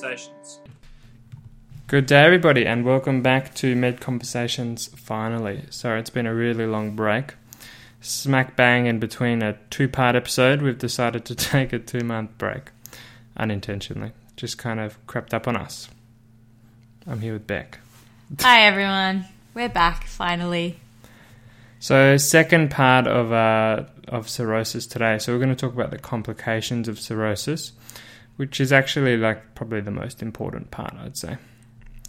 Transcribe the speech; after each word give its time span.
Conversations. 0.00 0.60
Good 1.86 2.06
day, 2.06 2.24
everybody, 2.24 2.64
and 2.64 2.86
welcome 2.86 3.20
back 3.20 3.54
to 3.56 3.76
Med 3.76 4.00
Conversations 4.00 4.86
finally. 4.96 5.64
So, 5.68 5.94
it's 5.94 6.08
been 6.08 6.24
a 6.24 6.34
really 6.34 6.64
long 6.64 6.96
break. 6.96 7.34
Smack 8.00 8.56
bang 8.56 8.86
in 8.86 8.98
between 8.98 9.42
a 9.42 9.58
two 9.68 9.88
part 9.88 10.16
episode, 10.16 10.62
we've 10.62 10.78
decided 10.78 11.26
to 11.26 11.34
take 11.52 11.74
a 11.74 11.78
two 11.78 12.00
month 12.00 12.38
break. 12.38 12.70
Unintentionally. 13.36 14.12
Just 14.36 14.56
kind 14.56 14.80
of 14.80 15.04
crept 15.06 15.34
up 15.34 15.46
on 15.46 15.54
us. 15.54 15.90
I'm 17.06 17.20
here 17.20 17.34
with 17.34 17.46
Beck. 17.46 17.80
Hi 18.40 18.62
everyone, 18.66 19.26
we're 19.52 19.68
back 19.68 20.06
finally. 20.06 20.78
So, 21.78 22.16
second 22.16 22.70
part 22.70 23.06
of 23.06 23.32
uh, 23.32 23.84
of 24.08 24.30
cirrhosis 24.30 24.86
today. 24.86 25.18
So, 25.18 25.34
we're 25.34 25.44
going 25.44 25.54
to 25.54 25.60
talk 25.60 25.74
about 25.74 25.90
the 25.90 25.98
complications 25.98 26.88
of 26.88 26.98
cirrhosis, 26.98 27.72
which 28.40 28.58
is 28.58 28.72
actually 28.72 29.18
like 29.18 29.54
probably 29.54 29.82
the 29.82 29.90
most 29.90 30.22
important 30.22 30.70
part, 30.70 30.94
I'd 30.94 31.14
say. 31.14 31.36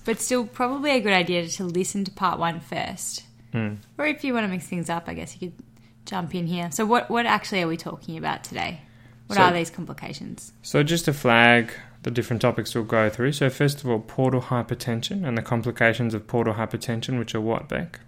But 0.05 0.21
still, 0.21 0.45
probably 0.45 0.91
a 0.91 1.02
good 1.02 1.12
idea 1.12 1.45
to 1.45 1.66
listen 1.66 2.05
to 2.05 2.12
part 2.12 2.40
one 2.40 2.62
first. 2.62 3.26
Mm. 3.54 3.80
Or 3.98 4.05
if 4.05 4.23
you 4.23 4.34
want 4.34 4.45
to 4.45 4.48
mix 4.48 4.66
things 4.66 4.90
up, 4.90 5.09
I 5.09 5.13
guess 5.13 5.35
you 5.41 5.49
could 5.49 5.66
jump 6.05 6.34
in 6.34 6.48
here. 6.48 6.71
So, 6.71 6.85
what, 6.85 7.09
what 7.09 7.26
actually 7.26 7.63
are 7.63 7.67
we 7.67 7.76
talking 7.76 8.16
about 8.17 8.45
today? 8.45 8.80
What 9.27 9.35
So- 9.35 9.41
are 9.41 9.52
these 9.52 9.70
complications? 9.70 10.54
So, 10.62 10.84
just 10.84 11.04
to 11.04 11.13
flag 11.13 11.73
the 12.04 12.12
different 12.12 12.41
topics 12.41 12.73
we'll 12.73 12.85
go 12.85 13.09
through. 13.09 13.34
So, 13.34 13.49
first 13.49 13.84
of 13.84 13.90
all, 13.90 13.99
portal 13.99 14.43
hypertension 14.43 15.27
and 15.27 15.38
the 15.38 15.41
complications 15.41 16.13
of 16.13 16.27
portal 16.27 16.54
hypertension, 16.54 17.20
which 17.20 17.35
are 17.35 17.41
what, 17.41 17.68
Beck? 17.68 17.99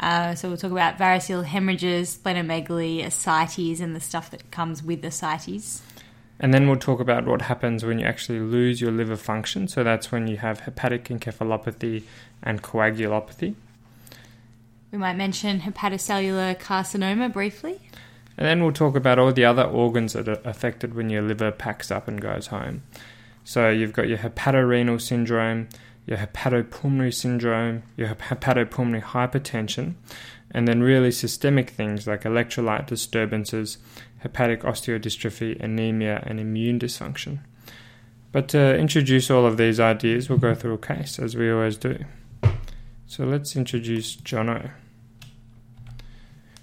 Uh, 0.00 0.34
so, 0.34 0.48
we'll 0.48 0.56
talk 0.56 0.72
about 0.72 0.96
variceal 0.96 1.44
hemorrhages, 1.44 2.16
splenomegaly, 2.16 3.04
ascites, 3.04 3.78
and 3.78 3.94
the 3.94 4.00
stuff 4.00 4.30
that 4.30 4.50
comes 4.50 4.82
with 4.82 5.04
ascites. 5.04 5.82
And 6.40 6.54
then 6.54 6.68
we'll 6.68 6.76
talk 6.76 7.00
about 7.00 7.26
what 7.26 7.42
happens 7.42 7.84
when 7.84 7.98
you 7.98 8.06
actually 8.06 8.40
lose 8.40 8.80
your 8.80 8.92
liver 8.92 9.16
function. 9.16 9.66
So, 9.68 9.82
that's 9.82 10.12
when 10.12 10.28
you 10.28 10.36
have 10.36 10.60
hepatic 10.60 11.04
encephalopathy 11.04 12.04
and 12.42 12.62
coagulopathy. 12.62 13.54
We 14.92 14.98
might 14.98 15.16
mention 15.16 15.60
hepatocellular 15.60 16.58
carcinoma 16.58 17.32
briefly. 17.32 17.80
And 18.38 18.46
then 18.46 18.62
we'll 18.62 18.72
talk 18.72 18.94
about 18.94 19.18
all 19.18 19.32
the 19.32 19.44
other 19.44 19.64
organs 19.64 20.12
that 20.12 20.28
are 20.28 20.40
affected 20.44 20.94
when 20.94 21.10
your 21.10 21.22
liver 21.22 21.50
packs 21.50 21.90
up 21.90 22.06
and 22.06 22.20
goes 22.20 22.46
home. 22.46 22.82
So 23.44 23.68
you've 23.68 23.92
got 23.92 24.08
your 24.08 24.18
hepatorenal 24.18 25.00
syndrome, 25.00 25.68
your 26.06 26.18
hepatopulmonary 26.18 27.12
syndrome, 27.12 27.82
your 27.96 28.14
hepatopulmonary 28.14 29.02
hypertension, 29.02 29.94
and 30.52 30.68
then 30.68 30.82
really 30.82 31.10
systemic 31.10 31.70
things 31.70 32.06
like 32.06 32.22
electrolyte 32.22 32.86
disturbances, 32.86 33.78
hepatic 34.18 34.62
osteodystrophy, 34.62 35.60
anemia, 35.60 36.22
and 36.26 36.40
immune 36.40 36.78
dysfunction. 36.78 37.40
But 38.32 38.48
to 38.48 38.76
introduce 38.76 39.30
all 39.30 39.46
of 39.46 39.56
these 39.56 39.80
ideas, 39.80 40.28
we'll 40.28 40.38
go 40.38 40.54
through 40.54 40.74
a 40.74 40.78
case, 40.78 41.18
as 41.18 41.36
we 41.36 41.50
always 41.50 41.76
do. 41.76 42.04
So 43.06 43.24
let's 43.24 43.56
introduce 43.56 44.16
Jono. 44.16 44.70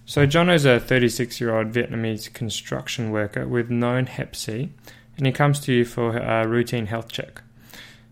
So 0.05 0.27
Jono's 0.27 0.65
a 0.65 0.79
36 0.79 1.41
year 1.41 1.57
old 1.57 1.71
Vietnamese 1.71 2.31
construction 2.31 3.09
worker 3.09 3.47
with 3.47 3.71
known 3.71 4.05
Hep 4.05 4.35
C, 4.35 4.69
and 5.17 5.25
he 5.25 5.31
comes 5.31 5.59
to 5.61 5.73
you 5.73 5.85
for 5.85 6.17
a 6.17 6.47
routine 6.47 6.85
health 6.85 7.11
check. 7.11 7.41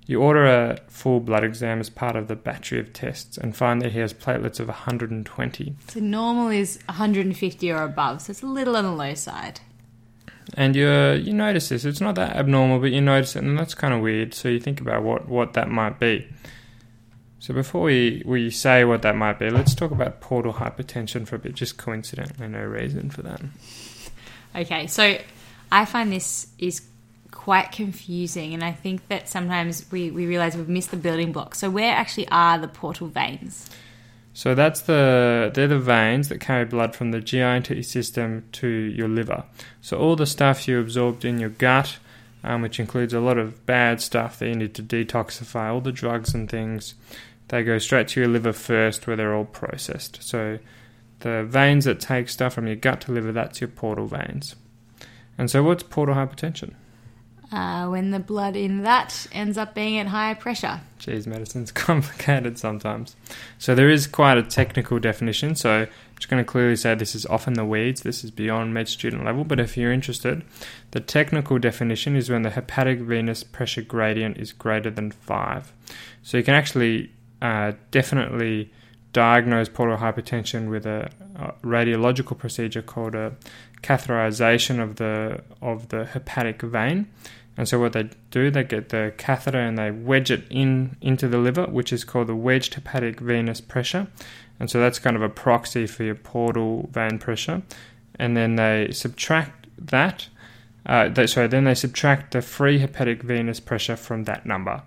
You 0.06 0.22
order 0.22 0.46
a 0.46 0.80
full 0.88 1.22
blood 1.22 1.44
exam 1.44 1.80
as 1.80 1.90
part 1.90 2.16
of 2.16 2.28
the 2.28 2.36
battery 2.36 2.80
of 2.80 2.92
tests 2.92 3.38
and 3.38 3.56
find 3.56 3.82
that 3.82 3.94
he 3.94 4.00
has 4.00 4.14
platelets 4.14 4.60
of 4.60 4.68
120. 4.68 5.76
So, 5.88 6.00
normal 6.00 6.50
is 6.50 6.80
150 6.88 7.72
or 7.72 7.84
above, 7.84 8.22
so 8.22 8.32
it's 8.32 8.42
a 8.42 8.48
little 8.48 8.76
on 8.76 8.84
the 8.84 8.92
low 8.92 9.14
side. 9.14 9.62
And 10.56 10.76
you 10.76 10.88
uh, 10.88 11.14
you 11.14 11.32
notice 11.32 11.70
this. 11.70 11.86
It's 11.86 12.02
not 12.02 12.16
that 12.16 12.36
abnormal, 12.36 12.80
but 12.80 12.92
you 12.92 13.00
notice 13.00 13.36
it, 13.38 13.44
and 13.44 13.58
that's 13.58 13.74
kind 13.74 13.94
of 13.94 14.02
weird. 14.02 14.34
So 14.34 14.50
you 14.50 14.60
think 14.60 14.82
about 14.82 15.04
what, 15.04 15.30
what 15.30 15.54
that 15.54 15.70
might 15.70 16.00
be. 16.00 16.28
So 17.40 17.54
before 17.54 17.82
we, 17.82 18.24
we 18.26 18.50
say 18.52 18.86
what 18.86 19.02
that 19.02 19.18
might 19.18 19.38
be, 19.38 19.50
let's 19.50 19.76
talk 19.76 19.92
about 19.92 20.22
portal 20.22 20.54
hypertension 20.54 21.28
for 21.28 21.36
a 21.36 21.40
bit. 21.40 21.56
Just 21.56 21.78
coincidentally, 21.78 22.48
no 22.48 22.64
reason 22.64 23.10
for 23.10 23.22
that. 23.22 23.42
Okay, 24.56 24.88
so 24.88 25.18
I 25.70 25.84
find 25.84 26.12
this 26.12 26.48
is 26.58 26.82
quite 27.44 27.74
confusing, 27.74 28.54
and 28.54 28.64
I 28.64 28.72
think 28.72 29.06
that 29.10 29.28
sometimes 29.28 29.86
we, 29.92 30.12
we 30.12 30.26
realize 30.28 30.56
we've 30.56 30.70
missed 30.70 30.92
the 30.92 30.98
building 30.98 31.34
blocks. 31.34 31.60
So, 31.60 31.70
where 31.70 31.94
actually 31.94 32.30
are 32.30 32.58
the 32.58 32.70
portal 32.70 33.08
veins? 33.08 33.70
So 34.34 34.56
that's 34.56 34.82
the 34.82 35.52
they're 35.54 35.68
the 35.68 35.78
veins 35.78 36.30
that 36.30 36.40
carry 36.40 36.66
blood 36.66 36.96
from 36.96 37.12
the 37.12 37.20
GI 37.20 37.84
system 37.84 38.46
to 38.54 38.68
your 38.68 39.08
liver. 39.08 39.44
So 39.82 40.00
all 40.00 40.16
the 40.16 40.26
stuff 40.26 40.68
you 40.68 40.80
absorbed 40.80 41.24
in 41.24 41.38
your 41.38 41.50
gut, 41.50 41.98
um, 42.44 42.62
which 42.64 42.80
includes 42.80 43.14
a 43.14 43.20
lot 43.20 43.38
of 43.38 43.66
bad 43.66 44.02
stuff 44.02 44.40
that 44.40 44.48
you 44.48 44.56
need 44.56 44.74
to 44.76 44.82
detoxify, 44.82 45.72
all 45.72 45.82
the 45.82 45.92
drugs 45.92 46.34
and 46.34 46.50
things, 46.50 46.96
they 47.50 47.64
go 47.64 47.78
straight 47.78 48.08
to 48.10 48.22
your 48.22 48.30
liver 48.30 48.54
first, 48.54 49.06
where 49.06 49.16
they're 49.16 49.36
all 49.36 49.46
processed. 49.46 50.24
So 50.24 50.58
the 51.20 51.44
veins 51.44 51.86
that 51.86 52.00
take 52.00 52.30
stuff 52.30 52.54
from 52.54 52.68
your 52.68 52.78
gut 52.78 53.02
to 53.02 53.12
liver, 53.12 53.34
that's 53.34 53.62
your 53.62 53.68
portal 53.68 54.08
veins. 54.08 54.56
And 55.38 55.52
so 55.52 55.62
what's 55.62 55.84
portal 55.84 56.16
hypertension? 56.16 56.74
Uh, 57.54 57.88
when 57.88 58.10
the 58.10 58.20
blood 58.20 58.56
in 58.56 58.82
that 58.82 59.28
ends 59.32 59.60
up 59.60 59.76
being 59.76 60.00
at 60.00 60.08
higher 60.08 60.34
pressure. 60.34 60.82
Geez, 60.98 61.28
medicine's 61.28 61.72
complicated 61.88 62.58
sometimes. 62.58 63.16
So 63.60 63.76
there 63.76 63.92
is 63.92 64.08
quite 64.08 64.40
a 64.40 64.42
technical 64.42 64.98
definition. 64.98 65.56
So 65.56 65.82
I'm 65.82 65.88
just 66.16 66.30
going 66.30 66.44
to 66.44 66.52
clearly 66.52 66.76
say 66.76 66.96
this 66.96 67.14
is 67.14 67.28
often 67.28 67.54
the 67.54 67.64
weeds. 67.64 68.02
This 68.02 68.24
is 68.24 68.32
beyond 68.32 68.74
med 68.74 68.88
student 68.88 69.24
level. 69.24 69.44
But 69.44 69.60
if 69.60 69.78
you're 69.78 69.94
interested, 69.94 70.42
the 70.90 71.00
technical 71.00 71.60
definition 71.60 72.16
is 72.16 72.28
when 72.28 72.42
the 72.42 72.50
hepatic 72.50 73.02
venous 73.02 73.44
pressure 73.44 73.84
gradient 73.84 74.38
is 74.38 74.52
greater 74.52 74.90
than 74.90 75.12
five. 75.12 75.74
So 76.24 76.38
you 76.38 76.44
can 76.44 76.56
actually 76.56 77.12
uh, 77.40 77.74
definitely 77.92 78.72
diagnose 79.12 79.70
portal 79.70 79.98
hypertension 79.98 80.72
with 80.72 80.88
a, 80.88 81.12
a 81.36 81.54
radiological 81.64 82.36
procedure 82.36 82.82
called 82.82 83.14
a 83.14 83.36
catheterization 83.84 84.82
of 84.82 84.96
the 84.96 85.44
of 85.62 85.90
the 85.90 86.06
hepatic 86.06 86.64
vein. 86.64 87.08
And 87.56 87.68
so 87.68 87.80
what 87.80 87.94
they 87.94 88.10
do, 88.32 88.50
they 88.50 88.64
get 88.64 88.90
the 88.90 89.14
catheter 89.18 89.60
and 89.60 89.78
they 89.78 89.92
wedge 89.92 90.32
it 90.32 90.46
in 90.50 90.98
into 91.02 91.28
the 91.28 91.38
liver, 91.38 91.66
which 91.66 91.94
is 91.94 92.04
called 92.04 92.28
the 92.28 92.36
wedged 92.36 92.74
hepatic 92.74 93.20
venous 93.20 93.62
pressure. 93.62 94.08
And 94.60 94.70
so 94.70 94.80
that's 94.80 95.00
kind 95.00 95.16
of 95.16 95.22
a 95.22 95.30
proxy 95.30 95.86
for 95.86 96.04
your 96.04 96.16
portal 96.16 96.90
vein 96.92 97.20
pressure. 97.20 97.62
And 98.16 98.36
then 98.38 98.56
they 98.56 98.90
subtract 98.92 99.68
that. 99.78 100.30
Uh, 100.86 101.10
they, 101.10 101.28
sorry, 101.28 101.48
then 101.48 101.64
they 101.64 101.74
subtract 101.74 102.32
the 102.32 102.42
free 102.42 102.80
hepatic 102.80 103.24
venous 103.24 103.60
pressure 103.60 103.96
from 103.96 104.26
that 104.26 104.46
number, 104.46 104.84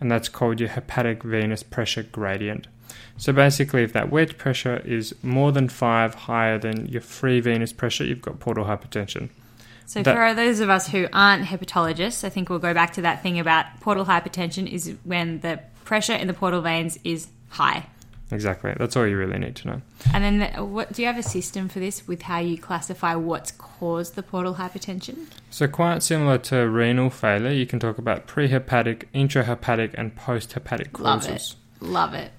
and 0.00 0.10
that's 0.10 0.28
called 0.28 0.60
your 0.60 0.68
hepatic 0.68 1.22
venous 1.24 1.62
pressure 1.62 2.04
gradient. 2.04 2.68
So 3.16 3.32
basically, 3.32 3.82
if 3.82 3.92
that 3.92 4.10
wedge 4.10 4.38
pressure 4.38 4.78
is 4.84 5.14
more 5.22 5.52
than 5.52 5.68
five 5.68 6.14
higher 6.14 6.58
than 6.58 6.86
your 6.86 7.02
free 7.02 7.40
venous 7.40 7.72
pressure, 7.72 8.04
you've 8.04 8.22
got 8.22 8.40
portal 8.40 8.64
hypertension. 8.64 9.30
So, 9.90 10.04
That- 10.04 10.14
for 10.14 10.34
those 10.34 10.60
of 10.60 10.70
us 10.70 10.86
who 10.86 11.08
aren't 11.12 11.46
hepatologists, 11.46 12.22
I 12.22 12.28
think 12.28 12.48
we'll 12.48 12.60
go 12.60 12.72
back 12.72 12.92
to 12.92 13.02
that 13.02 13.24
thing 13.24 13.40
about 13.40 13.66
portal 13.80 14.04
hypertension 14.04 14.70
is 14.70 14.94
when 15.02 15.40
the 15.40 15.58
pressure 15.84 16.12
in 16.12 16.28
the 16.28 16.32
portal 16.32 16.60
veins 16.60 16.96
is 17.02 17.26
high. 17.48 17.86
Exactly. 18.30 18.72
That's 18.78 18.96
all 18.96 19.04
you 19.04 19.16
really 19.16 19.40
need 19.40 19.56
to 19.56 19.66
know. 19.66 19.82
And 20.14 20.22
then, 20.22 20.38
the, 20.38 20.64
what 20.64 20.92
do 20.92 21.02
you 21.02 21.08
have 21.08 21.18
a 21.18 21.24
system 21.24 21.68
for 21.68 21.80
this 21.80 22.06
with 22.06 22.22
how 22.22 22.38
you 22.38 22.56
classify 22.56 23.16
what's 23.16 23.50
caused 23.50 24.14
the 24.14 24.22
portal 24.22 24.54
hypertension? 24.54 25.26
So, 25.50 25.66
quite 25.66 26.04
similar 26.04 26.38
to 26.38 26.68
renal 26.68 27.10
failure, 27.10 27.50
you 27.50 27.66
can 27.66 27.80
talk 27.80 27.98
about 27.98 28.28
prehepatic, 28.28 29.06
intrahepatic, 29.12 29.94
and 29.94 30.14
posthepatic 30.14 30.92
causes. 30.92 31.56
Love 31.80 32.14
it. 32.14 32.14
Love 32.14 32.14
it. 32.14 32.32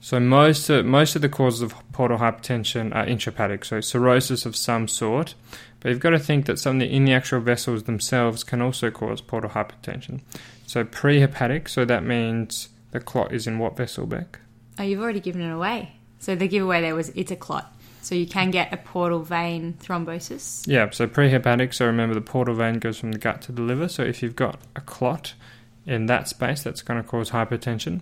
So, 0.00 0.20
most 0.20 0.68
of, 0.68 0.84
most 0.84 1.16
of 1.16 1.22
the 1.22 1.28
causes 1.30 1.62
of 1.62 1.74
portal 1.92 2.18
hypertension 2.18 2.94
are 2.94 3.06
intrahepatic, 3.06 3.64
so 3.64 3.80
cirrhosis 3.80 4.44
of 4.44 4.54
some 4.54 4.86
sort. 4.86 5.34
But 5.80 5.90
you've 5.90 6.00
got 6.00 6.10
to 6.10 6.18
think 6.18 6.46
that 6.46 6.58
something 6.58 6.88
in 6.88 7.04
the 7.04 7.12
actual 7.12 7.40
vessels 7.40 7.84
themselves 7.84 8.42
can 8.42 8.60
also 8.60 8.90
cause 8.90 9.20
portal 9.20 9.50
hypertension. 9.50 10.20
So, 10.66 10.84
prehepatic, 10.84 11.68
so 11.68 11.84
that 11.84 12.04
means 12.04 12.68
the 12.90 13.00
clot 13.00 13.32
is 13.32 13.46
in 13.46 13.58
what 13.58 13.76
vessel, 13.76 14.06
Beck? 14.06 14.40
Oh, 14.78 14.82
you've 14.82 15.00
already 15.00 15.20
given 15.20 15.42
it 15.42 15.52
away. 15.52 15.92
So 16.18 16.34
the 16.34 16.48
giveaway 16.48 16.80
there 16.80 16.94
was 16.94 17.10
it's 17.10 17.30
a 17.30 17.36
clot. 17.36 17.72
So 18.00 18.14
you 18.14 18.26
can 18.26 18.50
get 18.50 18.72
a 18.72 18.76
portal 18.76 19.22
vein 19.22 19.74
thrombosis. 19.80 20.66
Yeah, 20.66 20.90
so 20.90 21.06
prehepatic, 21.06 21.74
so 21.74 21.86
remember 21.86 22.14
the 22.14 22.20
portal 22.20 22.54
vein 22.54 22.78
goes 22.78 22.98
from 22.98 23.12
the 23.12 23.18
gut 23.18 23.42
to 23.42 23.52
the 23.52 23.62
liver. 23.62 23.88
So 23.88 24.02
if 24.02 24.22
you've 24.22 24.36
got 24.36 24.60
a 24.74 24.80
clot 24.80 25.34
in 25.84 26.06
that 26.06 26.28
space, 26.28 26.62
that's 26.62 26.82
going 26.82 27.02
to 27.02 27.08
cause 27.08 27.30
hypertension. 27.30 28.00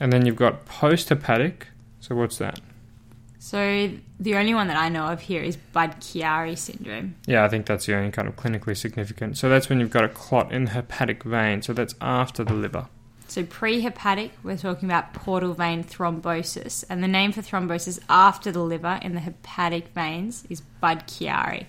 And 0.00 0.12
then 0.12 0.26
you've 0.26 0.36
got 0.36 0.66
posthepatic. 0.66 1.64
So 2.00 2.14
what's 2.14 2.38
that? 2.38 2.60
So 3.38 3.90
the 4.18 4.36
only 4.36 4.54
one 4.54 4.68
that 4.68 4.76
I 4.76 4.88
know 4.88 5.06
of 5.06 5.20
here 5.20 5.42
is 5.42 5.56
Budd-Chiari 5.56 6.56
syndrome. 6.56 7.16
Yeah, 7.26 7.44
I 7.44 7.48
think 7.48 7.66
that's 7.66 7.86
the 7.86 7.94
only 7.94 8.10
kind 8.10 8.26
of 8.26 8.36
clinically 8.36 8.76
significant. 8.76 9.36
So 9.36 9.48
that's 9.48 9.68
when 9.68 9.78
you've 9.78 9.90
got 9.90 10.04
a 10.04 10.08
clot 10.08 10.52
in 10.52 10.64
the 10.64 10.70
hepatic 10.70 11.22
vein. 11.22 11.62
So 11.62 11.72
that's 11.72 11.94
after 12.00 12.44
the 12.44 12.54
liver. 12.54 12.88
So 13.28 13.44
pre-hepatic, 13.44 14.30
we're 14.42 14.56
talking 14.56 14.88
about 14.88 15.12
portal 15.12 15.52
vein 15.52 15.82
thrombosis, 15.82 16.84
and 16.88 17.02
the 17.02 17.08
name 17.08 17.32
for 17.32 17.42
thrombosis 17.42 17.98
after 18.08 18.52
the 18.52 18.60
liver 18.60 19.00
in 19.02 19.14
the 19.14 19.20
hepatic 19.20 19.88
veins 19.88 20.44
is 20.48 20.60
Budd-Chiari. 20.60 21.66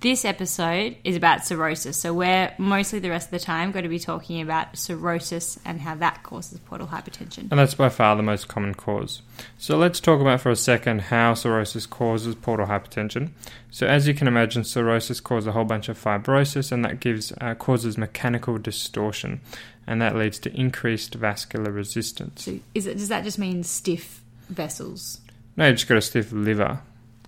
This 0.00 0.24
episode 0.24 0.96
is 1.04 1.14
about 1.14 1.44
cirrhosis. 1.44 1.96
So 1.98 2.14
we're 2.14 2.52
mostly 2.58 2.98
the 2.98 3.10
rest 3.10 3.26
of 3.26 3.32
the 3.32 3.38
time 3.38 3.70
going 3.70 3.82
to 3.82 3.88
be 3.88 3.98
talking 3.98 4.40
about 4.40 4.76
cirrhosis 4.76 5.58
and 5.64 5.80
how 5.80 5.94
that 5.96 6.22
causes 6.22 6.58
portal 6.60 6.86
hypertension. 6.86 7.50
And 7.50 7.58
that's 7.58 7.74
by 7.74 7.90
far 7.90 8.16
the 8.16 8.22
most 8.22 8.48
common 8.48 8.74
cause. 8.74 9.20
So 9.58 9.76
let's 9.76 10.00
talk 10.00 10.20
about 10.20 10.40
for 10.40 10.50
a 10.50 10.56
second 10.56 11.02
how 11.02 11.34
cirrhosis 11.34 11.86
causes 11.86 12.34
portal 12.34 12.66
hypertension. 12.66 13.30
So 13.70 13.86
as 13.86 14.08
you 14.08 14.14
can 14.14 14.26
imagine, 14.26 14.64
cirrhosis 14.64 15.20
causes 15.20 15.46
a 15.46 15.52
whole 15.52 15.64
bunch 15.64 15.88
of 15.88 16.02
fibrosis, 16.02 16.72
and 16.72 16.84
that 16.84 17.00
gives 17.00 17.32
uh, 17.40 17.54
causes 17.54 17.98
mechanical 17.98 18.56
distortion, 18.56 19.40
and 19.86 20.00
that 20.00 20.16
leads 20.16 20.38
to 20.40 20.54
increased 20.58 21.14
vascular 21.14 21.70
resistance. 21.70 22.44
So 22.44 22.58
is 22.74 22.86
it, 22.86 22.96
does 22.96 23.08
that 23.08 23.24
just 23.24 23.38
mean 23.38 23.64
stiff 23.64 24.22
vessels? 24.48 25.20
No, 25.56 25.66
you 25.66 25.72
just 25.72 25.88
got 25.88 25.98
a 25.98 26.02
stiff 26.02 26.32
liver, 26.32 26.80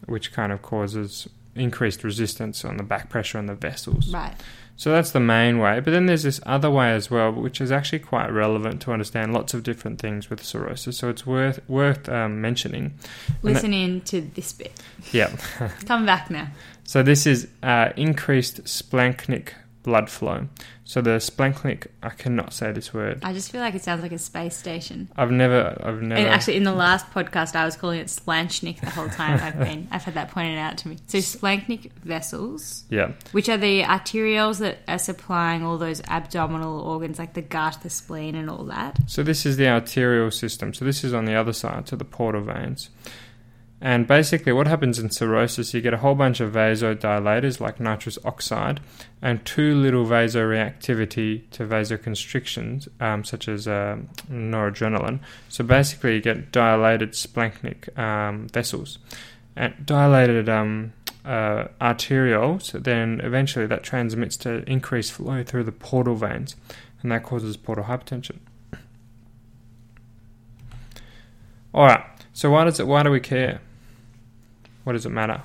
which 0.06 0.32
kind 0.32 0.52
of 0.52 0.62
causes 0.62 1.28
increased 1.54 2.02
resistance 2.04 2.64
on 2.64 2.76
the 2.76 2.82
back 2.82 3.08
pressure 3.08 3.38
on 3.38 3.46
the 3.46 3.54
vessels. 3.54 4.12
Right. 4.12 4.34
So 4.76 4.90
that's 4.90 5.10
the 5.10 5.20
main 5.20 5.58
way. 5.58 5.80
But 5.80 5.92
then 5.92 6.06
there's 6.06 6.22
this 6.22 6.40
other 6.44 6.70
way 6.70 6.92
as 6.92 7.10
well, 7.10 7.30
which 7.30 7.60
is 7.60 7.70
actually 7.70 8.00
quite 8.00 8.28
relevant 8.30 8.80
to 8.82 8.92
understand 8.92 9.32
lots 9.32 9.54
of 9.54 9.62
different 9.62 10.00
things 10.00 10.30
with 10.30 10.42
cirrhosis. 10.42 10.96
So 10.98 11.08
it's 11.08 11.26
worth 11.26 11.60
worth 11.68 12.08
um, 12.08 12.40
mentioning. 12.40 12.98
Listen 13.42 13.72
in 13.74 14.00
to 14.02 14.22
this 14.22 14.52
bit. 14.52 14.72
yeah. 15.12 15.36
Come 15.86 16.06
back 16.06 16.30
now. 16.30 16.48
so 16.84 17.02
this 17.02 17.26
is 17.26 17.48
uh, 17.62 17.90
increased 17.96 18.64
splanchnic 18.64 19.50
blood 19.82 20.08
flow. 20.10 20.48
So 20.92 21.00
the 21.00 21.12
splanchnic, 21.12 21.86
I 22.02 22.10
cannot 22.10 22.52
say 22.52 22.70
this 22.70 22.92
word. 22.92 23.20
I 23.22 23.32
just 23.32 23.50
feel 23.50 23.62
like 23.62 23.74
it 23.74 23.82
sounds 23.82 24.02
like 24.02 24.12
a 24.12 24.18
space 24.18 24.54
station. 24.54 25.08
I've 25.16 25.30
never, 25.30 25.74
I've 25.82 26.02
never. 26.02 26.20
And 26.20 26.28
actually, 26.28 26.58
in 26.58 26.64
the 26.64 26.74
last 26.74 27.06
podcast, 27.12 27.56
I 27.56 27.64
was 27.64 27.76
calling 27.76 27.98
it 27.98 28.08
splanchnic 28.08 28.78
the 28.80 28.90
whole 28.90 29.08
time. 29.08 29.40
I've 29.42 29.58
been, 29.58 29.88
I've 29.90 30.04
had 30.04 30.12
that 30.12 30.30
pointed 30.32 30.58
out 30.58 30.76
to 30.76 30.88
me. 30.88 30.98
So 31.06 31.16
splanchnic 31.16 31.92
vessels, 32.04 32.84
yeah. 32.90 33.12
which 33.32 33.48
are 33.48 33.56
the 33.56 33.84
arterioles 33.84 34.58
that 34.58 34.80
are 34.86 34.98
supplying 34.98 35.64
all 35.64 35.78
those 35.78 36.02
abdominal 36.08 36.80
organs 36.80 37.18
like 37.18 37.32
the 37.32 37.40
gut, 37.40 37.78
the 37.82 37.88
spleen, 37.88 38.34
and 38.34 38.50
all 38.50 38.64
that. 38.64 38.98
So 39.06 39.22
this 39.22 39.46
is 39.46 39.56
the 39.56 39.68
arterial 39.68 40.30
system. 40.30 40.74
So 40.74 40.84
this 40.84 41.04
is 41.04 41.14
on 41.14 41.24
the 41.24 41.34
other 41.34 41.54
side 41.54 41.86
to 41.86 41.96
the 41.96 42.04
portal 42.04 42.42
veins. 42.42 42.90
And 43.84 44.06
basically, 44.06 44.52
what 44.52 44.68
happens 44.68 45.00
in 45.00 45.10
cirrhosis, 45.10 45.74
you 45.74 45.80
get 45.80 45.92
a 45.92 45.96
whole 45.96 46.14
bunch 46.14 46.38
of 46.38 46.52
vasodilators 46.52 47.58
like 47.58 47.80
nitrous 47.80 48.16
oxide 48.24 48.80
and 49.20 49.44
too 49.44 49.74
little 49.74 50.06
vasoreactivity 50.06 51.50
to 51.50 51.66
vasoconstrictions, 51.66 52.86
um, 53.02 53.24
such 53.24 53.48
as 53.48 53.66
uh, 53.66 53.96
noradrenaline. 54.30 55.18
So 55.48 55.64
basically, 55.64 56.14
you 56.14 56.20
get 56.20 56.52
dilated 56.52 57.12
splanchnic 57.12 57.98
um, 57.98 58.46
vessels. 58.48 59.00
And 59.56 59.74
dilated 59.84 60.48
um, 60.48 60.92
uh, 61.24 61.66
arterioles, 61.80 62.70
then 62.84 63.20
eventually 63.24 63.66
that 63.66 63.82
transmits 63.82 64.36
to 64.38 64.62
increased 64.70 65.12
flow 65.12 65.42
through 65.42 65.64
the 65.64 65.72
portal 65.72 66.14
veins, 66.14 66.54
and 67.02 67.10
that 67.10 67.24
causes 67.24 67.56
portal 67.56 67.84
hypertension. 67.84 68.38
All 71.74 71.86
right. 71.86 72.04
So 72.32 72.52
why 72.52 72.62
does 72.62 72.78
it? 72.78 72.86
Why 72.86 73.02
do 73.02 73.10
we 73.10 73.18
care? 73.18 73.60
What 74.84 74.94
does 74.94 75.06
it 75.06 75.10
matter? 75.10 75.42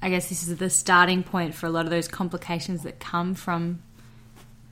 I 0.00 0.10
guess 0.10 0.28
this 0.28 0.46
is 0.46 0.56
the 0.56 0.70
starting 0.70 1.22
point 1.22 1.54
for 1.54 1.66
a 1.66 1.70
lot 1.70 1.84
of 1.84 1.90
those 1.90 2.06
complications 2.06 2.84
that 2.84 3.00
come 3.00 3.34
from 3.34 3.82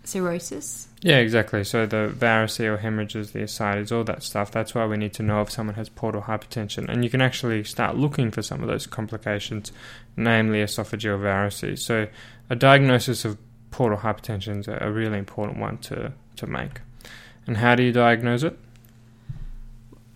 cirrhosis. 0.05 0.89
Yeah, 1.03 1.19
exactly. 1.19 1.65
So 1.65 1.85
the 1.85 2.13
variceal 2.17 2.79
hemorrhages, 2.79 3.33
the 3.33 3.43
ascites, 3.43 3.91
all 3.91 4.05
that 4.05 4.23
stuff. 4.23 4.51
That's 4.51 4.75
why 4.75 4.87
we 4.87 4.97
need 4.97 5.13
to 5.15 5.23
know 5.23 5.41
if 5.41 5.51
someone 5.51 5.75
has 5.75 5.89
portal 5.89 6.23
hypertension, 6.23 6.89
and 6.89 7.05
you 7.05 7.11
can 7.11 7.21
actually 7.21 7.65
start 7.65 7.97
looking 7.97 8.31
for 8.31 8.43
some 8.43 8.63
of 8.63 8.69
those 8.69 8.87
complications, 8.87 9.73
namely 10.17 10.61
esophageal 10.61 11.19
varices. 11.21 11.81
So 11.81 12.07
a 12.49 12.57
diagnosis 12.57 13.25
of 13.25 13.37
portal 13.71 13.99
hypertension 13.99 14.61
is 14.61 14.69
a 14.69 14.79
a 14.81 14.91
really 14.91 15.19
important 15.19 15.59
one 15.59 15.79
to 15.79 16.13
to 16.37 16.47
make. 16.47 16.81
And 17.47 17.57
how 17.57 17.75
do 17.75 17.83
you 17.83 17.93
diagnose 17.93 18.43
it? 18.43 18.59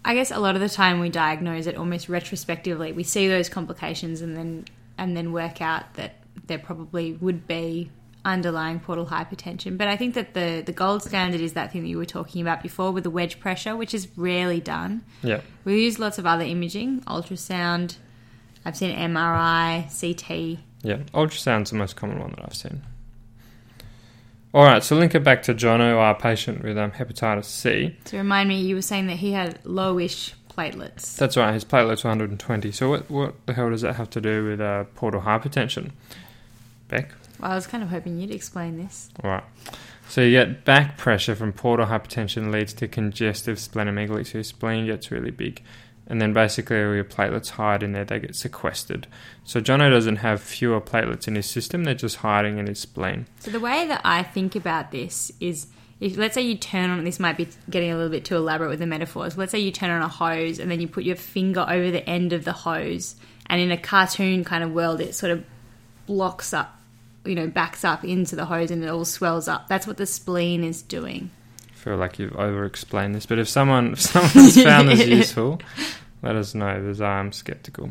I 0.05 0.15
guess 0.15 0.31
a 0.31 0.39
lot 0.39 0.55
of 0.55 0.61
the 0.61 0.69
time 0.69 1.01
we 1.01 1.11
diagnose 1.11 1.67
it 1.67 1.77
almost 1.77 2.09
retrospectively. 2.09 2.93
We 2.93 3.03
see 3.03 3.29
those 3.29 3.49
complications 3.49 4.21
and 4.23 4.37
then 4.37 4.65
and 4.97 5.17
then 5.17 5.33
work 5.33 5.61
out 5.61 5.95
that 5.95 6.17
there 6.47 6.59
probably 6.59 7.13
would 7.15 7.47
be 7.47 7.91
underlying 8.25 8.81
portal 8.81 9.07
hypertension. 9.07 9.79
But 9.79 9.89
I 9.89 9.97
think 9.97 10.15
that 10.15 10.35
the 10.35 10.63
the 10.65 10.73
gold 10.73 11.03
standard 11.03 11.41
is 11.41 11.55
that 11.55 11.73
thing 11.73 11.83
that 11.83 11.89
you 11.89 11.99
were 11.99 12.05
talking 12.07 12.43
about 12.43 12.63
before 12.63 12.93
with 12.93 13.05
the 13.05 13.11
wedge 13.11 13.41
pressure, 13.41 13.77
which 13.77 13.95
is 13.95 14.09
rarely 14.17 14.61
done. 14.61 15.05
Yeah. 15.23 15.41
We 15.65 15.83
use 15.83 15.99
lots 15.99 16.19
of 16.19 16.27
other 16.27 16.45
imaging, 16.45 17.03
ultrasound. 17.03 17.97
I've 18.65 18.77
seen 18.77 18.95
MRI, 18.95 19.89
CT. 19.89 20.61
Yeah, 20.83 20.97
ultrasound's 21.15 21.71
the 21.71 21.77
most 21.77 21.97
common 21.97 22.19
one 22.19 22.31
that 22.31 22.45
I've 22.45 22.55
seen. 22.55 22.83
All 24.53 24.65
right, 24.65 24.83
so 24.83 24.97
link 24.97 25.15
it 25.15 25.23
back 25.23 25.43
to 25.45 25.55
Jono, 25.55 25.97
our 25.97 26.15
patient 26.15 26.65
with 26.65 26.77
um, 26.77 26.91
hepatitis 26.91 27.45
C. 27.45 27.97
To 28.07 28.17
remind 28.17 28.49
me, 28.49 28.61
you 28.61 28.75
were 28.75 28.83
saying 28.83 29.07
that 29.07 29.19
he 29.19 29.31
had 29.31 29.63
lowish 29.63 30.33
platelets. 30.49 31.15
That's 31.17 31.37
right, 31.37 31.55
his 31.55 31.65
platelets 31.65 32.03
were 32.03 32.11
120. 32.11 32.73
So 32.73 32.89
what, 32.91 33.09
what 33.09 33.47
the 33.47 33.55
hell 33.55 33.71
does 33.71 33.83
that 33.83 33.95
have 33.95 34.11
to 34.11 34.21
do 34.21 34.45
with 34.45 34.61
uh, 34.61 34.85
portal 34.97 35.21
hypertension? 35.21 35.93
Beck? 36.89 37.13
Well, 37.39 37.53
I 37.53 37.55
was 37.55 37.69
kind 37.69 37.85
of 37.85 37.91
hoping 37.91 38.19
you'd 38.19 38.33
explain 38.33 38.77
this. 38.77 39.11
All 39.23 39.31
right. 39.31 39.45
So 40.09 40.23
you 40.23 40.33
get 40.33 40.65
back 40.65 40.99
pressure 40.99 41.37
from 41.37 41.53
portal 41.53 41.87
hypertension 41.87 42.51
leads 42.51 42.73
to 42.75 42.89
congestive 42.89 43.59
splenomegaly. 43.59 44.27
So 44.27 44.39
your 44.39 44.45
spleen 44.45 44.87
gets 44.87 45.13
really 45.13 45.31
big. 45.31 45.63
And 46.11 46.21
then 46.21 46.33
basically 46.33 46.83
all 46.83 46.93
your 46.93 47.05
platelets 47.05 47.51
hide 47.51 47.85
in 47.85 47.93
there, 47.93 48.05
they 48.05 48.19
get 48.19 48.35
sequestered. 48.35 49.07
So 49.45 49.61
Jono 49.61 49.91
doesn't 49.91 50.17
have 50.17 50.43
fewer 50.43 50.81
platelets 50.81 51.29
in 51.29 51.37
his 51.37 51.49
system, 51.49 51.85
they're 51.85 51.95
just 51.95 52.17
hiding 52.17 52.59
in 52.59 52.67
his 52.67 52.81
spleen. 52.81 53.27
So 53.39 53.53
the 53.53 53.61
way 53.61 53.87
that 53.87 54.01
I 54.05 54.25
think 54.25 54.57
about 54.57 54.91
this 54.91 55.31
is 55.39 55.69
if 56.01 56.17
let's 56.17 56.35
say 56.35 56.43
you 56.43 56.57
turn 56.57 56.91
on 56.91 57.05
this 57.05 57.21
might 57.21 57.37
be 57.37 57.47
getting 57.69 57.93
a 57.93 57.95
little 57.95 58.11
bit 58.11 58.25
too 58.25 58.35
elaborate 58.35 58.71
with 58.71 58.81
the 58.81 58.87
metaphors. 58.87 59.39
Let's 59.39 59.53
say 59.53 59.61
you 59.61 59.71
turn 59.71 59.91
on 59.91 60.03
a 60.03 60.09
hose 60.09 60.59
and 60.59 60.69
then 60.69 60.81
you 60.81 60.89
put 60.89 61.05
your 61.05 61.15
finger 61.15 61.65
over 61.69 61.93
the 61.93 62.09
end 62.11 62.33
of 62.33 62.45
the 62.45 62.53
hose 62.53 63.15
and 63.47 63.61
in 63.61 63.71
a 63.71 63.77
cartoon 63.77 64.43
kind 64.43 64.65
of 64.65 64.73
world 64.73 65.01
it 65.01 65.15
sort 65.15 65.31
of 65.31 65.45
blocks 66.07 66.53
up, 66.53 66.77
you 67.25 67.37
know, 67.37 67.47
backs 67.47 67.85
up 67.85 68.03
into 68.03 68.35
the 68.35 68.47
hose 68.47 68.73
and 68.73 68.83
it 68.83 68.89
all 68.89 69.05
swells 69.05 69.47
up. 69.47 69.69
That's 69.69 69.87
what 69.87 69.97
the 69.97 70.07
spleen 70.07 70.65
is 70.65 70.83
doing. 70.83 71.31
Feel 71.81 71.97
like 71.97 72.19
you've 72.19 72.37
over 72.37 72.67
explained 72.67 73.15
this, 73.15 73.25
but 73.25 73.39
if 73.39 73.49
someone 73.49 73.93
if 73.93 74.01
someone's 74.01 74.63
found 74.63 74.89
this 74.91 75.07
useful, 75.19 75.61
let 76.23 76.37
us 76.37 76.55
know 76.55 76.79
because 76.79 77.01
I'm 77.01 77.33
skeptical. 77.33 77.91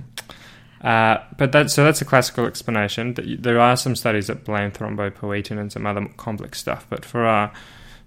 Uh, 0.82 1.18
but 1.38 1.52
that 1.54 1.72
so 1.72 1.84
that's 1.84 2.00
a 2.00 2.06
classical 2.06 2.46
explanation. 2.46 3.16
That 3.16 3.42
There 3.42 3.60
are 3.60 3.76
some 3.76 3.96
studies 3.96 4.28
that 4.28 4.46
blame 4.46 4.72
thrombopoietin 4.72 5.60
and 5.60 5.72
some 5.72 5.88
other 5.88 6.08
complex 6.18 6.60
stuff, 6.60 6.86
but 6.88 7.04
for 7.04 7.26
our 7.26 7.52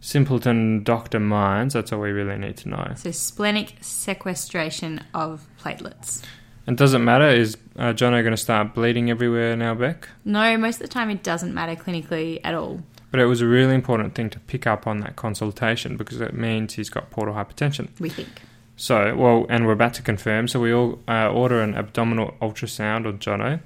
simpleton 0.01 0.85
doctor 0.85 1.19
minds, 1.19 1.75
that's 1.75 1.93
all 1.93 2.01
we 2.01 2.11
really 2.11 2.39
need 2.39 2.59
to 2.59 2.69
know. 2.69 2.93
So 2.97 3.11
splenic 3.11 3.75
sequestration 3.81 5.01
of 5.12 5.49
platelets. 5.61 6.23
And 6.67 6.79
does 6.79 6.95
it 6.95 7.01
matter? 7.01 7.29
Is 7.29 7.57
uh, 7.77 7.93
Jono 7.93 8.23
going 8.23 8.31
to 8.31 8.37
start 8.37 8.73
bleeding 8.73 9.11
everywhere 9.11 9.57
now, 9.57 9.75
Beck? 9.75 10.09
No, 10.25 10.57
most 10.57 10.77
of 10.77 10.83
the 10.83 10.89
time 10.89 11.11
it 11.11 11.25
doesn't 11.25 11.53
matter 11.53 11.75
clinically 11.75 12.41
at 12.45 12.55
all. 12.55 12.83
But 13.12 13.21
it 13.21 13.26
was 13.26 13.40
a 13.40 13.47
really 13.47 13.75
important 13.75 14.14
thing 14.16 14.31
to 14.31 14.40
pick 14.40 14.66
up 14.66 14.87
on 14.87 15.00
that 15.00 15.14
consultation 15.14 15.97
because 15.97 16.21
it 16.21 16.33
means 16.35 16.75
he's 16.75 16.88
got 16.90 17.11
portal 17.11 17.35
hypertension. 17.35 17.88
We 18.00 18.09
think. 18.09 18.28
So, 18.75 19.14
well, 19.14 19.47
and 19.49 19.66
we're 19.66 19.73
about 19.75 19.95
to 19.95 20.02
confirm. 20.02 20.49
So 20.49 20.59
we 20.59 20.73
all 20.73 20.99
uh, 21.07 21.28
order 21.31 21.61
an 21.61 21.75
abdominal 21.76 22.35
ultrasound 22.40 23.07
on 23.07 23.19
Jono, 23.19 23.61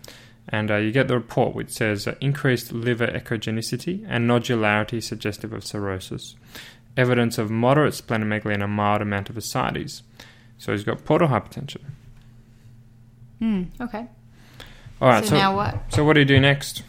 and 0.49 0.71
uh, 0.71 0.77
you 0.77 0.91
get 0.93 1.09
the 1.09 1.15
report 1.15 1.55
which 1.55 1.71
says 1.71 2.07
uh, 2.07 2.17
increased 2.21 2.73
liver 2.73 3.07
echogenicity 3.07 4.05
and 4.09 4.29
nodularity 4.29 5.03
suggestive 5.03 5.53
of 5.53 5.65
cirrhosis, 5.65 6.35
evidence 6.97 7.39
of 7.39 7.49
moderate 7.49 7.95
splenomegaly 7.95 8.53
and 8.53 8.63
a 8.65 8.69
mild 8.69 9.01
amount 9.01 9.31
of 9.31 9.37
ascites. 9.37 10.03
So 10.59 10.73
he's 10.73 10.85
got 10.85 11.05
portal 11.05 11.29
hypertension. 11.29 11.83
Hmm. 13.39 13.65
Okay. 13.81 14.07
All 15.01 15.09
right. 15.09 15.23
so, 15.23 15.31
So, 15.31 15.37
now 15.37 15.55
what? 15.55 15.85
so 15.91 16.05
what 16.05 16.15
do 16.15 16.21
you 16.21 16.27
do 16.27 16.41
next? 16.41 16.83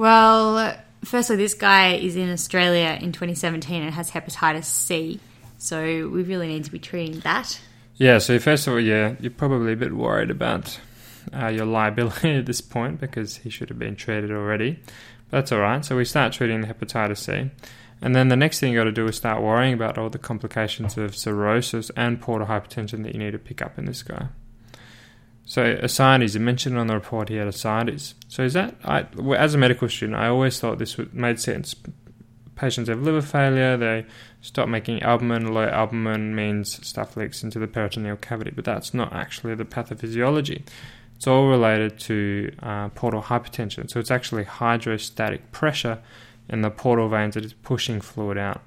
Well, 0.00 0.78
firstly, 1.04 1.36
this 1.36 1.52
guy 1.52 1.92
is 1.92 2.16
in 2.16 2.30
Australia 2.30 2.98
in 3.02 3.12
2017 3.12 3.82
and 3.82 3.92
has 3.92 4.10
hepatitis 4.10 4.64
C, 4.64 5.20
so 5.58 5.82
we 5.84 6.22
really 6.22 6.48
need 6.48 6.64
to 6.64 6.72
be 6.72 6.78
treating 6.78 7.20
that. 7.20 7.60
Yeah. 7.96 8.16
So 8.16 8.38
first 8.38 8.66
of 8.66 8.72
all, 8.72 8.80
yeah, 8.80 9.16
you're 9.20 9.30
probably 9.30 9.74
a 9.74 9.76
bit 9.76 9.92
worried 9.92 10.30
about 10.30 10.80
uh, 11.34 11.48
your 11.48 11.66
liability 11.66 12.30
at 12.38 12.46
this 12.46 12.62
point 12.62 12.98
because 12.98 13.36
he 13.36 13.50
should 13.50 13.68
have 13.68 13.78
been 13.78 13.94
treated 13.94 14.30
already. 14.30 14.78
That's 15.28 15.52
all 15.52 15.60
right. 15.60 15.84
So 15.84 15.98
we 15.98 16.06
start 16.06 16.32
treating 16.32 16.62
the 16.62 16.68
hepatitis 16.68 17.18
C. 17.18 17.50
And 18.00 18.16
then 18.16 18.28
the 18.28 18.36
next 18.36 18.58
thing 18.58 18.72
you 18.72 18.78
got 18.78 18.84
to 18.84 18.92
do 18.92 19.06
is 19.06 19.16
start 19.16 19.42
worrying 19.42 19.74
about 19.74 19.98
all 19.98 20.08
the 20.08 20.18
complications 20.18 20.96
of 20.96 21.14
cirrhosis 21.14 21.90
and 21.94 22.18
portal 22.22 22.46
hypertension 22.46 23.02
that 23.02 23.12
you 23.12 23.18
need 23.18 23.32
to 23.32 23.38
pick 23.38 23.60
up 23.60 23.78
in 23.78 23.84
this 23.84 24.02
guy. 24.02 24.28
So 25.50 25.64
ascites, 25.64 26.34
you 26.34 26.40
mentioned 26.40 26.78
on 26.78 26.86
the 26.86 26.94
report 26.94 27.28
he 27.28 27.34
had 27.34 27.48
ascites. 27.48 28.14
So 28.28 28.44
is 28.44 28.52
that, 28.52 28.76
I, 28.84 29.04
as 29.36 29.52
a 29.52 29.58
medical 29.58 29.88
student, 29.88 30.16
I 30.16 30.28
always 30.28 30.60
thought 30.60 30.78
this 30.78 30.96
made 31.12 31.40
sense. 31.40 31.74
Patients 32.54 32.88
have 32.88 33.02
liver 33.02 33.20
failure, 33.20 33.76
they 33.76 34.06
stop 34.42 34.68
making 34.68 35.02
albumin. 35.02 35.52
Low 35.52 35.66
albumin 35.66 36.36
means 36.36 36.86
stuff 36.86 37.16
leaks 37.16 37.42
into 37.42 37.58
the 37.58 37.66
peritoneal 37.66 38.14
cavity, 38.18 38.52
but 38.54 38.64
that's 38.64 38.94
not 38.94 39.12
actually 39.12 39.56
the 39.56 39.64
pathophysiology. 39.64 40.62
It's 41.16 41.26
all 41.26 41.48
related 41.48 41.98
to 41.98 42.52
uh, 42.62 42.90
portal 42.90 43.22
hypertension. 43.22 43.90
So 43.90 43.98
it's 43.98 44.12
actually 44.12 44.44
hydrostatic 44.44 45.50
pressure 45.50 46.00
in 46.48 46.60
the 46.60 46.70
portal 46.70 47.08
veins 47.08 47.34
that 47.34 47.44
is 47.44 47.54
pushing 47.54 48.00
fluid 48.00 48.38
out. 48.38 48.62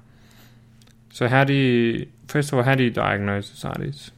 So 1.10 1.28
how 1.28 1.44
do 1.44 1.54
you, 1.54 2.08
first 2.28 2.52
of 2.52 2.58
all, 2.58 2.64
how 2.64 2.74
do 2.74 2.84
you 2.84 2.90
diagnose 2.90 3.50
ascites? 3.50 4.10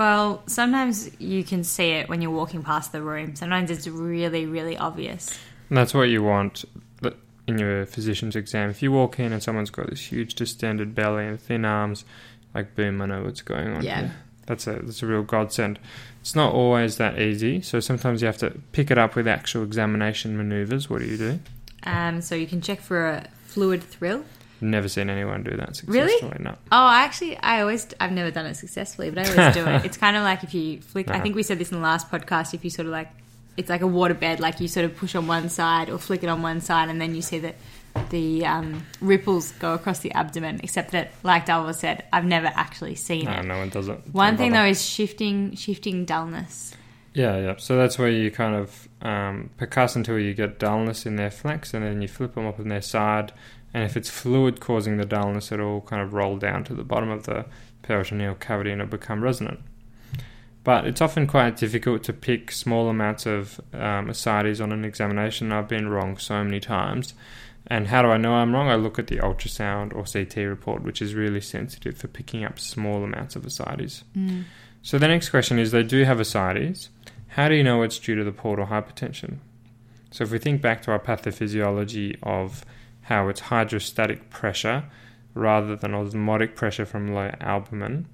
Well, 0.00 0.42
sometimes 0.46 1.10
you 1.20 1.44
can 1.44 1.62
see 1.62 1.90
it 1.90 2.08
when 2.08 2.22
you're 2.22 2.30
walking 2.30 2.62
past 2.62 2.90
the 2.90 3.02
room. 3.02 3.36
Sometimes 3.36 3.70
it's 3.70 3.86
really, 3.86 4.46
really 4.46 4.74
obvious. 4.74 5.38
And 5.68 5.76
that's 5.76 5.92
what 5.92 6.04
you 6.04 6.22
want 6.22 6.64
in 7.46 7.58
your 7.58 7.84
physician's 7.84 8.34
exam. 8.34 8.70
If 8.70 8.82
you 8.82 8.92
walk 8.92 9.20
in 9.20 9.30
and 9.30 9.42
someone's 9.42 9.68
got 9.68 9.90
this 9.90 10.10
huge 10.10 10.36
distended 10.36 10.94
belly 10.94 11.26
and 11.26 11.38
thin 11.38 11.66
arms, 11.66 12.06
like 12.54 12.74
boom, 12.74 13.02
I 13.02 13.06
know 13.06 13.24
what's 13.24 13.42
going 13.42 13.74
on. 13.74 13.82
Yeah. 13.82 14.00
here. 14.00 14.16
That's 14.46 14.66
a 14.66 14.80
that's 14.82 15.02
a 15.02 15.06
real 15.06 15.22
godsend. 15.22 15.78
It's 16.22 16.34
not 16.34 16.54
always 16.54 16.96
that 16.96 17.20
easy, 17.20 17.60
so 17.60 17.78
sometimes 17.78 18.22
you 18.22 18.26
have 18.26 18.38
to 18.38 18.58
pick 18.72 18.90
it 18.90 18.96
up 18.96 19.16
with 19.16 19.28
actual 19.28 19.64
examination 19.64 20.34
maneuvers. 20.34 20.88
What 20.88 21.00
do 21.00 21.08
you 21.08 21.18
do? 21.18 21.40
Um, 21.82 22.22
so 22.22 22.34
you 22.34 22.46
can 22.46 22.62
check 22.62 22.80
for 22.80 23.06
a 23.06 23.28
fluid 23.44 23.82
thrill. 23.82 24.24
Never 24.60 24.88
seen 24.88 25.08
anyone 25.10 25.42
do 25.42 25.56
that 25.56 25.80
Really? 25.86 26.10
successfully. 26.12 26.44
No. 26.44 26.50
Oh, 26.50 26.56
I 26.70 27.02
actually, 27.02 27.36
I 27.38 27.60
always, 27.60 27.86
I've 27.98 28.12
never 28.12 28.30
done 28.30 28.46
it 28.46 28.54
successfully, 28.56 29.10
but 29.10 29.26
I 29.26 29.30
always 29.32 29.54
do 29.54 29.66
it. 29.66 29.84
It's 29.86 29.96
kind 29.96 30.16
of 30.16 30.22
like 30.22 30.44
if 30.44 30.52
you 30.54 30.80
flick, 30.80 31.10
I 31.10 31.20
think 31.20 31.34
we 31.34 31.42
said 31.42 31.58
this 31.58 31.70
in 31.70 31.78
the 31.78 31.82
last 31.82 32.10
podcast, 32.10 32.52
if 32.54 32.64
you 32.64 32.70
sort 32.70 32.86
of 32.86 32.92
like, 32.92 33.08
it's 33.56 33.68
like 33.70 33.80
a 33.80 33.86
water 33.86 34.14
bed, 34.14 34.40
like 34.40 34.60
you 34.60 34.68
sort 34.68 34.84
of 34.84 34.96
push 34.96 35.14
on 35.14 35.26
one 35.26 35.48
side 35.48 35.90
or 35.90 35.98
flick 35.98 36.22
it 36.22 36.28
on 36.28 36.42
one 36.42 36.60
side, 36.60 36.88
and 36.88 37.00
then 37.00 37.14
you 37.14 37.22
see 37.22 37.38
that 37.40 37.56
the 38.10 38.46
um, 38.46 38.86
ripples 39.00 39.52
go 39.52 39.74
across 39.74 39.98
the 40.00 40.12
abdomen, 40.12 40.60
except 40.62 40.92
that, 40.92 41.10
like 41.24 41.46
Dalva 41.46 41.74
said, 41.74 42.04
I've 42.12 42.24
never 42.24 42.46
actually 42.46 42.94
seen 42.94 43.24
No, 43.24 43.32
it. 43.32 43.44
no 43.44 43.58
one 43.58 43.68
does 43.70 43.88
it. 43.88 43.98
One 44.12 44.36
thing 44.36 44.52
bother. 44.52 44.64
though 44.64 44.70
is 44.70 44.84
shifting, 44.84 45.56
shifting 45.56 46.04
dullness. 46.04 46.74
Yeah, 47.12 47.36
yeah. 47.38 47.54
So 47.58 47.76
that's 47.76 47.98
where 47.98 48.08
you 48.08 48.30
kind 48.30 48.54
of 48.54 48.88
um, 49.02 49.50
percuss 49.58 49.96
until 49.96 50.18
you 50.18 50.32
get 50.32 50.60
dullness 50.60 51.04
in 51.04 51.16
their 51.16 51.30
flanks, 51.32 51.74
and 51.74 51.84
then 51.84 52.00
you 52.00 52.06
flip 52.08 52.34
them 52.36 52.46
up 52.46 52.60
on 52.60 52.68
their 52.68 52.80
side. 52.82 53.32
And 53.72 53.84
if 53.84 53.96
it's 53.96 54.10
fluid 54.10 54.60
causing 54.60 54.96
the 54.96 55.04
dullness, 55.04 55.52
it'll 55.52 55.82
kind 55.82 56.02
of 56.02 56.12
roll 56.12 56.36
down 56.36 56.64
to 56.64 56.74
the 56.74 56.84
bottom 56.84 57.10
of 57.10 57.24
the 57.24 57.46
peritoneal 57.82 58.34
cavity 58.34 58.70
and 58.70 58.80
it'll 58.80 58.90
become 58.90 59.22
resonant. 59.22 59.60
But 60.62 60.86
it's 60.86 61.00
often 61.00 61.26
quite 61.26 61.56
difficult 61.56 62.02
to 62.04 62.12
pick 62.12 62.50
small 62.50 62.88
amounts 62.88 63.26
of 63.26 63.60
um, 63.72 64.10
ascites 64.10 64.60
on 64.60 64.72
an 64.72 64.84
examination. 64.84 65.52
I've 65.52 65.68
been 65.68 65.88
wrong 65.88 66.18
so 66.18 66.42
many 66.44 66.60
times. 66.60 67.14
And 67.66 67.86
how 67.88 68.02
do 68.02 68.08
I 68.08 68.16
know 68.16 68.32
I'm 68.34 68.52
wrong? 68.52 68.68
I 68.68 68.74
look 68.74 68.98
at 68.98 69.06
the 69.06 69.18
ultrasound 69.18 69.94
or 69.94 70.04
CT 70.04 70.36
report, 70.48 70.82
which 70.82 71.00
is 71.00 71.14
really 71.14 71.40
sensitive 71.40 71.96
for 71.96 72.08
picking 72.08 72.44
up 72.44 72.58
small 72.58 73.04
amounts 73.04 73.36
of 73.36 73.46
ascites. 73.46 74.02
So 74.82 74.98
the 74.98 75.08
next 75.08 75.28
question 75.30 75.58
is 75.58 75.70
they 75.70 75.82
do 75.82 76.04
have 76.04 76.20
ascites. 76.20 76.88
How 77.28 77.48
do 77.48 77.54
you 77.54 77.62
know 77.62 77.82
it's 77.82 77.98
due 77.98 78.16
to 78.16 78.24
the 78.24 78.32
portal 78.32 78.66
hypertension? 78.66 79.38
So 80.10 80.24
if 80.24 80.32
we 80.32 80.38
think 80.38 80.60
back 80.60 80.82
to 80.82 80.90
our 80.90 80.98
pathophysiology 80.98 82.16
of 82.22 82.64
how 83.10 83.28
it's 83.28 83.40
hydrostatic 83.40 84.30
pressure 84.30 84.84
rather 85.34 85.74
than 85.74 85.94
osmotic 85.94 86.54
pressure 86.54 86.86
from 86.86 87.12
low 87.12 87.30
albumin, 87.40 88.06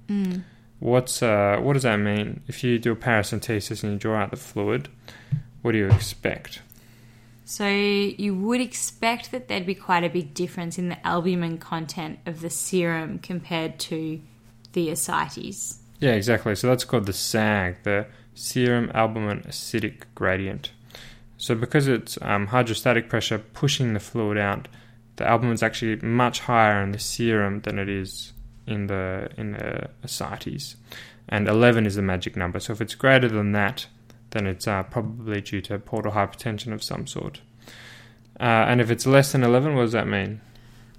what's 0.79 1.21
uh, 1.21 1.57
what 1.61 1.73
does 1.73 1.83
that 1.83 1.97
mean? 1.97 2.41
If 2.47 2.63
you 2.63 2.79
do 2.79 2.91
a 2.91 2.95
paracentesis 2.95 3.83
and 3.83 3.93
you 3.93 3.99
draw 3.99 4.17
out 4.19 4.31
the 4.31 4.37
fluid, 4.37 4.89
what 5.61 5.71
do 5.71 5.77
you 5.77 5.87
expect? 5.87 6.61
So 7.45 7.67
you 7.67 8.35
would 8.35 8.59
expect 8.59 9.31
that 9.31 9.47
there'd 9.47 9.67
be 9.67 9.75
quite 9.75 10.03
a 10.03 10.09
big 10.09 10.33
difference 10.33 10.77
in 10.77 10.89
the 10.89 11.07
albumin 11.07 11.59
content 11.59 12.19
of 12.25 12.41
the 12.41 12.49
serum 12.49 13.19
compared 13.19 13.79
to 13.79 14.19
the 14.73 14.89
ascites. 14.89 15.79
Yeah, 15.99 16.11
exactly. 16.11 16.55
So 16.55 16.67
that's 16.67 16.83
called 16.83 17.05
the 17.05 17.13
SAAG, 17.13 17.83
the 17.83 18.07
serum 18.33 18.91
albumin 18.93 19.43
ascitic 19.47 20.13
gradient. 20.15 20.71
So 21.37 21.53
because 21.55 21.87
it's 21.87 22.17
um, 22.21 22.47
hydrostatic 22.47 23.09
pressure 23.09 23.37
pushing 23.37 23.93
the 23.93 23.99
fluid 23.99 24.37
out, 24.37 24.67
the 25.17 25.27
album 25.27 25.51
is 25.51 25.61
actually 25.61 25.97
much 25.97 26.39
higher 26.41 26.81
in 26.81 26.91
the 26.91 26.99
serum 26.99 27.61
than 27.61 27.77
it 27.77 27.89
is 27.89 28.33
in 28.65 28.87
the 28.87 29.29
in 29.37 29.51
the 29.51 29.89
ascites, 30.03 30.75
and 31.29 31.47
11 31.47 31.85
is 31.85 31.95
the 31.95 32.01
magic 32.01 32.35
number. 32.35 32.59
So 32.59 32.73
if 32.73 32.81
it's 32.81 32.95
greater 32.95 33.27
than 33.27 33.51
that, 33.51 33.87
then 34.31 34.47
it's 34.47 34.67
uh, 34.67 34.83
probably 34.83 35.41
due 35.41 35.61
to 35.61 35.79
portal 35.79 36.13
hypertension 36.13 36.73
of 36.73 36.83
some 36.83 37.07
sort. 37.07 37.41
Uh, 38.39 38.43
and 38.43 38.79
if 38.79 38.91
it's 38.91 39.07
less 39.07 39.31
than 39.31 39.43
11, 39.43 39.75
what 39.75 39.81
does 39.81 39.91
that 39.93 40.07
mean? 40.07 40.41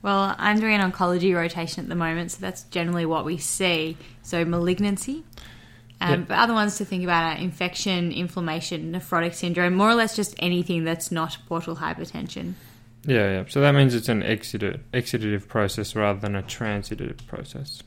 Well, 0.03 0.35
I'm 0.39 0.59
doing 0.61 0.75
an 0.75 0.93
oncology 0.93 1.35
rotation 1.35 1.85
at 1.85 1.89
the 1.89 1.95
moment, 1.95 2.33
so 2.33 2.39
that's 2.41 2.63
generally 2.65 3.07
what 3.07 3.25
we 3.25 3.37
see. 3.37 3.97
So 4.23 4.45
malignancy. 4.45 5.25
Um, 6.01 6.11
Yeah. 6.11 6.17
But 6.29 6.39
other 6.39 6.55
ones 6.55 6.77
to 6.79 6.85
think 6.85 7.03
about 7.05 7.25
are 7.25 7.41
infection, 7.41 8.13
inflammation, 8.13 8.93
nephrotic 8.93 9.35
syndrome, 9.35 9.75
more 9.75 9.91
or 9.91 9.95
less 9.95 10.15
just 10.15 10.35
anything 10.39 10.85
that's 10.85 11.11
not 11.11 11.39
portal 11.49 11.77
hypertension. 11.77 12.55
Yeah, 13.05 13.31
yeah. 13.31 13.45
So 13.49 13.61
that 13.61 13.73
means 13.73 13.95
it's 13.95 14.09
an 14.09 14.23
exudative, 14.23 15.49
process 15.49 15.95
rather 15.95 16.19
than 16.19 16.35
a 16.35 16.43
transudative 16.43 17.27
process. 17.27 17.83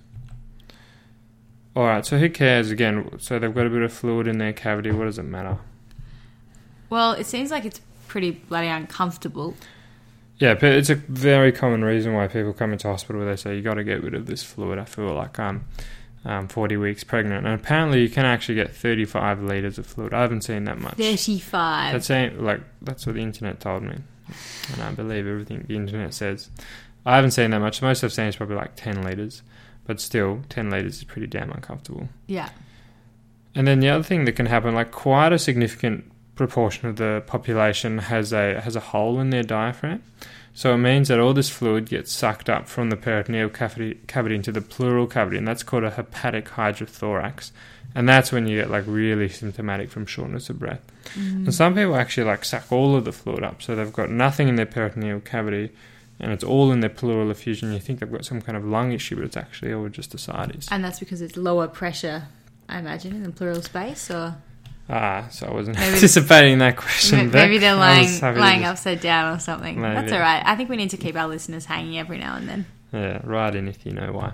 All 1.75 1.84
right. 1.84 2.06
So 2.06 2.18
who 2.18 2.30
cares? 2.30 2.72
Again, 2.72 3.12
so 3.20 3.39
they've 3.39 3.53
got 3.53 3.65
a 3.65 3.70
bit 3.70 3.82
of 3.82 3.94
fluid 3.94 4.27
in 4.27 4.38
their 4.38 4.53
cavity. 4.53 4.91
What 4.91 5.06
does 5.06 5.20
it 5.20 5.24
matter? 5.24 5.58
Well, 6.89 7.13
it 7.13 7.25
seems 7.25 7.51
like 7.51 7.65
it's 7.65 7.82
pretty 8.08 8.32
bloody 8.32 8.68
uncomfortable. 8.68 9.56
Yeah, 10.38 10.56
but 10.56 10.72
it's 10.72 10.89
a 10.89 10.96
very 10.96 11.51
common 11.51 11.84
reason 11.84 12.13
why 12.13 12.27
people 12.27 12.51
come 12.51 12.74
into 12.74 12.88
hospital. 12.88 13.22
Where 13.22 13.30
they 13.30 13.36
say 13.36 13.56
you 13.56 13.62
got 13.62 13.75
to 13.75 13.84
get 13.84 14.03
rid 14.03 14.15
of 14.15 14.25
this 14.25 14.44
fluid. 14.44 14.80
I 14.80 14.86
feel 14.86 15.13
like 15.13 15.39
I'm 15.39 15.65
um, 16.25 16.48
40 16.48 16.77
weeks 16.77 17.03
pregnant, 17.03 17.46
and 17.46 17.53
apparently 17.53 18.01
you 18.01 18.10
can 18.10 18.25
actually 18.25 18.56
get 18.56 18.75
35 18.75 19.44
liters 19.44 19.77
of 19.77 19.86
fluid. 19.86 20.13
I 20.13 20.22
haven't 20.22 20.41
seen 20.41 20.65
that 20.65 20.80
much. 20.80 20.96
35. 20.96 21.94
That's 21.94 22.39
like 22.39 22.62
that's 22.82 23.06
what 23.06 23.15
the 23.15 23.22
internet 23.22 23.60
told 23.60 23.84
me, 23.84 24.00
and 24.74 24.82
I 24.82 24.92
believe 24.92 25.28
everything 25.28 25.66
the 25.68 25.76
internet 25.76 26.14
says. 26.14 26.50
I 27.06 27.16
haven't 27.16 27.32
seen 27.32 27.52
that 27.52 27.60
much. 27.60 27.80
The 27.80 27.86
most 27.88 28.04
I've 28.04 28.14
seen 28.14 28.28
is 28.28 28.36
probably 28.36 28.56
like 28.56 28.76
ten 28.76 29.04
liters, 29.04 29.42
but 29.86 30.00
still, 30.00 30.42
ten 30.50 30.70
liters 30.70 30.98
is 30.98 31.04
pretty 31.04 31.28
damn 31.28 31.52
uncomfortable. 31.52 32.10
yeah. 32.28 32.50
And 33.54 33.68
then 33.68 33.82
the 33.82 33.90
other 33.90 34.04
thing 34.04 34.24
that 34.26 34.32
can 34.38 34.46
happen, 34.46 34.74
like 34.74 34.92
quite 34.92 35.34
a 35.34 35.38
significant 35.40 36.10
proportion 36.36 36.88
of 36.88 36.96
the 36.96 37.22
population 37.28 37.98
has 37.98 38.32
a 38.32 38.62
has 38.62 38.78
a 38.78 38.80
hole 38.80 39.20
in 39.20 39.30
their 39.30 39.44
diaphragm. 39.44 40.02
So 40.54 40.74
it 40.74 40.78
means 40.78 41.10
that 41.10 41.20
all 41.20 41.34
this 41.34 41.50
fluid 41.50 41.88
gets 41.90 42.12
sucked 42.12 42.50
up 42.50 42.68
from 42.70 42.90
the 42.90 42.96
peritoneal 42.98 43.50
cavity, 43.50 44.00
cavity 44.08 44.36
into 44.36 44.52
the 44.52 44.62
pleural 44.62 45.08
cavity, 45.08 45.38
and 45.38 45.48
that's 45.48 45.64
called 45.64 45.84
a 45.84 45.92
hepatic 45.92 46.46
hydrothorax. 46.50 47.52
And 47.93 48.07
that's 48.07 48.31
when 48.31 48.48
you 48.48 48.57
get 48.60 48.69
like 48.71 48.86
really 48.88 49.27
symptomatic 49.29 49.89
from 49.89 50.05
shortness 50.05 50.50
of 50.50 50.60
breath. 50.60 50.81
And 51.15 51.53
some 51.53 51.75
people 51.75 51.95
actually 51.95 52.24
like 52.25 52.45
suck 52.45 52.71
all 52.71 52.95
of 52.95 53.03
the 53.05 53.12
fluid 53.12 53.43
up, 53.43 53.62
so 53.62 53.75
they've 53.75 53.91
got 53.91 54.10
nothing 54.10 54.48
in 54.48 54.55
their 54.55 54.65
peritoneal 54.65 55.19
cavity, 55.19 55.71
and 56.19 56.31
it's 56.31 56.43
all 56.43 56.71
in 56.71 56.79
their 56.79 56.89
pleural 56.89 57.29
effusion. 57.31 57.74
You 57.74 57.79
think 57.79 58.00
they've 58.00 58.12
got 58.12 58.24
some 58.25 58.41
kind 58.41 58.55
of 58.57 58.63
lung 58.63 58.91
issue, 58.93 59.15
but 59.17 59.25
it's 59.25 59.36
actually 59.38 59.74
all 59.74 59.89
just 59.89 60.13
ascites. 60.13 60.67
And 60.71 60.83
that's 60.83 61.00
because 61.00 61.21
it's 61.21 61.36
lower 61.36 61.67
pressure, 61.67 62.24
I 62.69 62.79
imagine, 62.79 63.13
in 63.13 63.24
the 63.24 63.31
pleural 63.31 63.62
space, 63.62 64.10
or 64.10 64.36
Ah, 64.89 65.27
so 65.31 65.48
I 65.48 65.53
wasn't 65.53 65.77
Maybe- 65.77 65.93
anticipating 65.95 66.60
that 66.60 66.75
question. 66.77 67.31
maybe, 67.31 67.57
they're 67.57 67.75
lying 67.75 68.19
lying 68.21 68.63
upside 68.65 69.00
down 69.01 69.36
or 69.36 69.39
something. 69.39 69.79
Maybe. 69.81 69.95
That's 69.95 70.12
all 70.12 70.19
right. 70.19 70.43
I 70.45 70.55
think 70.55 70.69
we 70.69 70.75
need 70.77 70.89
to 70.91 70.98
keep 70.98 71.15
our 71.15 71.27
listeners 71.27 71.65
hanging 71.65 71.98
every 71.98 72.17
now 72.17 72.36
and 72.36 72.48
then. 72.48 72.65
Yeah, 72.93 73.21
write 73.24 73.55
in 73.55 73.67
if 73.69 73.86
you 73.86 73.93
know 73.93 74.12
why. 74.12 74.33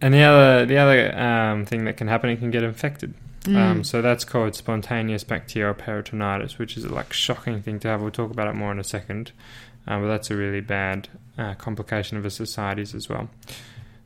And 0.00 0.14
the 0.14 0.22
other 0.22 0.66
the 0.66 0.78
other 0.78 1.18
um, 1.18 1.66
thing 1.66 1.84
that 1.84 1.96
can 1.96 2.08
happen, 2.08 2.30
it 2.30 2.38
can 2.38 2.50
get 2.50 2.62
infected. 2.62 3.14
Mm. 3.42 3.56
Um, 3.56 3.84
so 3.84 4.02
that's 4.02 4.24
called 4.24 4.54
spontaneous 4.54 5.24
bacterial 5.24 5.74
peritonitis, 5.74 6.58
which 6.58 6.76
is 6.76 6.84
a 6.84 6.88
like 6.88 7.12
shocking 7.12 7.62
thing 7.62 7.80
to 7.80 7.88
have. 7.88 8.02
We'll 8.02 8.10
talk 8.10 8.30
about 8.30 8.48
it 8.48 8.54
more 8.54 8.72
in 8.72 8.78
a 8.78 8.84
second, 8.84 9.32
uh, 9.86 10.00
but 10.00 10.08
that's 10.08 10.30
a 10.30 10.36
really 10.36 10.60
bad 10.60 11.08
uh, 11.36 11.54
complication 11.54 12.16
of 12.16 12.24
ascites 12.26 12.94
as 12.94 13.08
well. 13.08 13.28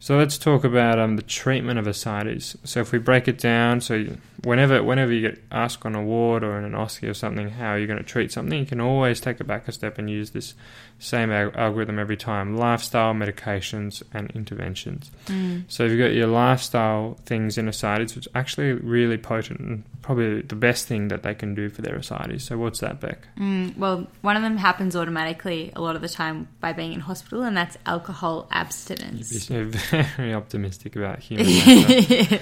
So 0.03 0.19
let's 0.19 0.37
talk 0.37 0.65
about 0.65 0.99
um, 0.99 1.15
the 1.15 1.23
treatment 1.23 1.79
of 1.79 1.87
ascites. 1.87 2.57
So 2.65 2.81
if 2.81 2.91
we 2.91 2.99
break 2.99 3.29
it 3.29 3.39
down, 3.39 3.81
so 3.81 3.95
you, 3.95 4.19
whenever 4.43 4.83
whenever 4.83 5.13
you 5.13 5.21
get 5.21 5.41
asked 5.53 5.87
on 5.87 5.95
a 5.95 6.03
ward 6.03 6.43
or 6.43 6.59
in 6.59 6.65
an 6.65 6.73
OSCE 6.73 7.09
or 7.09 7.15
something 7.15 7.51
how 7.51 7.69
are 7.69 7.79
you're 7.79 7.87
going 7.87 8.01
to 8.01 8.05
treat 8.05 8.33
something, 8.33 8.59
you 8.59 8.67
can 8.67 8.81
always 8.81 9.21
take 9.21 9.41
it 9.41 9.47
back 9.47 9.69
a 9.69 9.73
step 9.73 9.99
and 9.99 10.11
use 10.11 10.31
this 10.31 10.55
same 10.99 11.31
al- 11.31 11.53
algorithm 11.55 12.01
every 12.01 12.17
time: 12.17 12.57
lifestyle, 12.57 13.15
medications, 13.15 14.03
and 14.13 14.29
interventions. 14.33 15.13
Mm. 15.27 15.65
So 15.69 15.85
you've 15.85 16.01
got 16.01 16.15
your 16.15 16.27
lifestyle 16.27 17.17
things 17.25 17.57
in 17.57 17.69
ascites, 17.69 18.17
which 18.17 18.27
are 18.27 18.41
actually 18.41 18.73
really 18.73 19.19
potent 19.19 19.61
and 19.61 19.85
probably 20.03 20.43
the 20.43 20.57
best 20.57 20.89
thing 20.89 21.09
that 21.09 21.23
they 21.23 21.35
can 21.35 21.55
do 21.55 21.69
for 21.69 21.83
their 21.83 21.95
ascites. 21.95 22.45
So 22.45 22.59
what's 22.59 22.81
that, 22.81 23.01
Beck? 23.01 23.29
Mm, 23.39 23.77
well, 23.77 24.09
one 24.23 24.37
of 24.37 24.43
them 24.43 24.57
happens 24.57 24.97
automatically 24.97 25.71
a 25.77 25.81
lot 25.81 25.95
of 25.95 26.03
the 26.03 26.09
time 26.09 26.49
by 26.61 26.73
being 26.73 26.93
in 26.93 26.99
hospital, 27.01 27.43
and 27.45 27.57
that's 27.57 27.79
alcohol 27.87 28.49
abstinence. 28.51 29.31
Very 30.17 30.35
optimistic 30.35 30.97
about 30.97 31.19
human. 31.21 32.41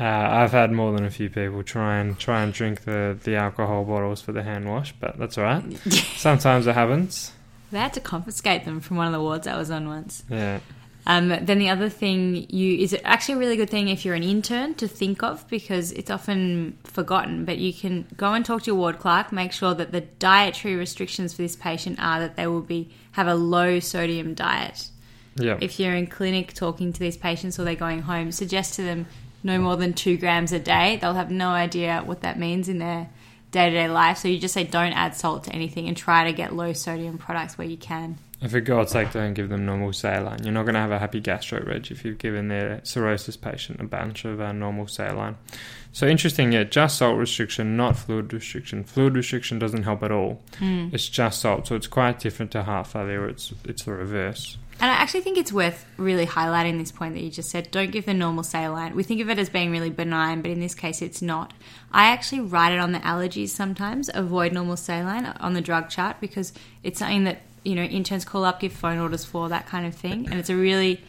Uh, 0.00 0.04
I've 0.04 0.52
had 0.52 0.70
more 0.70 0.92
than 0.92 1.04
a 1.04 1.10
few 1.10 1.28
people 1.28 1.62
try 1.64 1.98
and 1.98 2.16
try 2.18 2.42
and 2.42 2.52
drink 2.52 2.82
the, 2.82 3.18
the 3.24 3.34
alcohol 3.34 3.84
bottles 3.84 4.20
for 4.22 4.30
the 4.30 4.44
hand 4.44 4.68
wash, 4.68 4.92
but 5.00 5.18
that's 5.18 5.36
all 5.36 5.44
right. 5.44 5.76
Sometimes 6.16 6.68
it 6.68 6.74
happens. 6.74 7.32
They 7.72 7.78
had 7.78 7.92
to 7.94 8.00
confiscate 8.00 8.64
them 8.64 8.80
from 8.80 8.96
one 8.96 9.06
of 9.06 9.12
the 9.12 9.20
wards 9.20 9.46
I 9.46 9.58
was 9.58 9.70
on 9.70 9.88
once. 9.88 10.22
Yeah. 10.30 10.60
Um, 11.06 11.28
then 11.28 11.58
the 11.58 11.70
other 11.70 11.88
thing 11.88 12.46
you 12.50 12.78
is 12.78 12.96
actually 13.02 13.36
a 13.36 13.38
really 13.38 13.56
good 13.56 13.70
thing 13.70 13.88
if 13.88 14.04
you're 14.04 14.14
an 14.14 14.22
intern 14.22 14.74
to 14.74 14.86
think 14.86 15.22
of 15.22 15.48
because 15.48 15.90
it's 15.92 16.10
often 16.10 16.78
forgotten. 16.84 17.44
But 17.44 17.58
you 17.58 17.72
can 17.72 18.06
go 18.16 18.34
and 18.34 18.44
talk 18.44 18.62
to 18.62 18.66
your 18.66 18.76
ward 18.76 18.98
clerk, 18.98 19.32
make 19.32 19.52
sure 19.52 19.74
that 19.74 19.90
the 19.90 20.02
dietary 20.02 20.76
restrictions 20.76 21.32
for 21.32 21.42
this 21.42 21.56
patient 21.56 21.98
are 21.98 22.20
that 22.20 22.36
they 22.36 22.46
will 22.46 22.60
be 22.60 22.90
have 23.12 23.26
a 23.26 23.34
low 23.34 23.80
sodium 23.80 24.34
diet. 24.34 24.90
Yeah. 25.38 25.58
If 25.60 25.78
you're 25.78 25.94
in 25.94 26.06
clinic 26.06 26.52
talking 26.54 26.92
to 26.92 27.00
these 27.00 27.16
patients 27.16 27.58
or 27.58 27.64
they're 27.64 27.74
going 27.74 28.02
home, 28.02 28.32
suggest 28.32 28.74
to 28.74 28.82
them 28.82 29.06
no 29.42 29.58
more 29.58 29.76
than 29.76 29.92
two 29.92 30.16
grams 30.16 30.52
a 30.52 30.58
day. 30.58 30.98
They'll 31.00 31.14
have 31.14 31.30
no 31.30 31.50
idea 31.50 32.02
what 32.04 32.22
that 32.22 32.38
means 32.38 32.68
in 32.68 32.78
their 32.78 33.08
day 33.50 33.70
to 33.70 33.74
day 33.74 33.88
life. 33.88 34.18
So 34.18 34.28
you 34.28 34.38
just 34.38 34.54
say 34.54 34.64
don't 34.64 34.92
add 34.92 35.14
salt 35.14 35.44
to 35.44 35.52
anything 35.52 35.88
and 35.88 35.96
try 35.96 36.24
to 36.24 36.32
get 36.32 36.54
low 36.54 36.72
sodium 36.72 37.18
products 37.18 37.56
where 37.56 37.66
you 37.66 37.76
can. 37.76 38.18
And 38.40 38.50
for 38.50 38.60
God's 38.60 38.92
sake, 38.92 39.12
don't 39.12 39.34
give 39.34 39.48
them 39.48 39.66
normal 39.66 39.92
saline. 39.92 40.44
You're 40.44 40.52
not 40.52 40.62
going 40.62 40.74
to 40.74 40.80
have 40.80 40.92
a 40.92 40.98
happy 41.00 41.18
gastro 41.18 41.60
reg 41.64 41.90
if 41.90 42.04
you've 42.04 42.18
given 42.18 42.46
their 42.46 42.80
cirrhosis 42.84 43.36
patient 43.36 43.80
a 43.80 43.84
bunch 43.84 44.24
of 44.24 44.40
uh, 44.40 44.52
normal 44.52 44.86
saline. 44.86 45.36
So 45.90 46.06
interesting, 46.06 46.52
yeah, 46.52 46.62
just 46.62 46.98
salt 46.98 47.18
restriction, 47.18 47.76
not 47.76 47.96
fluid 47.96 48.32
restriction. 48.32 48.84
Fluid 48.84 49.16
restriction 49.16 49.58
doesn't 49.58 49.82
help 49.82 50.04
at 50.04 50.12
all. 50.12 50.40
Mm. 50.60 50.94
It's 50.94 51.08
just 51.08 51.40
salt, 51.40 51.66
so 51.66 51.74
it's 51.74 51.88
quite 51.88 52.20
different 52.20 52.52
to 52.52 52.62
heart 52.62 52.86
failure. 52.86 53.28
It's 53.28 53.52
it's 53.64 53.84
the 53.84 53.92
reverse. 53.92 54.56
And 54.80 54.90
I 54.90 54.94
actually 54.94 55.22
think 55.22 55.38
it's 55.38 55.52
worth 55.52 55.84
really 55.96 56.24
highlighting 56.24 56.78
this 56.78 56.92
point 56.92 57.14
that 57.14 57.20
you 57.20 57.30
just 57.30 57.50
said. 57.50 57.70
Don't 57.72 57.90
give 57.90 58.06
the 58.06 58.14
normal 58.14 58.44
saline. 58.44 58.94
We 58.94 59.02
think 59.02 59.20
of 59.20 59.28
it 59.28 59.38
as 59.38 59.48
being 59.48 59.72
really 59.72 59.90
benign, 59.90 60.40
but 60.40 60.52
in 60.52 60.60
this 60.60 60.74
case, 60.74 61.02
it's 61.02 61.20
not. 61.20 61.52
I 61.90 62.06
actually 62.06 62.42
write 62.42 62.72
it 62.72 62.78
on 62.78 62.92
the 62.92 63.00
allergies 63.00 63.48
sometimes. 63.48 64.08
Avoid 64.14 64.52
normal 64.52 64.76
saline 64.76 65.26
on 65.26 65.54
the 65.54 65.60
drug 65.60 65.88
chart 65.88 66.20
because 66.20 66.52
it's 66.84 67.00
something 67.00 67.24
that 67.24 67.42
you 67.64 67.74
know 67.74 67.82
interns 67.82 68.24
call 68.24 68.44
up, 68.44 68.60
give 68.60 68.72
phone 68.72 68.98
orders 68.98 69.24
for 69.24 69.48
that 69.48 69.66
kind 69.66 69.84
of 69.84 69.96
thing, 69.96 70.26
and 70.30 70.38
it's 70.38 70.50
a 70.50 70.56
really 70.56 71.02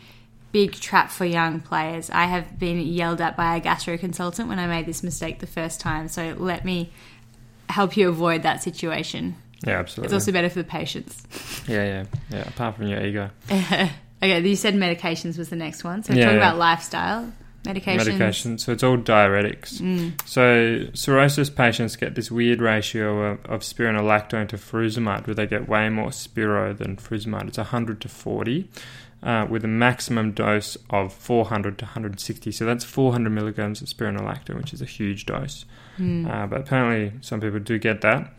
big 0.52 0.74
trap 0.74 1.12
for 1.12 1.26
young 1.26 1.60
players. 1.60 2.10
I 2.10 2.26
have 2.26 2.58
been 2.58 2.80
yelled 2.80 3.22
at 3.22 3.38
by 3.38 3.56
a 3.56 3.60
gastro 3.60 4.00
consultant 4.00 4.50
when 4.50 4.58
I 4.58 4.66
made 4.66 4.88
this 4.88 5.04
mistake 5.04 5.40
the 5.40 5.48
first 5.48 5.80
time. 5.80 6.08
So 6.08 6.36
let 6.38 6.66
me 6.66 6.92
help 7.70 7.96
you 7.96 8.10
avoid 8.10 8.42
that 8.42 8.64
situation. 8.64 9.36
Yeah, 9.66 9.80
absolutely. 9.80 10.08
It's 10.08 10.14
also 10.14 10.32
better 10.32 10.50
for 10.50 10.60
the 10.60 10.64
patients. 10.70 11.22
yeah, 11.68 11.84
yeah, 11.84 12.04
yeah. 12.32 12.48
Apart 12.48 12.78
from 12.78 12.88
your 12.88 13.04
ego. 13.06 13.30
okay, 13.52 14.42
you 14.48 14.56
said 14.56 14.74
medications 14.76 15.38
was 15.38 15.50
the 15.50 15.56
next 15.56 15.84
one. 15.84 16.04
So 16.04 16.14
Yeah, 16.14 16.26
talking 16.26 16.40
yeah. 16.40 16.46
about 16.48 16.58
lifestyle 16.58 17.32
medications. 17.64 17.98
medication. 18.06 18.58
So 18.58 18.72
it's 18.72 18.84
all 18.84 18.98
diuretics. 18.98 19.82
Mm. 19.82 20.28
So 20.28 20.88
cirrhosis 20.94 21.50
patients 21.50 21.96
get 21.98 22.16
this 22.16 22.32
weird 22.32 22.62
ratio 22.62 23.34
of, 23.34 23.46
of 23.46 23.62
spironolactone 23.62 24.48
to 24.50 24.58
furosemide, 24.58 25.28
where 25.28 25.36
they 25.36 25.46
get 25.48 25.68
way 25.68 25.90
more 25.90 26.12
spiro 26.14 26.74
than 26.74 26.96
furosemide. 26.96 27.50
It's 27.50 27.58
100 27.58 28.00
to 28.02 28.08
40, 28.08 28.70
uh, 29.24 29.46
with 29.50 29.66
a 29.66 29.68
maximum 29.68 30.32
dose 30.32 30.78
of 30.90 31.12
400 31.14 31.78
to 31.80 31.86
160. 31.86 32.52
So 32.54 32.66
that's 32.66 32.86
400 32.86 33.30
milligrams 33.30 33.82
of 33.82 33.90
spironolactone, 33.90 34.56
which 34.56 34.74
is 34.74 34.82
a 34.82 34.86
huge 34.86 35.26
dose. 35.26 35.66
Mm. 35.98 36.32
Uh, 36.32 36.48
but 36.48 36.62
apparently, 36.62 37.12
some 37.20 37.42
people 37.42 37.60
do 37.60 37.78
get 37.78 38.00
that. 38.02 38.32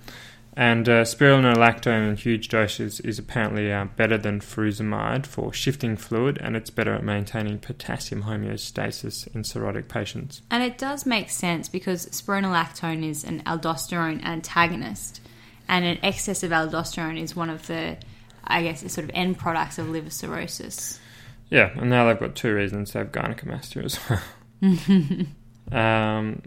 And 0.55 0.89
uh, 0.89 1.05
spironolactone 1.05 2.09
in 2.09 2.17
huge 2.17 2.49
doses 2.49 2.99
is 3.01 3.19
apparently 3.19 3.73
uh, 3.73 3.85
better 3.97 4.19
than 4.19 4.41
furosemide 4.41 5.25
for 5.25 5.53
shifting 5.53 5.97
fluid, 5.97 6.39
and 6.41 6.57
it's 6.57 6.71
better 6.71 6.93
at 6.93 7.05
maintaining 7.05 7.59
potassium 7.61 8.25
homeostasis 8.25 9.33
in 9.33 9.43
cirrhotic 9.43 9.89
patients. 9.89 10.43
And 10.51 10.65
it 10.65 10.77
does 10.77 11.07
make 11.07 11.31
sense 11.31 11.69
because 11.69 12.07
spironolactone 12.07 13.09
is 13.09 13.23
an 13.23 13.43
aldosterone 13.45 14.25
antagonist, 14.25 15.21
and 15.69 15.85
an 15.85 15.99
excess 16.03 16.43
of 16.43 16.51
aldosterone 16.51 17.21
is 17.21 17.37
one 17.37 17.49
of 17.49 17.69
the, 17.69 17.97
I 18.43 18.65
guess, 18.65 18.81
sort 18.93 19.05
of 19.05 19.11
end 19.15 19.39
products 19.39 19.79
of 19.79 19.89
liver 19.89 20.11
cirrhosis. 20.11 20.99
Yeah, 21.49 21.71
and 21.77 21.91
now 21.91 22.09
they've 22.09 22.19
got 22.19 22.35
two 22.35 22.55
reasons 22.55 22.91
to 22.93 22.99
have 22.99 23.13
gynecomastia 23.13 23.85
as 23.85 23.99
well. 24.11 24.21
um, 25.81 26.43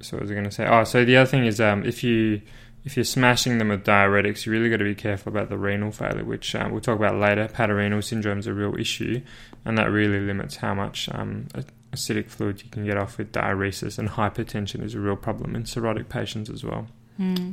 so 0.00 0.16
what 0.16 0.22
was 0.22 0.30
I 0.30 0.34
going 0.34 0.44
to 0.44 0.50
say? 0.50 0.66
Oh, 0.66 0.84
so 0.84 1.04
the 1.04 1.16
other 1.16 1.26
thing 1.26 1.46
is 1.46 1.60
um, 1.60 1.84
if 1.84 2.04
you 2.04 2.42
if 2.86 2.96
you're 2.96 3.04
smashing 3.04 3.58
them 3.58 3.68
with 3.68 3.84
diuretics, 3.84 4.46
you 4.46 4.52
really 4.52 4.70
got 4.70 4.76
to 4.76 4.84
be 4.84 4.94
careful 4.94 5.32
about 5.32 5.48
the 5.48 5.58
renal 5.58 5.90
failure, 5.90 6.24
which 6.24 6.54
um, 6.54 6.70
we'll 6.70 6.80
talk 6.80 6.96
about 6.96 7.16
later. 7.16 7.48
Hepatorenal 7.48 8.02
syndrome 8.02 8.38
is 8.38 8.46
a 8.46 8.54
real 8.54 8.76
issue, 8.78 9.20
and 9.64 9.76
that 9.76 9.90
really 9.90 10.20
limits 10.20 10.54
how 10.54 10.72
much 10.72 11.08
um, 11.10 11.48
ascitic 11.92 12.30
fluid 12.30 12.62
you 12.62 12.70
can 12.70 12.86
get 12.86 12.96
off 12.96 13.18
with 13.18 13.32
diuresis. 13.32 13.98
And 13.98 14.08
hypertension 14.08 14.84
is 14.84 14.94
a 14.94 15.00
real 15.00 15.16
problem 15.16 15.56
in 15.56 15.64
cirrhotic 15.64 16.08
patients 16.08 16.48
as 16.48 16.62
well. 16.62 16.86
Hmm. 17.16 17.50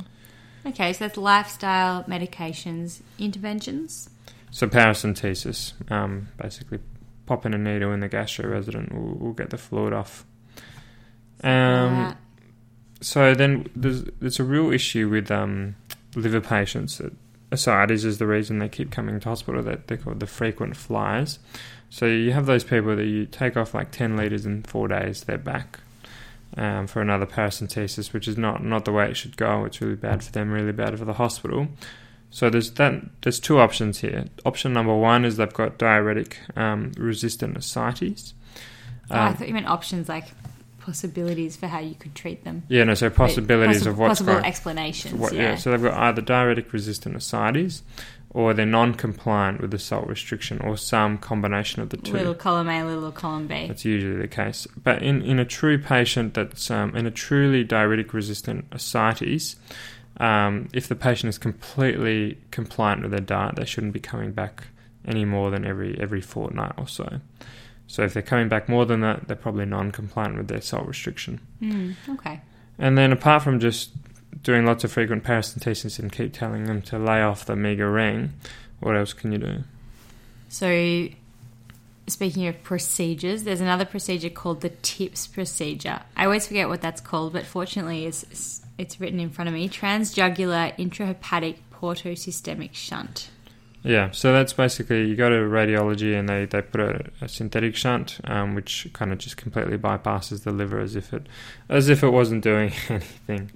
Okay, 0.64 0.92
so 0.92 1.04
that's 1.04 1.16
lifestyle 1.18 2.04
medications, 2.04 3.02
interventions. 3.18 4.08
So 4.52 4.68
paracentesis, 4.68 5.72
um, 5.90 6.28
basically 6.40 6.78
popping 7.26 7.54
a 7.54 7.58
needle 7.58 7.92
in 7.92 7.98
the 7.98 8.08
gastro 8.08 8.48
resident 8.48 8.94
will, 8.94 9.14
will 9.16 9.32
get 9.32 9.50
the 9.50 9.58
fluid 9.58 9.92
off. 9.92 10.24
Um, 11.42 12.16
so 13.04 13.34
then 13.34 13.68
there's 13.76 14.04
there's 14.20 14.40
a 14.40 14.44
real 14.44 14.72
issue 14.72 15.08
with 15.08 15.30
um, 15.30 15.76
liver 16.14 16.40
patients. 16.40 16.98
That, 16.98 17.12
ascites 17.52 18.02
is 18.04 18.18
the 18.18 18.26
reason 18.26 18.58
they 18.58 18.68
keep 18.68 18.90
coming 18.90 19.20
to 19.20 19.28
hospital. 19.28 19.62
That 19.62 19.86
they're 19.86 19.98
called 19.98 20.20
the 20.20 20.26
frequent 20.26 20.76
flyers. 20.76 21.38
So 21.90 22.06
you 22.06 22.32
have 22.32 22.46
those 22.46 22.64
people 22.64 22.96
that 22.96 23.06
you 23.06 23.26
take 23.26 23.56
off 23.56 23.74
like 23.74 23.90
ten 23.92 24.16
liters 24.16 24.44
in 24.46 24.62
four 24.64 24.88
days. 24.88 25.22
They're 25.24 25.38
back 25.38 25.78
um, 26.56 26.86
for 26.88 27.00
another 27.00 27.26
paracentesis, 27.26 28.12
which 28.12 28.26
is 28.26 28.36
not 28.36 28.64
not 28.64 28.84
the 28.84 28.92
way 28.92 29.08
it 29.10 29.16
should 29.16 29.36
go. 29.36 29.64
It's 29.64 29.80
really 29.80 29.94
bad 29.96 30.22
for 30.24 30.32
them, 30.32 30.50
really 30.50 30.72
bad 30.72 30.98
for 30.98 31.04
the 31.04 31.12
hospital. 31.14 31.68
So 32.30 32.50
there's 32.50 32.72
that. 32.72 33.02
There's 33.22 33.38
two 33.38 33.60
options 33.60 34.00
here. 34.00 34.24
Option 34.44 34.72
number 34.72 34.96
one 34.96 35.24
is 35.24 35.36
they've 35.36 35.52
got 35.52 35.78
diuretic 35.78 36.38
um, 36.56 36.90
resistant 36.98 37.56
ascites. 37.56 38.34
oh, 39.10 39.14
I 39.14 39.28
Um, 39.28 39.34
thought 39.36 39.46
you 39.46 39.54
meant 39.54 39.68
options 39.68 40.08
like 40.08 40.26
possibilities 40.84 41.56
for 41.56 41.66
how 41.66 41.78
you 41.80 41.94
could 41.94 42.14
treat 42.14 42.44
them. 42.44 42.62
yeah, 42.68 42.84
no. 42.84 42.94
So 42.94 43.08
possibilities 43.10 43.82
Possi- 43.82 43.86
of 43.86 43.98
what's 43.98 44.10
possible 44.20 44.34
going. 44.34 44.44
explanations. 44.44 45.14
What, 45.18 45.32
yeah. 45.32 45.42
yeah. 45.42 45.56
so 45.56 45.70
they've 45.70 45.82
got 45.82 45.94
either 45.94 46.20
diuretic 46.20 46.72
resistant 46.72 47.16
ascites 47.16 47.82
or 48.30 48.52
they're 48.52 48.66
non 48.66 48.94
compliant 48.94 49.60
with 49.60 49.70
the 49.70 49.78
salt 49.78 50.06
restriction 50.08 50.60
or 50.60 50.76
some 50.76 51.16
combination 51.18 51.80
of 51.82 51.88
the 51.90 51.96
two. 51.96 52.12
little 52.12 52.34
column 52.34 52.68
A, 52.68 52.84
little 52.84 53.12
column 53.12 53.46
B. 53.46 53.66
That's 53.68 53.84
usually 53.84 54.20
the 54.20 54.28
case. 54.28 54.66
But 54.76 55.02
in, 55.02 55.22
in 55.22 55.38
a 55.38 55.44
true 55.44 55.78
patient 55.78 56.34
that's 56.34 56.70
um, 56.70 56.94
in 56.96 57.06
a 57.06 57.10
truly 57.10 57.64
diuretic 57.64 58.12
resistant 58.12 58.66
ascites, 58.72 59.56
um, 60.18 60.68
if 60.72 60.88
the 60.88 60.96
patient 60.96 61.28
is 61.28 61.38
completely 61.38 62.38
compliant 62.50 63.02
with 63.02 63.12
their 63.12 63.20
diet, 63.20 63.56
they 63.56 63.64
shouldn't 63.64 63.92
be 63.92 64.00
coming 64.00 64.32
back 64.32 64.64
any 65.06 65.24
more 65.24 65.50
than 65.50 65.64
every 65.64 65.98
every 66.00 66.20
fortnight 66.20 66.72
or 66.76 66.88
so. 66.88 67.20
So 67.94 68.02
if 68.02 68.12
they're 68.12 68.24
coming 68.24 68.48
back 68.48 68.68
more 68.68 68.84
than 68.84 69.02
that, 69.02 69.28
they're 69.28 69.36
probably 69.36 69.66
non-compliant 69.66 70.36
with 70.36 70.48
their 70.48 70.60
salt 70.60 70.88
restriction. 70.88 71.38
Hmm, 71.60 71.92
okay. 72.08 72.40
And 72.76 72.98
then 72.98 73.12
apart 73.12 73.44
from 73.44 73.60
just 73.60 73.92
doing 74.42 74.66
lots 74.66 74.82
of 74.82 74.90
frequent 74.90 75.22
paracentesis 75.22 76.00
and 76.00 76.10
keep 76.10 76.32
telling 76.32 76.64
them 76.64 76.82
to 76.82 76.98
lay 76.98 77.22
off 77.22 77.44
the 77.44 77.54
mega 77.54 77.86
ring, 77.86 78.32
what 78.80 78.96
else 78.96 79.12
can 79.12 79.30
you 79.30 79.38
do? 79.38 79.58
So, 80.48 81.06
speaking 82.08 82.48
of 82.48 82.60
procedures, 82.64 83.44
there's 83.44 83.60
another 83.60 83.84
procedure 83.84 84.28
called 84.28 84.62
the 84.62 84.70
TIPS 84.70 85.28
procedure. 85.28 86.00
I 86.16 86.24
always 86.24 86.48
forget 86.48 86.68
what 86.68 86.80
that's 86.80 87.00
called, 87.00 87.32
but 87.32 87.46
fortunately, 87.46 88.06
it's, 88.06 88.60
it's 88.76 88.98
written 88.98 89.20
in 89.20 89.30
front 89.30 89.46
of 89.46 89.54
me 89.54 89.68
transjugular 89.68 90.76
intrahepatic 90.78 91.58
portosystemic 91.72 92.74
shunt. 92.74 93.30
Yeah, 93.84 94.12
so 94.12 94.32
that's 94.32 94.54
basically 94.54 95.06
you 95.06 95.14
go 95.14 95.28
to 95.28 95.36
radiology 95.36 96.18
and 96.18 96.26
they, 96.26 96.46
they 96.46 96.62
put 96.62 96.80
a, 96.80 97.04
a 97.20 97.28
synthetic 97.28 97.76
shunt, 97.76 98.18
um, 98.24 98.54
which 98.54 98.88
kind 98.94 99.12
of 99.12 99.18
just 99.18 99.36
completely 99.36 99.76
bypasses 99.76 100.42
the 100.44 100.52
liver 100.52 100.80
as 100.80 100.96
if 100.96 101.12
it 101.12 101.26
as 101.68 101.90
if 101.90 102.02
it 102.02 102.08
wasn't 102.08 102.42
doing 102.42 102.72
anything. 102.88 103.52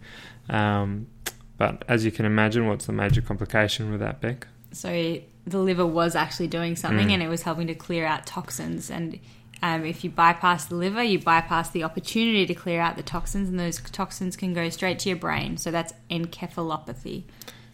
Um, 0.50 1.06
but 1.56 1.82
as 1.88 2.04
you 2.04 2.12
can 2.12 2.26
imagine, 2.26 2.68
what's 2.68 2.86
the 2.86 2.92
major 2.92 3.22
complication 3.22 3.90
with 3.90 4.00
that, 4.00 4.20
Beck? 4.20 4.46
So, 4.70 5.18
the 5.46 5.58
liver 5.58 5.86
was 5.86 6.14
actually 6.14 6.48
doing 6.48 6.76
something 6.76 7.08
Mm. 7.08 7.14
and 7.14 7.22
it 7.22 7.28
was 7.28 7.42
helping 7.42 7.66
to 7.68 7.74
clear 7.74 8.04
out 8.04 8.26
toxins. 8.26 8.90
And 8.90 9.18
um, 9.62 9.84
if 9.86 10.04
you 10.04 10.10
bypass 10.10 10.66
the 10.66 10.74
liver, 10.76 11.02
you 11.02 11.18
bypass 11.18 11.70
the 11.70 11.84
opportunity 11.84 12.44
to 12.46 12.54
clear 12.54 12.80
out 12.82 12.96
the 12.96 13.02
toxins, 13.02 13.48
and 13.48 13.58
those 13.58 13.80
toxins 13.80 14.36
can 14.36 14.52
go 14.52 14.68
straight 14.68 14.98
to 15.00 15.08
your 15.08 15.16
brain. 15.18 15.56
So, 15.56 15.70
that's 15.70 15.94
encephalopathy. 16.10 17.24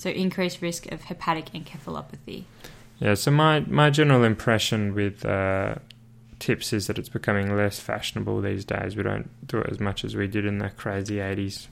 So, 0.04 0.10
increased 0.10 0.60
risk 0.60 0.92
of 0.92 1.04
hepatic 1.04 1.46
encephalopathy. 1.54 2.44
Yeah, 2.98 3.14
so 3.14 3.30
my, 3.30 3.60
my 3.60 3.88
general 3.88 4.22
impression 4.22 4.94
with 4.94 5.24
uh, 5.24 5.76
tips 6.38 6.74
is 6.74 6.88
that 6.88 6.98
it's 6.98 7.08
becoming 7.08 7.56
less 7.56 7.80
fashionable 7.80 8.42
these 8.42 8.66
days. 8.66 8.96
We 8.96 9.02
don't 9.02 9.30
do 9.48 9.60
it 9.60 9.70
as 9.70 9.80
much 9.80 10.04
as 10.04 10.14
we 10.14 10.26
did 10.26 10.44
in 10.44 10.58
the 10.58 10.68
crazy 10.68 11.16
80s. 11.16 11.68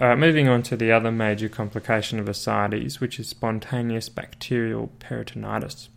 Alright, 0.00 0.16
moving 0.16 0.48
on 0.48 0.62
to 0.62 0.76
the 0.78 0.90
other 0.90 1.12
major 1.12 1.50
complication 1.50 2.18
of 2.18 2.30
ascites, 2.30 2.98
which 2.98 3.20
is 3.20 3.28
spontaneous 3.28 4.08
bacterial 4.08 4.90
peritonitis. 4.98 5.88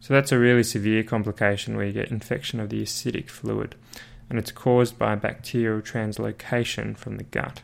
So 0.00 0.12
that's 0.12 0.32
a 0.32 0.38
really 0.38 0.64
severe 0.64 1.02
complication 1.02 1.78
where 1.78 1.86
you 1.86 1.94
get 1.94 2.10
infection 2.10 2.60
of 2.60 2.68
the 2.68 2.82
ascitic 2.82 3.30
fluid, 3.30 3.74
and 4.28 4.38
it's 4.38 4.52
caused 4.52 4.98
by 4.98 5.14
bacterial 5.14 5.80
translocation 5.80 6.94
from 6.94 7.16
the 7.16 7.24
gut. 7.24 7.62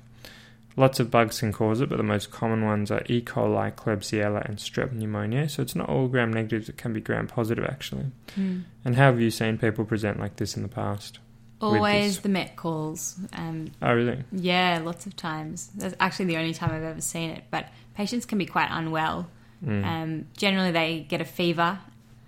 Lots 0.76 1.00
of 1.00 1.11
bugs 1.11 1.40
can 1.40 1.52
cause 1.52 1.80
it, 1.80 1.88
but 1.88 1.96
the 1.96 2.02
most 2.04 2.30
common 2.30 2.64
ones 2.64 2.90
are 2.90 3.02
E. 3.06 3.20
coli, 3.20 3.72
Klebsiella, 3.74 4.44
and 4.48 4.56
strep 4.56 4.92
pneumonia. 4.92 5.48
So 5.48 5.62
it's 5.62 5.74
not 5.74 5.88
all 5.88 6.06
gram 6.09 6.33
negatives; 6.33 6.68
it 6.68 6.76
can 6.76 6.92
be 6.92 7.00
gram 7.00 7.26
positive 7.26 7.64
actually. 7.64 8.06
Mm. 8.38 8.62
And 8.85 8.96
how 8.96 9.06
have 9.06 9.20
you 9.20 9.30
seen 9.30 9.59
people 9.59 9.85
present 9.85 10.20
like 10.20 10.37
this 10.37 10.56
in 10.56 10.62
the 10.62 10.68
past? 10.68 11.18
Always 11.61 12.20
the 12.20 12.30
Met 12.30 12.56
calls. 12.56 13.16
Um, 13.35 13.72
Oh, 13.83 13.92
really? 13.94 14.24
yeah, 14.33 14.80
lots 14.83 15.04
of 15.04 15.14
times. 15.16 15.70
That's 15.74 15.94
actually 16.00 16.26
the 16.26 16.38
only 16.38 16.54
time 16.54 16.70
I've 16.70 16.83
ever 16.83 17.02
seen 17.02 17.30
it. 17.30 17.44
But 17.50 17.66
patients 17.94 18.24
can 18.24 18.38
be 18.38 18.46
quite 18.46 18.68
unwell. 18.70 19.28
Mm. 19.62 19.85
Um, 19.85 20.26
generally, 20.37 20.70
they 20.70 21.00
get 21.00 21.20
a 21.20 21.26
fever. 21.26 21.80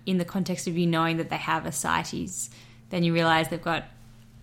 In 0.05 0.17
the 0.17 0.25
context 0.25 0.67
of 0.67 0.77
you 0.77 0.85
knowing 0.85 1.17
that 1.17 1.29
they 1.29 1.37
have 1.37 1.65
ascites, 1.65 2.49
then 2.89 3.03
you 3.03 3.13
realise 3.13 3.47
they've 3.47 3.61
got 3.61 3.85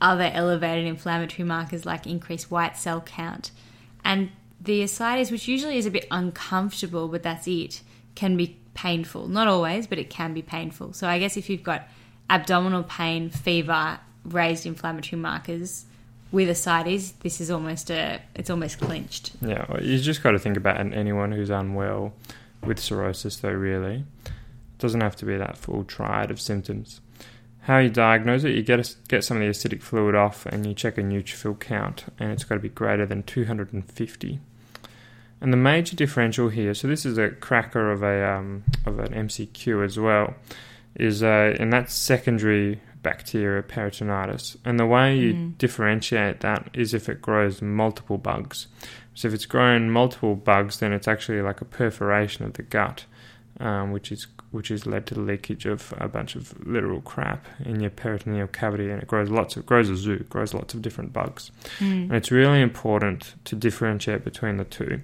other 0.01 0.29
elevated 0.33 0.87
inflammatory 0.87 1.47
markers 1.47 1.85
like 1.85 2.07
increased 2.07 2.51
white 2.51 2.77
cell 2.77 3.03
count. 3.03 3.51
And 4.05 4.31
the 4.61 4.83
ascites, 4.83 5.31
which 5.31 5.49
usually 5.49 5.77
is 5.77 5.87
a 5.87 5.91
bit 5.91 6.07
uncomfortable, 6.11 7.09
but 7.09 7.23
that's 7.23 7.47
it, 7.47 7.81
can 8.15 8.37
be 8.37 8.59
painful. 8.75 9.29
Not 9.29 9.49
always, 9.49 9.87
but 9.87 9.99
it 9.99 10.11
can 10.11 10.35
be 10.35 10.43
painful. 10.43 10.93
So 10.93 11.09
I 11.09 11.19
guess 11.19 11.37
if 11.37 11.49
you've 11.51 11.63
got 11.63 11.89
abdominal 12.29 12.83
pain, 12.85 13.31
fever, 13.31 13.99
raised 14.25 14.67
inflammatory 14.67 15.21
markers 15.21 15.87
with 16.31 16.49
ascites, 16.49 17.13
this 17.21 17.41
is 17.41 17.51
almost 17.51 17.91
a 17.91 18.21
it's 18.35 18.51
almost 18.51 18.79
clinched. 18.81 19.33
Yeah, 19.41 19.67
you 19.81 19.99
just 19.99 20.23
got 20.23 20.33
to 20.33 20.39
think 20.39 20.57
about 20.57 20.79
an- 20.81 20.95
anyone 20.95 21.33
who's 21.33 21.51
unwell 21.51 22.13
with 22.65 22.79
cirrhosis, 22.79 23.37
though, 23.37 23.51
really. 23.51 24.05
it 24.27 24.79
doesn't 24.79 25.01
have 25.01 25.17
to 25.17 25.25
be 25.25 25.37
that 25.37 25.57
full 25.57 25.85
triad 25.85 26.31
of 26.31 26.41
symptoms. 26.41 27.01
How 27.63 27.79
you 27.79 27.91
diagnose 27.91 28.45
it, 28.45 28.55
you 28.55 28.63
get, 28.63 28.81
a, 28.81 28.95
get 29.09 29.23
some 29.23 29.37
of 29.37 29.43
the 29.43 29.49
ascitic 29.49 29.83
fluid 29.83 30.15
off 30.15 30.47
and 30.47 30.65
you 30.67 30.75
check 30.75 30.97
a 30.99 31.03
neutrophil 31.03 31.59
count, 31.61 32.07
and 32.19 32.33
it's 32.33 32.45
got 32.45 32.55
to 32.57 32.61
be 32.61 32.69
greater 32.71 33.05
than 33.07 33.23
250. 33.23 34.41
And 35.43 35.53
the 35.53 35.57
major 35.57 35.97
differential 35.97 36.49
here, 36.49 36.75
so 36.75 36.89
this 36.89 37.07
is 37.07 37.17
a 37.19 37.31
cracker 37.31 37.91
of 37.91 38.03
a 38.03 38.31
um, 38.31 38.65
of 38.85 38.99
an 38.99 39.13
MCQ 39.13 39.85
as 39.85 39.99
well, 39.99 40.35
is 40.97 41.23
uh, 41.23 41.57
and 41.59 41.73
that's 41.73 41.95
secondary 41.95 42.81
bacteria 43.03 43.63
peritonitis. 43.63 44.57
And 44.67 44.79
the 44.79 44.85
way 44.87 45.17
you 45.17 45.33
Mm. 45.33 45.59
differentiate 45.59 46.41
that 46.41 46.69
is 46.75 46.93
if 46.93 47.09
it 47.09 47.23
grows 47.23 47.63
multiple 47.63 48.19
bugs. 48.19 48.67
So 49.15 49.29
if 49.29 49.35
it's 49.35 49.47
grown 49.47 49.91
multiple 49.91 50.35
bugs, 50.35 50.79
then 50.81 50.93
it's 50.93 51.09
actually 51.09 51.41
like 51.41 51.63
a 51.63 51.65
perforation 51.65 52.45
of 52.45 52.53
the 52.55 52.63
gut, 52.63 53.07
um, 53.59 53.93
which 53.93 54.13
is 54.13 54.27
which 54.51 54.69
has 54.69 54.85
led 54.85 55.07
to 55.07 55.15
the 55.15 55.21
leakage 55.21 55.65
of 55.65 55.95
a 55.99 56.09
bunch 56.09 56.35
of 56.35 56.55
literal 56.67 57.01
crap 57.01 57.47
in 57.65 57.81
your 57.81 57.91
peritoneal 57.91 58.49
cavity, 58.49 58.91
and 58.91 59.01
it 59.01 59.07
grows 59.07 59.31
lots 59.31 59.57
of 59.57 59.65
grows 59.65 59.89
a 59.89 59.97
zoo, 59.97 60.19
grows 60.29 60.53
lots 60.53 60.75
of 60.75 60.83
different 60.83 61.13
bugs. 61.13 61.53
Mm. 61.79 62.05
And 62.05 62.13
it's 62.13 62.31
really 62.31 62.61
important 62.61 63.35
to 63.45 63.55
differentiate 63.55 64.25
between 64.25 64.57
the 64.57 64.65
two. 64.65 65.01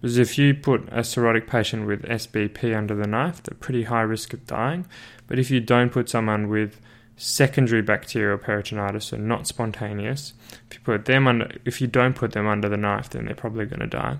Because 0.00 0.18
if 0.18 0.38
you 0.38 0.54
put 0.54 0.82
a 0.88 1.00
cirrhotic 1.00 1.46
patient 1.46 1.86
with 1.86 2.02
SBP 2.02 2.76
under 2.76 2.94
the 2.94 3.06
knife, 3.06 3.42
they're 3.42 3.56
pretty 3.58 3.84
high 3.84 4.02
risk 4.02 4.32
of 4.32 4.46
dying. 4.46 4.86
But 5.26 5.38
if 5.38 5.50
you 5.50 5.60
don't 5.60 5.90
put 5.90 6.08
someone 6.08 6.48
with 6.48 6.80
secondary 7.16 7.82
bacterial 7.82 8.38
peritonitis, 8.38 9.04
so 9.04 9.16
not 9.16 9.46
spontaneous, 9.46 10.32
if 10.70 10.78
you 10.78 10.80
put 10.84 11.04
them 11.04 11.26
under, 11.26 11.50
if 11.64 11.80
you 11.80 11.86
don't 11.86 12.14
put 12.14 12.32
them 12.32 12.46
under 12.46 12.68
the 12.68 12.76
knife, 12.76 13.10
then 13.10 13.26
they're 13.26 13.34
probably 13.34 13.66
going 13.66 13.80
to 13.80 13.86
die. 13.86 14.18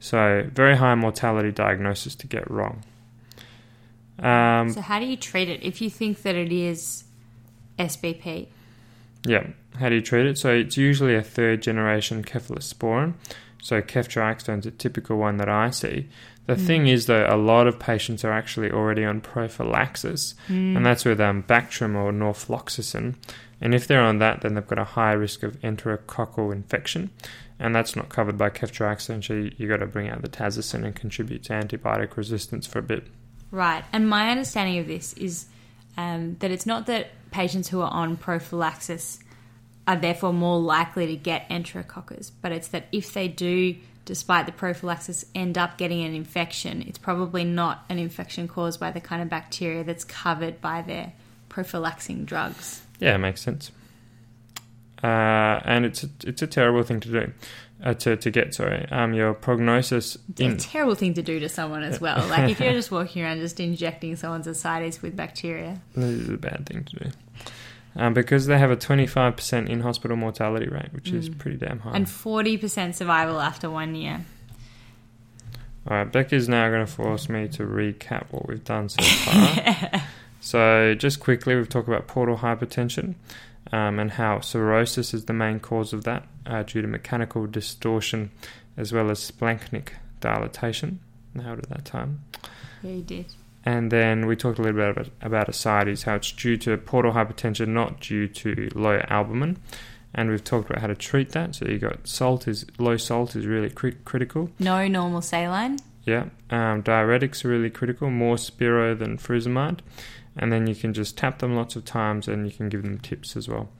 So 0.00 0.48
very 0.52 0.76
high 0.76 0.94
mortality 0.94 1.52
diagnosis 1.52 2.14
to 2.16 2.26
get 2.26 2.50
wrong. 2.50 2.84
Um, 4.18 4.70
So 4.70 4.80
how 4.80 4.98
do 4.98 5.06
you 5.06 5.16
treat 5.16 5.48
it 5.48 5.62
if 5.62 5.80
you 5.80 5.90
think 5.90 6.22
that 6.22 6.34
it 6.34 6.52
is 6.52 7.04
SBP? 7.78 8.48
Yeah. 9.26 9.48
How 9.78 9.88
do 9.88 9.96
you 9.96 10.02
treat 10.02 10.26
it? 10.26 10.38
So 10.38 10.50
it's 10.50 10.76
usually 10.76 11.14
a 11.14 11.22
third 11.22 11.62
generation 11.62 12.22
cephalosporin. 12.22 13.14
So 13.62 13.80
ceftriaxone 13.80 14.60
is 14.60 14.66
a 14.66 14.70
typical 14.70 15.16
one 15.16 15.38
that 15.38 15.48
I 15.48 15.70
see. 15.70 16.08
The 16.46 16.56
thing 16.56 16.86
is, 16.88 17.06
though, 17.06 17.26
a 17.26 17.38
lot 17.38 17.66
of 17.66 17.78
patients 17.78 18.22
are 18.22 18.30
actually 18.32 18.70
already 18.70 19.02
on 19.02 19.22
prophylaxis, 19.22 20.34
and 20.48 20.84
that's 20.84 21.06
with 21.06 21.18
um, 21.18 21.42
Bactrim 21.44 21.96
or 21.96 22.12
norfloxacin. 22.12 23.14
And 23.62 23.74
if 23.74 23.86
they're 23.86 24.02
on 24.02 24.18
that, 24.18 24.42
then 24.42 24.54
they've 24.54 24.66
got 24.66 24.78
a 24.78 24.84
high 24.84 25.12
risk 25.12 25.42
of 25.42 25.58
enterococcal 25.62 26.52
infection, 26.52 27.08
and 27.58 27.74
that's 27.74 27.96
not 27.96 28.10
covered 28.10 28.36
by 28.36 28.50
ceftriaxone. 28.50 29.24
So 29.24 29.32
you, 29.32 29.52
you 29.56 29.66
got 29.66 29.78
to 29.78 29.86
bring 29.86 30.10
out 30.10 30.20
the 30.20 30.28
tazocin 30.28 30.84
and 30.84 30.94
contribute 30.94 31.44
to 31.44 31.54
antibiotic 31.54 32.18
resistance 32.18 32.66
for 32.66 32.80
a 32.80 32.82
bit. 32.82 33.06
Right. 33.54 33.84
And 33.92 34.08
my 34.08 34.30
understanding 34.30 34.78
of 34.78 34.88
this 34.88 35.12
is 35.12 35.46
um, 35.96 36.36
that 36.40 36.50
it's 36.50 36.66
not 36.66 36.86
that 36.86 37.10
patients 37.30 37.68
who 37.68 37.82
are 37.82 37.90
on 37.90 38.16
prophylaxis 38.16 39.20
are 39.86 39.94
therefore 39.94 40.32
more 40.32 40.58
likely 40.58 41.06
to 41.06 41.14
get 41.14 41.48
enterococcus, 41.48 42.32
but 42.42 42.50
it's 42.50 42.66
that 42.68 42.86
if 42.90 43.12
they 43.12 43.28
do, 43.28 43.76
despite 44.06 44.46
the 44.46 44.52
prophylaxis, 44.52 45.24
end 45.36 45.56
up 45.56 45.78
getting 45.78 46.02
an 46.02 46.14
infection, 46.14 46.82
it's 46.82 46.98
probably 46.98 47.44
not 47.44 47.84
an 47.88 48.00
infection 48.00 48.48
caused 48.48 48.80
by 48.80 48.90
the 48.90 49.00
kind 49.00 49.22
of 49.22 49.28
bacteria 49.28 49.84
that's 49.84 50.02
covered 50.02 50.60
by 50.60 50.82
their 50.82 51.12
prophylaxing 51.48 52.24
drugs. 52.24 52.82
Yeah, 52.98 53.14
it 53.14 53.18
makes 53.18 53.40
sense. 53.40 53.70
Uh, 55.00 55.60
and 55.64 55.84
it's 55.84 56.02
a, 56.02 56.08
it's 56.24 56.42
a 56.42 56.46
terrible 56.48 56.82
thing 56.82 56.98
to 56.98 57.08
do, 57.08 57.32
uh, 57.84 57.94
to 57.94 58.16
to 58.16 58.30
get. 58.30 58.54
Sorry, 58.54 58.86
um, 58.90 59.12
your 59.12 59.34
prognosis 59.34 60.16
It's 60.30 60.40
in 60.40 60.52
a 60.52 60.56
terrible 60.56 60.94
thing 60.94 61.14
to 61.14 61.22
do 61.22 61.38
to 61.40 61.48
someone 61.48 61.82
as 61.82 62.00
well. 62.00 62.26
Like 62.34 62.50
if 62.50 62.58
you're 62.58 62.72
just 62.72 62.90
walking 62.90 63.22
around 63.22 63.38
just 63.40 63.60
injecting 63.60 64.16
someone's 64.16 64.46
ascites 64.46 65.02
with 65.02 65.14
bacteria. 65.14 65.80
this 65.94 66.04
is 66.04 66.28
a 66.28 66.36
bad 66.36 66.66
thing 66.66 66.84
to 66.84 66.96
do, 66.96 67.10
um, 67.96 68.14
because 68.14 68.46
they 68.46 68.58
have 68.58 68.70
a 68.70 68.76
twenty 68.76 69.06
five 69.06 69.36
percent 69.36 69.68
in 69.68 69.80
hospital 69.80 70.16
mortality 70.16 70.68
rate, 70.68 70.92
which 70.92 71.10
is 71.12 71.28
pretty 71.28 71.58
damn 71.58 71.80
high. 71.80 71.92
And 71.92 72.06
40% 72.06 72.94
survival 72.94 73.40
after 73.40 73.70
one 73.70 73.94
year. 73.94 74.24
All 75.86 75.98
right, 75.98 76.10
Becca's 76.10 76.48
now 76.48 76.70
going 76.70 76.86
to 76.86 76.90
force 76.90 77.28
me 77.28 77.46
to 77.48 77.62
recap 77.64 78.24
what 78.30 78.48
we've 78.48 78.64
done 78.64 78.88
so 78.88 79.02
far. 79.02 80.02
so, 80.40 80.94
just 80.94 81.20
quickly, 81.20 81.54
we've 81.54 81.68
talked 81.68 81.88
about 81.88 82.06
portal 82.06 82.38
hypertension 82.38 83.16
um, 83.70 83.98
and 83.98 84.12
how 84.12 84.40
cirrhosis 84.40 85.12
is 85.12 85.26
the 85.26 85.34
main 85.34 85.60
cause 85.60 85.92
of 85.92 86.04
that 86.04 86.26
uh, 86.46 86.62
due 86.62 86.82
to 86.82 86.88
mechanical 86.88 87.46
distortion 87.46 88.30
as 88.76 88.92
well 88.92 89.10
as 89.10 89.30
splanchnic 89.30 89.90
dilatation. 90.20 91.00
Nailed 91.34 91.60
it 91.60 91.68
that 91.68 91.84
time. 91.84 92.24
Yeah, 92.82 92.92
you 92.92 93.02
did. 93.02 93.26
And 93.64 93.90
then 93.90 94.26
we 94.26 94.36
talked 94.36 94.58
a 94.58 94.62
little 94.62 94.76
bit 94.76 94.90
about, 94.90 95.08
about 95.22 95.48
ascites, 95.48 96.02
how 96.02 96.16
it's 96.16 96.30
due 96.32 96.56
to 96.58 96.76
portal 96.76 97.12
hypertension, 97.12 97.68
not 97.68 98.00
due 98.00 98.28
to 98.28 98.68
low 98.74 99.00
albumin. 99.08 99.58
And 100.14 100.30
we've 100.30 100.44
talked 100.44 100.70
about 100.70 100.80
how 100.80 100.86
to 100.86 100.94
treat 100.94 101.30
that. 101.30 101.56
So 101.56 101.66
you 101.66 101.78
got 101.78 102.06
salt 102.06 102.46
is 102.46 102.66
low 102.78 102.96
salt 102.96 103.34
is 103.34 103.46
really 103.46 103.70
cri- 103.70 103.96
critical. 104.04 104.50
No 104.58 104.86
normal 104.86 105.22
saline. 105.22 105.78
Yeah, 106.04 106.26
um, 106.50 106.82
diuretics 106.82 107.44
are 107.44 107.48
really 107.48 107.70
critical, 107.70 108.10
more 108.10 108.36
spiro 108.36 108.94
than 108.94 109.16
frusemide. 109.16 109.80
And 110.36 110.52
then 110.52 110.66
you 110.66 110.74
can 110.74 110.92
just 110.92 111.16
tap 111.16 111.38
them 111.38 111.56
lots 111.56 111.76
of 111.76 111.84
times 111.84 112.28
and 112.28 112.44
you 112.44 112.52
can 112.52 112.68
give 112.68 112.82
them 112.82 112.98
tips 112.98 113.36
as 113.36 113.48
well. 113.48 113.70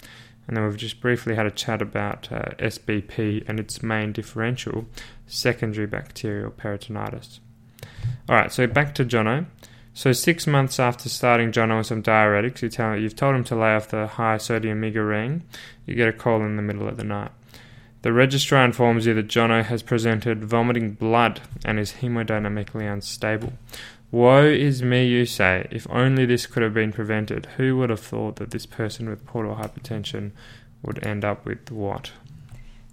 And 0.46 0.56
then 0.56 0.64
we've 0.64 0.76
just 0.76 1.00
briefly 1.00 1.34
had 1.34 1.46
a 1.46 1.50
chat 1.50 1.80
about 1.80 2.30
uh, 2.30 2.50
SBP 2.58 3.44
and 3.48 3.58
its 3.58 3.82
main 3.82 4.12
differential, 4.12 4.86
secondary 5.26 5.86
bacterial 5.86 6.50
peritonitis. 6.50 7.38
All 8.28 8.36
right, 8.36 8.52
so 8.52 8.66
back 8.66 8.94
to 8.96 9.04
Jono. 9.04 9.46
So 9.96 10.12
six 10.12 10.46
months 10.46 10.80
after 10.80 11.08
starting 11.08 11.52
Jono 11.52 11.76
on 11.76 11.84
some 11.84 12.02
diuretics, 12.02 12.62
you 12.62 12.68
tell 12.68 12.96
you've 12.96 13.16
told 13.16 13.36
him 13.36 13.44
to 13.44 13.56
lay 13.56 13.74
off 13.74 13.88
the 13.88 14.06
high 14.08 14.38
sodium 14.38 14.80
migraine. 14.80 15.44
You 15.86 15.94
get 15.94 16.08
a 16.08 16.12
call 16.12 16.42
in 16.42 16.56
the 16.56 16.62
middle 16.62 16.88
of 16.88 16.96
the 16.96 17.04
night. 17.04 17.30
The 18.02 18.12
registrar 18.12 18.64
informs 18.64 19.06
you 19.06 19.14
that 19.14 19.28
Jono 19.28 19.64
has 19.64 19.82
presented 19.82 20.44
vomiting 20.44 20.92
blood 20.92 21.40
and 21.64 21.78
is 21.78 21.94
hemodynamically 22.02 22.92
unstable. 22.92 23.54
Woe 24.14 24.44
is 24.44 24.80
me, 24.80 25.08
you 25.08 25.26
say. 25.26 25.66
If 25.72 25.88
only 25.90 26.24
this 26.24 26.46
could 26.46 26.62
have 26.62 26.72
been 26.72 26.92
prevented. 26.92 27.46
Who 27.56 27.76
would 27.78 27.90
have 27.90 27.98
thought 27.98 28.36
that 28.36 28.52
this 28.52 28.64
person 28.64 29.10
with 29.10 29.26
portal 29.26 29.56
hypertension 29.56 30.30
would 30.84 31.04
end 31.04 31.24
up 31.24 31.44
with 31.44 31.68
what? 31.72 32.12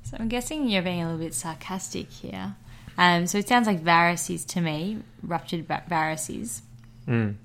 So 0.01 0.17
I'm 0.19 0.29
guessing 0.29 0.67
you're 0.67 0.81
being 0.81 1.03
a 1.03 1.05
little 1.05 1.23
bit 1.23 1.35
sarcastic 1.35 2.09
here. 2.11 2.55
Um, 2.97 3.27
so 3.27 3.37
it 3.37 3.47
sounds 3.47 3.67
like 3.67 3.83
varices 3.83 4.47
to 4.47 4.61
me, 4.61 4.97
ruptured 5.21 5.67
varices. 5.67 6.61
Mm. 7.07 7.35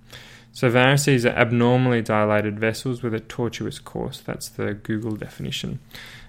So 0.52 0.70
varices 0.70 1.30
are 1.30 1.36
abnormally 1.36 2.00
dilated 2.00 2.58
vessels 2.58 3.02
with 3.02 3.12
a 3.12 3.20
tortuous 3.20 3.78
course. 3.78 4.20
That's 4.20 4.48
the 4.48 4.72
Google 4.72 5.16
definition. 5.16 5.80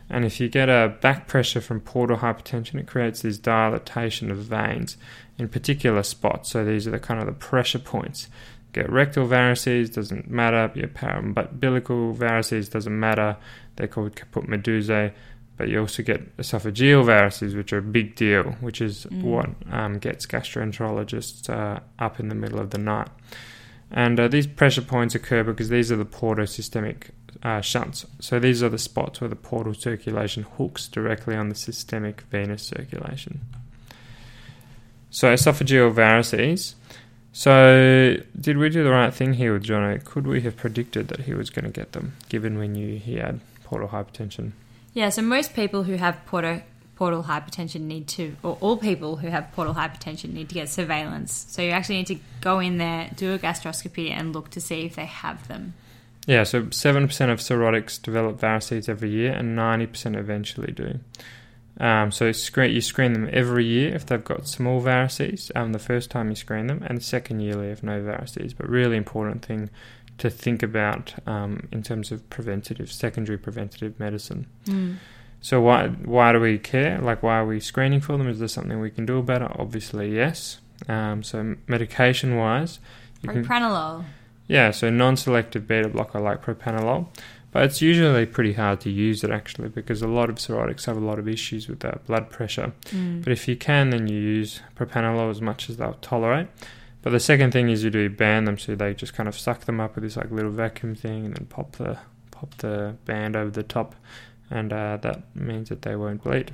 And 0.09 0.25
if 0.25 0.41
you 0.41 0.49
get 0.49 0.67
a 0.67 0.97
back 0.99 1.27
pressure 1.27 1.61
from 1.61 1.79
portal 1.79 2.17
hypertension, 2.17 2.75
it 2.75 2.87
creates 2.87 3.21
this 3.21 3.37
dilatation 3.37 4.31
of 4.31 4.37
veins 4.37 4.97
in 5.37 5.47
particular 5.49 6.03
spots. 6.03 6.51
So 6.51 6.65
these 6.65 6.87
are 6.87 6.91
the 6.91 6.99
kind 6.99 7.19
of 7.19 7.25
the 7.25 7.33
pressure 7.33 7.79
points. 7.79 8.27
Get 8.73 8.91
rectal 8.91 9.27
varices, 9.27 9.93
doesn't 9.93 10.29
matter. 10.29 10.71
Your 10.75 10.89
umbilical 11.01 12.13
varices 12.13 12.69
doesn't 12.69 12.99
matter. 12.99 13.37
They're 13.75 13.87
called 13.87 14.15
caput 14.15 14.45
medusae. 14.45 15.13
But 15.55 15.69
you 15.69 15.79
also 15.79 16.03
get 16.03 16.37
esophageal 16.37 17.03
varices, 17.03 17.55
which 17.55 17.73
are 17.73 17.79
a 17.79 17.81
big 17.81 18.15
deal, 18.15 18.43
which 18.61 18.79
is 18.79 19.07
Mm. 19.07 19.21
what 19.23 19.49
um, 19.71 19.97
gets 19.97 20.27
gastroenterologists 20.27 21.49
uh, 21.49 21.79
up 21.97 22.19
in 22.19 22.29
the 22.29 22.35
middle 22.35 22.59
of 22.59 22.69
the 22.69 22.77
night. 22.77 23.09
And 23.89 24.19
uh, 24.19 24.27
these 24.27 24.45
pressure 24.45 24.81
points 24.81 25.15
occur 25.15 25.43
because 25.43 25.69
these 25.69 25.91
are 25.91 25.95
the 25.95 26.05
portosystemic 26.05 27.09
uh, 27.41 27.61
shunts. 27.61 28.05
So 28.19 28.37
these 28.39 28.61
are 28.61 28.69
the 28.69 28.77
spots 28.77 29.21
where 29.21 29.29
the 29.29 29.35
portal 29.35 29.73
circulation 29.73 30.43
hooks 30.43 30.87
directly 30.87 31.35
on 31.35 31.49
the 31.49 31.55
systemic 31.55 32.21
venous 32.29 32.63
circulation. 32.63 33.41
So 35.09 35.33
esophageal 35.33 35.93
varices. 35.93 36.75
So 37.33 38.17
did 38.39 38.57
we 38.57 38.69
do 38.69 38.83
the 38.83 38.89
right 38.89 39.13
thing 39.13 39.33
here 39.33 39.53
with 39.53 39.63
Jono? 39.63 40.03
Could 40.03 40.25
we 40.25 40.41
have 40.41 40.57
predicted 40.57 41.07
that 41.09 41.21
he 41.21 41.33
was 41.33 41.49
going 41.49 41.65
to 41.65 41.71
get 41.71 41.91
them, 41.91 42.13
given 42.29 42.57
we 42.57 42.67
knew 42.67 42.97
he 42.97 43.15
had 43.17 43.39
portal 43.63 43.89
hypertension? 43.89 44.53
Yeah, 44.93 45.09
so 45.09 45.21
most 45.21 45.53
people 45.53 45.83
who 45.83 45.95
have 45.95 46.25
portal 46.25 46.61
portal 46.95 47.23
hypertension 47.23 47.81
need 47.81 48.07
to, 48.07 48.35
or 48.41 48.57
all 48.59 48.75
people 48.75 49.17
who 49.17 49.27
have 49.27 49.51
portal 49.51 49.75
hypertension 49.75 50.33
need 50.33 50.49
to 50.49 50.55
get 50.55 50.67
surveillance. 50.67 51.45
So 51.47 51.61
you 51.61 51.69
actually 51.69 51.97
need 51.97 52.07
to 52.07 52.17
go 52.41 52.59
in 52.59 52.79
there, 52.79 53.11
do 53.15 53.33
a 53.35 53.39
gastroscopy, 53.39 54.09
and 54.09 54.33
look 54.33 54.49
to 54.49 54.59
see 54.59 54.85
if 54.85 54.95
they 54.95 55.05
have 55.05 55.47
them. 55.47 55.75
Yeah, 56.25 56.43
so 56.43 56.63
7% 56.63 57.03
of 57.31 57.39
cirrhotics 57.39 58.01
develop 58.01 58.39
varices 58.41 58.89
every 58.89 59.11
year, 59.11 59.31
and 59.31 59.55
90% 59.55 60.17
eventually 60.17 60.73
do. 60.73 60.99
Um, 61.79 62.11
so 62.11 62.31
screen, 62.31 62.73
you 62.73 62.81
screen 62.81 63.13
them 63.13 63.29
every 63.31 63.65
year 63.65 63.93
if 63.93 64.05
they've 64.05 64.23
got 64.23 64.47
small 64.47 64.81
varices, 64.81 65.51
um, 65.55 65.73
the 65.73 65.79
first 65.79 66.09
time 66.09 66.29
you 66.29 66.35
screen 66.35 66.67
them, 66.67 66.83
and 66.87 67.03
second 67.03 67.39
yearly 67.39 67.67
if 67.67 67.83
no 67.83 68.01
varices. 68.01 68.55
But 68.57 68.67
really 68.67 68.97
important 68.97 69.45
thing 69.45 69.69
to 70.17 70.29
think 70.29 70.63
about 70.63 71.13
um, 71.27 71.67
in 71.71 71.83
terms 71.83 72.11
of 72.11 72.27
preventative, 72.29 72.91
secondary 72.91 73.37
preventative 73.37 73.99
medicine. 73.99 74.47
Mm. 74.65 74.95
So 75.41 75.61
why 75.61 75.89
why 75.89 76.31
do 76.31 76.39
we 76.39 76.57
care? 76.57 76.99
Like 76.99 77.21
why 77.21 77.37
are 77.37 77.45
we 77.45 77.59
screening 77.59 78.01
for 78.01 78.17
them? 78.17 78.27
Is 78.27 78.39
there 78.39 78.47
something 78.47 78.79
we 78.79 78.89
can 78.89 79.05
do 79.05 79.19
about 79.19 79.43
it? 79.43 79.51
Obviously, 79.59 80.15
yes. 80.15 80.59
Um, 80.89 81.23
so 81.23 81.55
medication 81.67 82.37
wise, 82.37 82.79
propranolol. 83.23 83.99
Can, 83.99 84.05
yeah, 84.47 84.71
so 84.71 84.89
non-selective 84.89 85.67
beta 85.67 85.89
blocker 85.89 86.19
like 86.19 86.41
propranolol, 86.43 87.07
but 87.51 87.63
it's 87.63 87.81
usually 87.81 88.25
pretty 88.25 88.53
hard 88.53 88.81
to 88.81 88.89
use 88.89 89.23
it 89.23 89.31
actually 89.31 89.69
because 89.69 90.01
a 90.01 90.07
lot 90.07 90.29
of 90.29 90.35
cirrhotics 90.35 90.85
have 90.85 90.97
a 90.97 91.05
lot 91.05 91.19
of 91.19 91.27
issues 91.27 91.67
with 91.67 91.79
their 91.79 91.99
blood 92.05 92.29
pressure. 92.29 92.73
Mm. 92.87 93.23
But 93.23 93.31
if 93.31 93.47
you 93.47 93.55
can, 93.55 93.89
then 93.89 94.07
you 94.07 94.19
use 94.19 94.61
propranolol 94.75 95.31
as 95.31 95.41
much 95.41 95.69
as 95.69 95.77
they'll 95.77 95.97
tolerate. 96.01 96.47
But 97.01 97.11
the 97.11 97.19
second 97.19 97.51
thing 97.51 97.69
is 97.69 97.83
you 97.83 97.89
do 97.89 98.09
band 98.09 98.47
them, 98.47 98.57
so 98.57 98.75
they 98.75 98.93
just 98.93 99.13
kind 99.13 99.29
of 99.29 99.37
suck 99.37 99.61
them 99.61 99.79
up 99.79 99.95
with 99.95 100.03
this 100.03 100.17
like 100.17 100.29
little 100.31 100.51
vacuum 100.51 100.95
thing, 100.95 101.25
and 101.25 101.35
then 101.35 101.45
pop 101.45 101.77
the 101.77 101.97
pop 102.31 102.55
the 102.57 102.95
band 103.05 103.35
over 103.35 103.49
the 103.49 103.63
top 103.63 103.95
and 104.49 104.71
uh, 104.71 104.97
that 104.97 105.23
means 105.35 105.69
that 105.69 105.81
they 105.81 105.95
won't 105.95 106.23
bleed. 106.23 106.51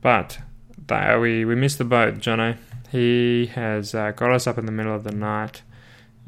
But 0.00 0.38
that, 0.86 1.20
we, 1.20 1.44
we 1.44 1.54
missed 1.54 1.78
the 1.78 1.84
boat, 1.84 2.18
Jono. 2.18 2.56
He 2.90 3.46
has 3.54 3.94
uh, 3.94 4.12
got 4.12 4.30
us 4.30 4.46
up 4.46 4.58
in 4.58 4.66
the 4.66 4.72
middle 4.72 4.94
of 4.94 5.04
the 5.04 5.12
night 5.12 5.62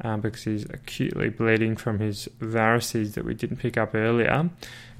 um, 0.01 0.21
because 0.21 0.43
he's 0.43 0.65
acutely 0.65 1.29
bleeding 1.29 1.75
from 1.75 1.99
his 1.99 2.29
varices 2.39 3.13
that 3.13 3.25
we 3.25 3.33
didn't 3.33 3.57
pick 3.57 3.77
up 3.77 3.95
earlier. 3.95 4.49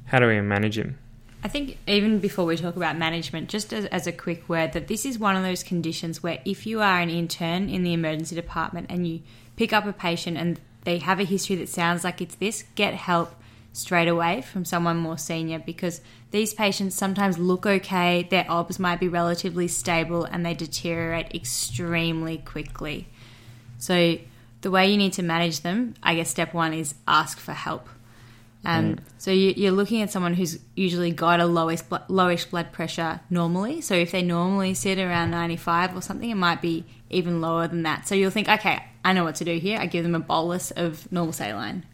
How 0.06 0.20
do 0.20 0.28
we 0.28 0.40
manage 0.42 0.78
him? 0.78 0.98
I 1.44 1.50
think 1.50 1.78
even 1.86 2.20
before 2.20 2.46
we 2.46 2.58
talk 2.58 2.76
about 2.76 2.98
management, 2.98 3.50
just 3.50 3.72
as, 3.72 3.86
as, 3.86 4.08
a 4.08 4.12
quick 4.12 4.50
word, 4.50 4.74
that 4.74 4.88
this 4.88 5.06
is 5.06 5.20
one 5.20 5.36
of 5.36 5.44
those 5.44 5.64
conditions 5.64 6.24
where 6.24 6.40
if 6.46 6.66
you 6.66 6.82
are 6.82 7.00
an 7.00 7.10
intern 7.10 7.70
in 7.70 7.84
the 7.84 7.94
emergency 7.94 8.36
department 8.36 8.88
and 8.90 9.08
you 9.08 9.22
pick 9.56 9.72
up 9.72 9.86
a 9.86 9.94
patient 9.94 10.38
and 10.38 10.60
they 10.84 10.98
have 10.98 11.20
a 11.20 11.24
history 11.24 11.56
that 11.58 11.70
sounds 11.70 12.04
like 12.04 12.22
it's 12.22 12.36
this, 12.36 12.64
get 12.76 12.96
help 12.96 13.36
straight 13.72 14.08
away 14.08 14.42
from 14.42 14.66
someone 14.66 14.98
more 14.98 15.18
senior 15.18 15.60
because 15.60 16.02
these 16.32 16.54
patients 16.54 16.96
sometimes 16.96 17.38
look 17.38 17.66
okay, 17.66 18.28
their 18.30 18.46
OBS 18.50 18.80
might 18.80 19.00
be 19.00 19.08
relatively 19.08 19.68
stable, 19.68 20.24
and 20.24 20.46
they 20.46 20.56
deteriorate 20.56 21.34
extremely 21.36 22.40
quickly. 22.40 23.08
So, 23.78 24.18
the 24.62 24.72
way 24.72 24.90
you 24.90 24.98
need 24.98 25.14
to 25.14 25.24
manage 25.24 25.62
them, 25.62 25.96
I 26.02 26.16
guess 26.16 26.30
step 26.30 26.54
one 26.54 26.74
is 26.74 26.96
ask 27.08 27.40
for 27.40 27.54
help. 27.54 27.90
Um, 28.66 28.96
mm. 28.96 29.00
So 29.18 29.32
you, 29.32 29.70
are 29.70 29.72
looking 29.72 30.02
at 30.02 30.12
someone 30.12 30.34
who's 30.34 30.60
usually 30.76 31.12
got 31.12 31.40
a 31.40 31.46
lowest 31.46 31.90
lowish 31.90 32.50
blood 32.50 32.72
pressure 32.72 33.22
normally. 33.30 33.82
So 33.82 33.94
if 33.94 34.12
they 34.12 34.24
normally 34.24 34.74
sit 34.74 35.00
around 35.00 35.32
95 35.32 35.96
or 35.96 36.02
something, 36.02 36.30
it 36.30 36.36
might 36.36 36.62
be 36.62 36.86
even 37.10 37.40
lower 37.40 37.68
than 37.68 37.84
that. 37.84 38.08
So 38.08 38.16
you'll 38.16 38.32
think, 38.32 38.50
okay, 38.50 38.84
I 39.06 39.14
know 39.14 39.24
what 39.24 39.36
to 39.36 39.46
do 39.46 39.58
here. 39.58 39.80
I 39.80 39.86
give 39.86 40.04
them 40.04 40.16
a 40.16 40.20
bolus 40.20 40.72
of 40.72 41.10
normal 41.12 41.34
saline. 41.34 41.86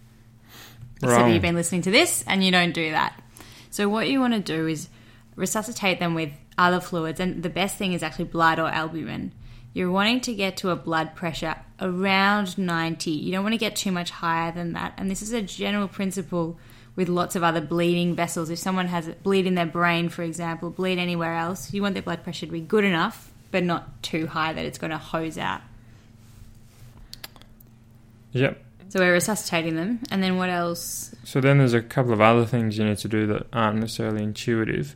Except 1.01 1.29
you've 1.29 1.41
been 1.41 1.55
listening 1.55 1.81
to 1.83 1.91
this 1.91 2.23
and 2.27 2.43
you 2.43 2.51
don't 2.51 2.73
do 2.73 2.91
that. 2.91 3.21
So 3.69 3.89
what 3.89 4.07
you 4.07 4.19
want 4.19 4.33
to 4.33 4.39
do 4.39 4.67
is 4.67 4.87
resuscitate 5.35 5.99
them 5.99 6.15
with 6.15 6.31
other 6.57 6.79
fluids, 6.79 7.19
and 7.19 7.41
the 7.43 7.49
best 7.49 7.77
thing 7.77 7.93
is 7.93 8.03
actually 8.03 8.25
blood 8.25 8.59
or 8.59 8.67
albumin. 8.67 9.33
You're 9.73 9.91
wanting 9.91 10.21
to 10.21 10.35
get 10.35 10.57
to 10.57 10.69
a 10.69 10.75
blood 10.75 11.15
pressure 11.15 11.55
around 11.81 12.57
90. 12.57 13.09
You 13.09 13.31
don't 13.31 13.43
want 13.43 13.53
to 13.53 13.59
get 13.59 13.75
too 13.75 13.91
much 13.91 14.11
higher 14.11 14.51
than 14.51 14.73
that. 14.73 14.93
And 14.97 15.09
this 15.09 15.21
is 15.21 15.33
a 15.33 15.41
general 15.41 15.87
principle 15.87 16.59
with 16.95 17.09
lots 17.09 17.35
of 17.35 17.43
other 17.43 17.61
bleeding 17.61 18.15
vessels. 18.15 18.51
If 18.51 18.59
someone 18.59 18.87
has 18.87 19.07
a 19.07 19.13
bleed 19.13 19.47
in 19.47 19.55
their 19.55 19.65
brain, 19.65 20.09
for 20.09 20.21
example, 20.21 20.69
bleed 20.69 20.99
anywhere 20.99 21.35
else, 21.35 21.73
you 21.73 21.81
want 21.81 21.95
their 21.95 22.03
blood 22.03 22.23
pressure 22.23 22.45
to 22.45 22.51
be 22.51 22.61
good 22.61 22.83
enough, 22.83 23.31
but 23.49 23.63
not 23.63 24.03
too 24.03 24.27
high 24.27 24.53
that 24.53 24.63
it's 24.63 24.77
going 24.77 24.91
to 24.91 24.97
hose 24.97 25.37
out. 25.39 25.61
Yep. 28.33 28.63
So 28.89 28.99
we're 28.99 29.13
resuscitating 29.13 29.75
them, 29.75 30.01
and 30.11 30.21
then 30.21 30.37
what 30.37 30.49
else? 30.49 31.15
So 31.23 31.41
then 31.41 31.57
there's 31.57 31.73
a 31.73 31.81
couple 31.81 32.13
of 32.13 32.21
other 32.21 32.45
things 32.45 32.77
you 32.77 32.85
need 32.85 32.99
to 32.99 33.07
do 33.07 33.25
that 33.25 33.47
aren't 33.51 33.79
necessarily 33.79 34.21
intuitive. 34.21 34.95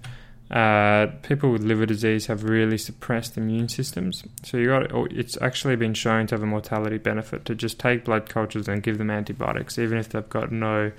Uh, 0.50 1.08
people 1.24 1.52
with 1.52 1.62
liver 1.62 1.86
disease 1.86 2.28
have 2.28 2.44
really 2.44 2.78
suppressed 2.78 3.38
immune 3.38 3.68
systems. 3.68 4.24
So 4.44 4.58
you 4.58 4.68
got 4.68 5.12
it's 5.12 5.38
actually 5.42 5.76
been 5.76 5.94
shown 5.94 6.28
to 6.28 6.36
have 6.36 6.44
a 6.44 6.48
mortality 6.48 6.98
benefit 6.98 7.44
to 7.46 7.56
just 7.56 7.80
take 7.80 8.06
blood 8.06 8.30
cultures 8.30 8.68
and 8.68 8.82
give 8.82 8.98
them 8.98 9.12
antibiotics, 9.12 9.78
even 9.78 9.98
if 9.98 10.10
they've 10.10 10.30
got 10.30 10.52
no 10.52 10.92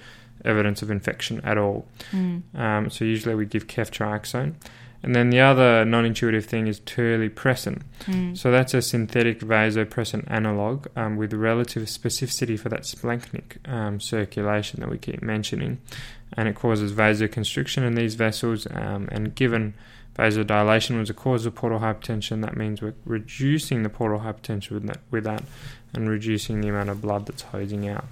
evidence 0.45 0.83
of 0.83 0.91
infection 0.91 1.41
at 1.45 1.57
all. 1.57 1.87
Mm. 2.13 2.43
Um, 2.55 2.91
so 2.91 3.05
usually 3.05 3.35
we 3.35 3.47
give 3.47 3.67
ceftriaxone. 3.67 4.55
And 5.03 5.15
then 5.15 5.31
the 5.31 5.41
other 5.41 5.85
non 5.85 6.05
intuitive 6.05 6.47
thing 6.47 6.67
is 6.67 6.81
terlipressin. 6.81 7.83
Mm. 8.03 8.37
So 8.37 8.51
that's 8.51 8.75
a 8.75 8.83
synthetic 8.83 9.41
vasopressin 9.41 10.29
analog 10.29 10.89
um, 10.97 11.17
with 11.17 11.33
relative 11.33 11.85
specificity 11.85 12.59
for 12.59 12.69
that 12.69 12.83
splanchnic 12.83 13.67
um, 13.73 14.01
circulation 14.01 14.81
that 14.81 14.91
we 14.91 14.99
keep 14.99 15.23
mentioning. 15.23 15.79
And 16.37 16.49
it 16.49 16.55
causes 16.55 16.93
vasoconstriction 16.93 17.87
in 17.87 17.95
these 17.95 18.15
vessels. 18.15 18.67
Um, 18.71 19.09
and 19.11 19.35
given 19.35 19.75
vasodilation 20.17 20.99
was 20.99 21.11
a 21.11 21.15
cause 21.15 21.47
of 21.47 21.55
portal 21.55 21.81
hypertension, 21.81 22.43
that 22.43 22.57
means 22.57 22.83
we're 22.83 22.95
reducing 23.05 23.83
the 23.83 23.89
portal 23.89 24.21
hypertension 24.21 24.73
with 24.73 24.87
that, 24.87 24.99
with 25.11 25.25
that 25.25 25.43
and 25.95 26.09
reducing 26.09 26.61
the 26.61 26.69
amount 26.69 26.91
of 26.91 27.01
blood 27.01 27.27
that's 27.27 27.43
hosing 27.43 27.89
out. 27.89 28.05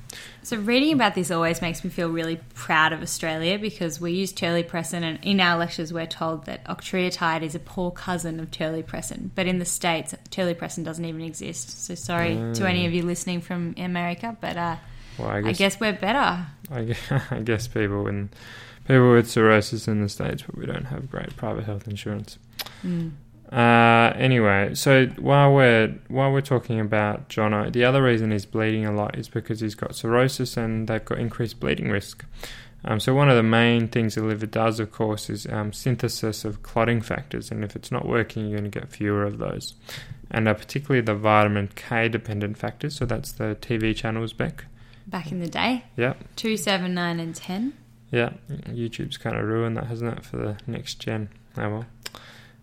So, 0.43 0.57
reading 0.57 0.93
about 0.95 1.15
this 1.15 1.31
always 1.31 1.61
makes 1.61 1.85
me 1.85 1.91
feel 1.91 2.09
really 2.09 2.41
proud 2.55 2.93
of 2.93 3.03
Australia 3.03 3.59
because 3.59 4.01
we 4.01 4.13
use 4.13 4.33
terlipressin, 4.33 5.03
and 5.03 5.19
in 5.23 5.41
our 5.41 5.59
lectures, 5.59 5.93
we're 5.93 6.07
told 6.07 6.47
that 6.47 6.65
octreotide 6.65 7.43
is 7.43 7.55
a 7.55 7.59
poor 7.59 7.91
cousin 7.91 8.41
of 8.41 8.51
terlipressin. 8.51 9.31
But 9.35 9.47
in 9.47 9.59
the 9.59 9.65
States, 9.65 10.15
terlipressin 10.31 10.85
doesn't 10.85 11.05
even 11.05 11.23
exist. 11.23 11.85
So, 11.85 11.95
sorry 11.95 12.37
to 12.55 12.69
any 12.69 12.87
of 12.87 12.95
you 12.95 13.03
listening 13.03 13.41
from 13.41 13.75
America, 13.77 14.37
but 14.41 14.57
uh, 14.57 14.77
well, 15.19 15.29
I, 15.29 15.41
guess, 15.41 15.49
I, 15.49 15.53
guess, 15.53 15.81
we're 15.81 15.93
better. 15.93 16.47
I 16.71 16.85
guess, 16.85 16.99
I 17.31 17.41
guess 17.41 17.69
people 17.69 18.07
in 18.07 18.31
people 18.87 19.13
with 19.13 19.31
cirrhosis 19.31 19.89
in 19.89 20.03
the 20.03 20.09
States, 20.09 20.43
but 20.43 20.57
we 20.57 20.67
don't 20.67 20.87
have 20.87 21.11
great 21.11 21.37
private 21.37 21.65
health 21.65 21.89
insurance. 21.89 22.39
Mm. 22.85 23.13
Uh, 23.53 24.13
anyway, 24.17 24.75
so 24.75 25.07
while 25.19 25.55
we're 25.55 25.95
while 26.09 26.33
we're 26.33 26.41
talking 26.41 26.81
about 26.81 27.29
Jono, 27.29 27.73
the 27.73 27.85
other 27.85 28.03
reason 28.03 28.33
he's 28.33 28.47
bleeding 28.47 28.85
a 28.85 28.93
lot 28.93 29.17
is 29.17 29.29
because 29.29 29.61
he's 29.61 29.77
got 29.77 29.95
cirrhosis 29.95 30.57
and 30.57 30.89
they've 30.89 31.05
got 31.05 31.19
increased 31.19 31.61
bleeding 31.61 31.91
risk. 31.91 32.25
Um, 32.85 33.01
so 33.01 33.15
one 33.15 33.29
of 33.29 33.37
the 33.37 33.43
main 33.43 33.89
things 33.89 34.15
the 34.15 34.23
liver 34.23 34.47
does, 34.47 34.79
of 34.79 34.93
course, 34.93 35.29
is 35.29 35.47
um, 35.47 35.73
synthesis 35.73 36.45
of 36.45 36.63
clotting 36.63 37.01
factors, 37.01 37.51
and 37.51 37.65
if 37.65 37.75
it's 37.75 37.91
not 37.91 38.07
working, 38.07 38.47
you're 38.47 38.61
going 38.61 38.71
to 38.71 38.81
get 38.81 38.89
fewer 38.89 39.25
of 39.25 39.39
those. 39.39 39.75
And 40.31 40.49
uh, 40.49 40.55
particularly 40.55 41.01
the 41.01 41.15
vitamin 41.15 41.69
K 41.75 42.09
dependent 42.09 42.59
factors. 42.59 42.97
So 42.97 43.05
that's 43.05 43.33
the 43.33 43.57
TV 43.61 43.95
channels 43.95 44.33
back. 44.33 44.67
Back 45.17 45.33
in 45.33 45.41
the 45.41 45.49
day. 45.49 45.85
Yeah. 45.97 46.13
Two, 46.37 46.59
seven, 46.59 46.93
nine, 46.93 47.21
and 47.21 47.35
ten. 47.35 47.73
Yeah, 48.11 48.35
YouTube's 48.51 49.17
kind 49.17 49.35
of 49.35 49.45
ruined 49.45 49.79
that, 49.79 49.87
hasn't 49.87 50.19
it, 50.19 50.25
for 50.27 50.37
the 50.37 50.59
next 50.67 51.01
gen? 51.01 51.31
Oh 51.57 51.71
well. 51.71 51.87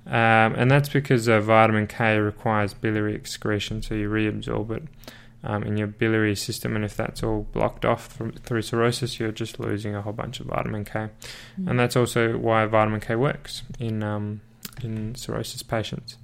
Um, 0.06 0.54
and 0.56 0.70
that's 0.70 0.90
because 0.90 1.28
uh, 1.28 1.40
vitamin 1.40 1.88
K 1.88 2.20
requires 2.20 2.76
biliary 2.76 3.16
excretion, 3.16 3.82
so 3.82 3.96
you 3.96 4.08
reabsorb 4.08 4.70
it 4.70 4.84
um, 5.44 5.64
in 5.64 5.78
your 5.78 5.88
biliary 5.88 6.36
system. 6.36 6.76
And 6.76 6.86
if 6.86 6.96
that's 6.96 7.24
all 7.24 7.48
blocked 7.54 7.86
off 7.86 8.14
from, 8.14 8.34
through 8.34 8.62
cirrhosis, 8.62 9.20
you're 9.20 9.32
just 9.32 9.60
losing 9.60 9.96
a 9.96 10.04
whole 10.04 10.14
bunch 10.14 10.40
of 10.40 10.46
vitamin 10.46 10.86
K. 10.86 11.10
Mm. 11.60 11.72
And 11.72 11.80
that's 11.80 11.96
also 11.96 12.38
why 12.38 12.68
vitamin 12.68 13.02
K 13.02 13.16
works 13.16 13.64
in 13.80 14.04
um, 14.04 14.42
in 14.82 15.16
cirrhosis 15.16 15.64
patients. 15.64 16.18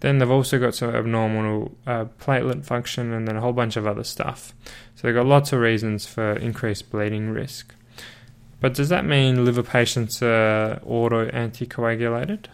Then 0.00 0.18
they've 0.18 0.30
also 0.30 0.58
got 0.58 0.74
some 0.74 0.94
abnormal 0.94 1.76
uh, 1.86 2.06
platelet 2.20 2.64
function 2.64 3.12
and 3.12 3.26
then 3.26 3.36
a 3.36 3.40
whole 3.40 3.52
bunch 3.52 3.76
of 3.76 3.86
other 3.86 4.04
stuff. 4.04 4.54
So 4.94 5.06
they've 5.06 5.14
got 5.14 5.26
lots 5.26 5.52
of 5.52 5.60
reasons 5.60 6.06
for 6.06 6.32
increased 6.34 6.90
bleeding 6.90 7.30
risk. 7.30 7.74
But 8.60 8.74
does 8.74 8.88
that 8.88 9.04
mean 9.04 9.44
liver 9.44 9.62
patients 9.62 10.22
are 10.22 10.80
auto 10.84 11.28
anticoagulated? 11.30 12.46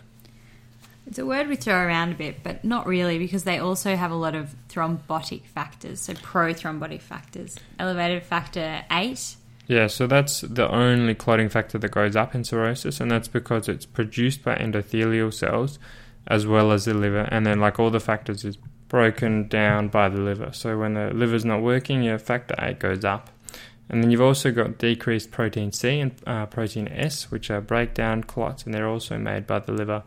It's 1.06 1.18
a 1.18 1.26
word 1.26 1.48
we 1.48 1.56
throw 1.56 1.74
around 1.74 2.12
a 2.12 2.14
bit, 2.14 2.42
but 2.42 2.64
not 2.64 2.86
really 2.86 3.18
because 3.18 3.44
they 3.44 3.58
also 3.58 3.94
have 3.94 4.10
a 4.10 4.16
lot 4.16 4.34
of 4.34 4.54
thrombotic 4.70 5.44
factors, 5.44 6.00
so 6.00 6.14
prothrombotic 6.14 7.02
factors. 7.02 7.56
Elevated 7.78 8.22
factor 8.22 8.84
8. 8.90 9.36
Yeah, 9.66 9.86
so 9.86 10.06
that's 10.06 10.42
the 10.42 10.68
only 10.70 11.14
clotting 11.14 11.48
factor 11.48 11.78
that 11.78 11.90
goes 11.90 12.16
up 12.16 12.34
in 12.34 12.44
cirrhosis, 12.44 13.00
and 13.00 13.10
that's 13.10 13.28
because 13.28 13.68
it's 13.68 13.86
produced 13.86 14.42
by 14.44 14.56
endothelial 14.56 15.32
cells 15.32 15.78
as 16.26 16.46
well 16.46 16.72
as 16.72 16.84
the 16.86 16.94
liver, 16.94 17.28
and 17.30 17.46
then, 17.46 17.60
like 17.60 17.78
all 17.78 17.90
the 17.90 18.00
factors, 18.00 18.44
is 18.44 18.58
broken 18.88 19.48
down 19.48 19.88
by 19.88 20.08
the 20.08 20.20
liver. 20.20 20.50
So 20.52 20.78
when 20.78 20.94
the 20.94 21.12
liver's 21.12 21.44
not 21.44 21.62
working, 21.62 22.02
your 22.02 22.18
factor 22.18 22.54
8 22.58 22.78
goes 22.78 23.04
up. 23.04 23.30
And 23.88 24.02
then 24.02 24.10
you've 24.10 24.22
also 24.22 24.50
got 24.50 24.78
decreased 24.78 25.30
protein 25.30 25.72
C 25.72 26.00
and 26.00 26.12
uh, 26.26 26.46
protein 26.46 26.88
S, 26.88 27.30
which 27.30 27.50
are 27.50 27.60
breakdown 27.60 28.24
clots, 28.24 28.64
and 28.64 28.72
they're 28.72 28.88
also 28.88 29.18
made 29.18 29.46
by 29.46 29.58
the 29.58 29.72
liver. 29.72 30.02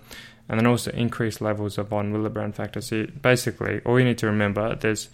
And 0.49 0.59
then 0.59 0.65
also 0.65 0.91
increased 0.91 1.41
levels 1.41 1.77
of 1.77 1.89
von 1.89 2.13
Willebrand 2.13 2.55
factor. 2.55 2.81
So 2.81 3.05
basically, 3.21 3.81
all 3.85 3.99
you 3.99 4.05
need 4.05 4.17
to 4.19 4.27
remember 4.27 4.75
there's 4.75 5.09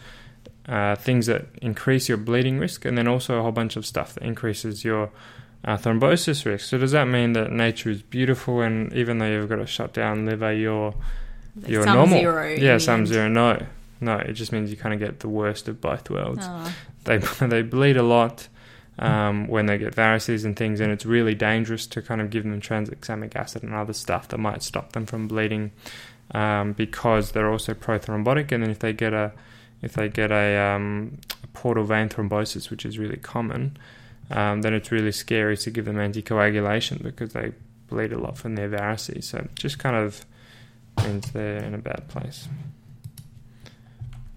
uh, 0.68 0.96
things 0.96 1.26
that 1.28 1.46
increase 1.62 2.08
your 2.08 2.18
bleeding 2.18 2.60
risk, 2.60 2.86
and 2.86 2.98
then 2.98 3.08
also 3.08 3.38
a 3.38 3.42
whole 3.42 3.52
bunch 3.52 3.76
of 3.76 3.86
stuff 3.86 4.14
that 4.14 4.24
increases 4.24 4.84
your 4.86 5.10
uh, 5.66 5.78
thrombosis 5.78 6.46
risk. 6.46 6.68
So 6.70 6.78
does 6.78 6.92
that 6.92 7.06
mean 7.08 7.34
that 7.34 7.52
nature 7.52 7.90
is 7.90 8.02
beautiful, 8.02 8.62
and 8.62 8.92
even 8.94 9.18
though 9.20 9.30
you've 9.30 9.50
got 9.50 9.60
a 9.60 9.66
shut 9.68 9.94
down 9.94 10.26
liver, 10.26 10.54
you're 10.54 10.94
you're 11.68 11.84
Some 11.84 11.96
normal? 11.96 12.20
zero 12.20 12.48
yeah, 12.48 12.78
some 12.80 13.02
end. 13.02 13.08
zero. 13.08 13.28
No, 13.30 13.64
no. 14.02 14.18
It 14.18 14.34
just 14.34 14.52
means 14.52 14.72
you 14.72 14.78
kind 14.78 14.94
of 14.94 15.00
get 15.00 15.20
the 15.20 15.30
worst 15.30 15.68
of 15.68 15.80
both 15.80 16.10
worlds 16.10 16.46
Oh. 16.50 16.74
they 17.04 17.18
they 17.42 17.62
bleed 17.62 17.96
a 17.98 18.02
lot 18.04 18.48
um, 19.00 19.48
when 19.48 19.66
they 19.68 19.78
get 19.78 19.96
varices 19.96 20.46
and 20.46 20.56
things, 20.56 20.80
and 20.80 20.92
it's 20.92 21.06
really 21.06 21.36
dangerous 21.36 21.86
to 21.88 22.02
kind 22.02 22.22
of 22.22 22.30
give 22.30 22.44
them 22.44 22.60
tranexamic 22.62 23.36
acid 23.36 23.64
and 23.64 23.74
other 23.74 23.94
stuff 23.94 24.28
that 24.30 24.38
might 24.38 24.64
stop 24.64 24.94
them 24.94 25.06
from 25.06 25.28
bleeding 25.28 25.72
um, 26.32 26.74
because 26.74 27.32
they're 27.34 27.50
also 27.52 27.74
prothrombotic. 27.74 28.52
And 28.52 28.64
then 28.64 28.70
if 28.72 28.80
they 28.80 28.94
get 28.94 29.14
a 29.14 29.32
if 29.84 29.94
they 29.94 30.10
get 30.10 30.32
a, 30.32 30.58
um, 30.58 31.20
a 31.44 31.48
portal 31.48 31.84
vein 31.84 32.10
thrombosis, 32.10 32.72
which 32.72 32.86
is 32.86 32.98
really 32.98 33.18
common, 33.18 33.78
um, 34.32 34.62
then 34.62 34.74
it's 34.74 34.92
really 34.92 35.12
scary 35.12 35.58
to 35.58 35.70
give 35.70 35.86
them 35.86 35.98
anticoagulation 35.98 37.04
because 37.04 37.34
they 37.34 37.52
bleed 37.88 38.14
a 38.14 38.18
lot 38.18 38.38
from 38.38 38.56
their 38.56 38.70
varices. 38.70 39.26
So 39.26 39.40
it 39.40 39.56
just 39.56 39.78
kind 39.78 39.96
of 39.96 40.26
means 41.04 41.32
they're 41.32 41.58
in 41.58 41.76
a 41.76 41.78
bad 41.78 42.08
place. 42.08 42.48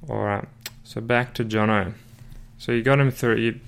All 0.08 0.22
right, 0.22 0.46
so 0.84 1.00
back 1.00 1.32
to 1.34 1.44
Jono. 1.44 1.94
So 2.58 2.72
you 2.72 2.82
got 2.82 3.00
him 3.00 3.10
through. 3.10 3.36
You 3.36 3.60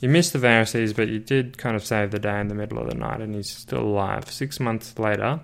you 0.00 0.08
missed 0.08 0.32
the 0.32 0.38
varices, 0.38 0.94
but 0.94 1.08
you 1.08 1.18
did 1.18 1.58
kind 1.58 1.74
of 1.74 1.84
save 1.84 2.12
the 2.12 2.18
day 2.18 2.40
in 2.40 2.48
the 2.48 2.54
middle 2.54 2.78
of 2.78 2.88
the 2.88 2.94
night, 2.94 3.20
and 3.20 3.34
he's 3.34 3.50
still 3.50 3.82
alive. 3.82 4.30
Six 4.30 4.60
months 4.60 4.98
later, 4.98 5.40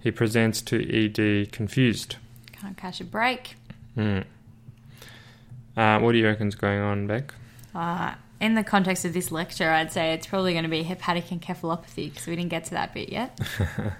he 0.00 0.10
presents 0.10 0.62
to 0.62 0.76
ED 0.78 1.52
confused. 1.52 2.16
Can't 2.52 2.76
catch 2.76 3.00
a 3.00 3.04
break. 3.04 3.56
Hmm. 3.94 4.20
Uh, 5.76 5.98
what 6.00 6.12
do 6.12 6.18
you 6.18 6.26
reckon's 6.26 6.54
going 6.54 6.80
on, 6.80 7.06
Beck? 7.06 7.34
Uh, 7.74 8.14
in 8.40 8.54
the 8.54 8.64
context 8.64 9.04
of 9.04 9.12
this 9.12 9.30
lecture, 9.30 9.70
I'd 9.70 9.92
say 9.92 10.12
it's 10.12 10.26
probably 10.26 10.52
going 10.52 10.64
to 10.64 10.70
be 10.70 10.82
hepatic 10.82 11.26
encephalopathy 11.26 12.10
because 12.10 12.26
we 12.26 12.36
didn't 12.36 12.50
get 12.50 12.64
to 12.66 12.70
that 12.72 12.94
bit 12.94 13.10
yet. 13.10 13.38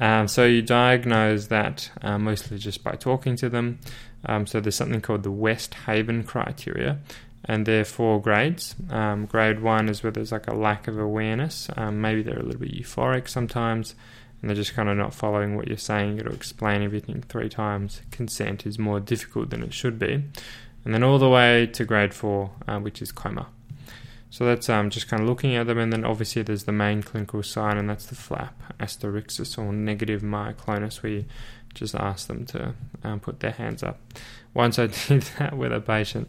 Um, 0.00 0.28
so 0.28 0.44
you 0.44 0.62
diagnose 0.62 1.48
that 1.48 1.90
uh, 2.02 2.18
mostly 2.18 2.58
just 2.58 2.84
by 2.84 2.92
talking 2.92 3.36
to 3.36 3.48
them. 3.48 3.80
Um, 4.26 4.46
so 4.46 4.60
there's 4.60 4.76
something 4.76 5.00
called 5.00 5.22
the 5.22 5.30
West 5.30 5.74
Haven 5.86 6.24
criteria, 6.24 6.98
and 7.44 7.66
there 7.66 7.80
are 7.80 7.84
four 7.84 8.20
grades. 8.20 8.74
Um, 8.90 9.26
grade 9.26 9.60
one 9.60 9.88
is 9.88 10.02
where 10.02 10.12
there's 10.12 10.32
like 10.32 10.48
a 10.48 10.54
lack 10.54 10.88
of 10.88 10.98
awareness. 10.98 11.68
Um, 11.76 12.00
maybe 12.00 12.22
they're 12.22 12.38
a 12.38 12.42
little 12.42 12.60
bit 12.60 12.72
euphoric 12.72 13.28
sometimes, 13.28 13.94
and 14.40 14.48
they're 14.48 14.56
just 14.56 14.74
kind 14.74 14.88
of 14.88 14.96
not 14.96 15.14
following 15.14 15.56
what 15.56 15.68
you're 15.68 15.76
saying. 15.76 16.16
You've 16.16 16.24
got 16.24 16.30
to 16.30 16.36
explain 16.36 16.82
everything 16.82 17.22
three 17.22 17.48
times. 17.48 18.02
Consent 18.10 18.66
is 18.66 18.78
more 18.78 19.00
difficult 19.00 19.50
than 19.50 19.62
it 19.62 19.72
should 19.72 19.98
be. 19.98 20.24
And 20.88 20.94
then 20.94 21.04
all 21.04 21.18
the 21.18 21.28
way 21.28 21.66
to 21.66 21.84
grade 21.84 22.14
four, 22.14 22.50
uh, 22.66 22.78
which 22.78 23.02
is 23.02 23.12
coma. 23.12 23.48
So 24.30 24.46
that's 24.46 24.70
um, 24.70 24.88
just 24.88 25.06
kind 25.06 25.22
of 25.22 25.28
looking 25.28 25.54
at 25.54 25.66
them, 25.66 25.76
and 25.76 25.92
then 25.92 26.02
obviously 26.02 26.40
there's 26.40 26.64
the 26.64 26.72
main 26.72 27.02
clinical 27.02 27.42
sign, 27.42 27.76
and 27.76 27.90
that's 27.90 28.06
the 28.06 28.14
flap, 28.14 28.58
asterixis, 28.80 29.58
or 29.58 29.70
negative 29.70 30.22
myoclonus, 30.22 31.06
you 31.06 31.26
just 31.74 31.94
ask 31.94 32.26
them 32.26 32.46
to 32.46 32.72
um, 33.04 33.20
put 33.20 33.40
their 33.40 33.50
hands 33.50 33.82
up. 33.82 34.00
Once 34.54 34.78
I 34.78 34.86
did 35.08 35.24
that 35.38 35.58
with 35.58 35.74
a 35.74 35.80
patient, 35.80 36.26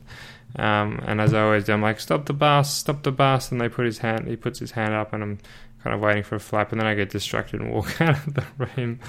um, 0.58 1.02
and 1.06 1.22
as 1.22 1.34
I 1.34 1.42
always 1.42 1.64
do, 1.64 1.72
I'm 1.72 1.82
like, 1.82 2.02
"Stop 2.02 2.26
the 2.26 2.34
bus, 2.34 2.74
stop 2.74 3.04
the 3.04 3.14
bus," 3.14 3.54
and 3.54 3.62
they 3.62 3.70
put 3.70 3.86
his 3.86 4.00
hand, 4.00 4.28
he 4.28 4.36
puts 4.36 4.60
his 4.60 4.72
hand 4.72 4.94
up, 4.94 5.14
and 5.14 5.24
I'm 5.24 5.38
kind 5.84 5.96
of 5.96 6.02
waiting 6.02 6.24
for 6.24 6.36
a 6.36 6.40
flap, 6.40 6.72
and 6.72 6.82
then 6.82 6.88
I 6.88 6.96
get 6.96 7.10
distracted 7.10 7.62
and 7.62 7.72
walk 7.72 8.02
out 8.02 8.28
of 8.28 8.34
the 8.34 8.44
room 8.58 9.00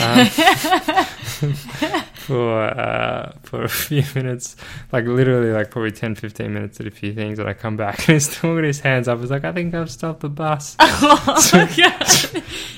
um, 0.00 0.26
for 2.14 2.60
uh, 2.62 3.32
for 3.42 3.64
a 3.64 3.68
few 3.68 4.02
minutes, 4.14 4.56
like 4.92 5.04
literally 5.04 5.52
like 5.52 5.70
probably 5.70 5.90
10, 5.92 6.14
15 6.14 6.52
minutes 6.52 6.80
at 6.80 6.86
a 6.86 6.90
few 6.90 7.12
things, 7.12 7.38
and 7.38 7.48
I 7.48 7.54
come 7.54 7.76
back 7.76 7.98
and 8.08 8.14
he's 8.14 8.30
still 8.30 8.54
got 8.54 8.64
his 8.64 8.80
hands 8.80 9.08
up. 9.08 9.20
He's 9.20 9.30
like, 9.30 9.44
"I 9.44 9.52
think 9.52 9.74
I've 9.74 9.90
stopped 9.90 10.20
the 10.20 10.28
bus." 10.28 10.76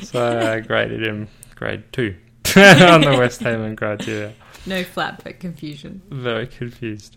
So 0.03 0.27
I 0.53 0.61
graded 0.61 1.07
him 1.07 1.29
grade 1.55 1.85
two 1.93 2.17
on 2.57 3.01
the 3.01 3.17
West 3.19 3.41
Haven 3.41 3.77
criteria. 3.77 4.33
no 4.67 4.85
flap, 4.85 5.23
but 5.25 5.41
confusion. 5.41 6.03
Very 6.11 6.47
confused. 6.47 7.17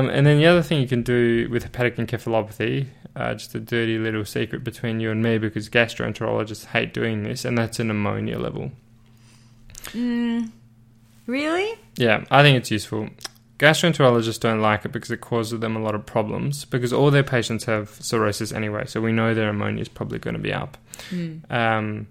Um, 0.00 0.10
and 0.10 0.26
then 0.26 0.38
the 0.38 0.46
other 0.46 0.62
thing 0.62 0.80
you 0.80 0.88
can 0.88 1.02
do 1.02 1.48
with 1.50 1.62
hepatic 1.62 1.96
encephalopathy, 1.96 2.86
uh, 3.16 3.34
just 3.34 3.54
a 3.54 3.60
dirty 3.60 3.98
little 3.98 4.24
secret 4.24 4.64
between 4.64 5.00
you 5.00 5.10
and 5.10 5.22
me, 5.22 5.38
because 5.38 5.68
gastroenterologists 5.68 6.66
hate 6.66 6.94
doing 6.94 7.22
this, 7.22 7.44
and 7.44 7.56
that's 7.56 7.78
an 7.78 7.90
ammonia 7.90 8.38
level. 8.38 8.72
Mm, 9.88 10.50
really? 11.26 11.78
Yeah, 11.96 12.24
I 12.30 12.42
think 12.42 12.56
it's 12.56 12.70
useful. 12.70 13.08
Gastroenterologists 13.58 14.40
don't 14.40 14.60
like 14.60 14.86
it 14.86 14.92
because 14.92 15.10
it 15.10 15.20
causes 15.20 15.60
them 15.60 15.76
a 15.76 15.80
lot 15.80 15.94
of 15.94 16.06
problems 16.06 16.64
because 16.64 16.94
all 16.94 17.10
their 17.10 17.22
patients 17.22 17.64
have 17.64 17.90
cirrhosis 17.90 18.52
anyway, 18.52 18.86
so 18.86 19.00
we 19.00 19.12
know 19.12 19.34
their 19.34 19.50
ammonia 19.50 19.82
is 19.82 19.88
probably 19.88 20.18
going 20.18 20.34
to 20.34 20.40
be 20.40 20.52
up. 20.52 20.78
Mm. 21.10 21.50
Um, 21.50 22.06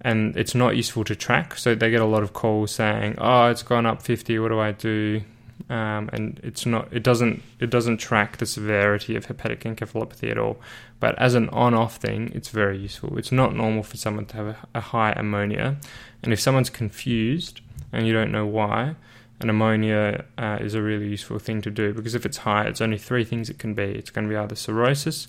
and 0.00 0.36
it's 0.36 0.54
not 0.54 0.76
useful 0.76 1.04
to 1.04 1.16
track, 1.16 1.56
so 1.56 1.74
they 1.74 1.90
get 1.90 2.00
a 2.00 2.06
lot 2.06 2.22
of 2.22 2.32
calls 2.32 2.70
saying, 2.70 3.16
"Oh, 3.18 3.50
it's 3.50 3.62
gone 3.62 3.84
up 3.84 4.02
50. 4.02 4.38
What 4.38 4.48
do 4.48 4.60
I 4.60 4.72
do?" 4.72 5.22
Um, 5.70 6.08
and 6.12 6.40
it's 6.42 6.64
not. 6.64 6.88
It 6.92 7.02
doesn't. 7.02 7.42
It 7.60 7.70
doesn't 7.70 7.98
track 7.98 8.38
the 8.38 8.46
severity 8.46 9.16
of 9.16 9.26
hepatic 9.26 9.60
encephalopathy 9.64 10.30
at 10.30 10.38
all. 10.38 10.58
But 10.98 11.18
as 11.18 11.34
an 11.34 11.48
on-off 11.50 11.96
thing, 11.96 12.32
it's 12.34 12.48
very 12.48 12.78
useful. 12.78 13.18
It's 13.18 13.30
not 13.30 13.54
normal 13.54 13.82
for 13.82 13.98
someone 13.98 14.26
to 14.26 14.36
have 14.36 14.46
a, 14.46 14.56
a 14.74 14.80
high 14.80 15.12
ammonia, 15.12 15.76
and 16.22 16.32
if 16.32 16.40
someone's 16.40 16.70
confused 16.70 17.60
and 17.92 18.06
you 18.06 18.12
don't 18.12 18.32
know 18.32 18.46
why, 18.46 18.96
an 19.40 19.50
ammonia 19.50 20.24
uh, 20.36 20.58
is 20.60 20.74
a 20.74 20.82
really 20.82 21.08
useful 21.08 21.38
thing 21.38 21.62
to 21.62 21.70
do 21.70 21.92
because 21.92 22.14
if 22.14 22.26
it's 22.26 22.38
high, 22.38 22.64
it's 22.64 22.80
only 22.80 22.98
three 22.98 23.24
things 23.24 23.48
it 23.48 23.58
can 23.58 23.74
be. 23.74 23.84
It's 23.84 24.10
going 24.10 24.26
to 24.26 24.30
be 24.30 24.36
either 24.36 24.56
cirrhosis, 24.56 25.28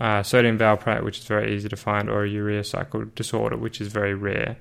uh, 0.00 0.22
sodium 0.22 0.58
valproate, 0.58 1.04
which 1.04 1.18
is 1.18 1.26
very 1.26 1.54
easy 1.54 1.68
to 1.68 1.76
find, 1.76 2.10
or 2.10 2.24
a 2.24 2.28
urea 2.28 2.64
cycle 2.64 3.04
disorder, 3.14 3.56
which 3.56 3.80
is 3.80 3.88
very 3.88 4.14
rare. 4.14 4.56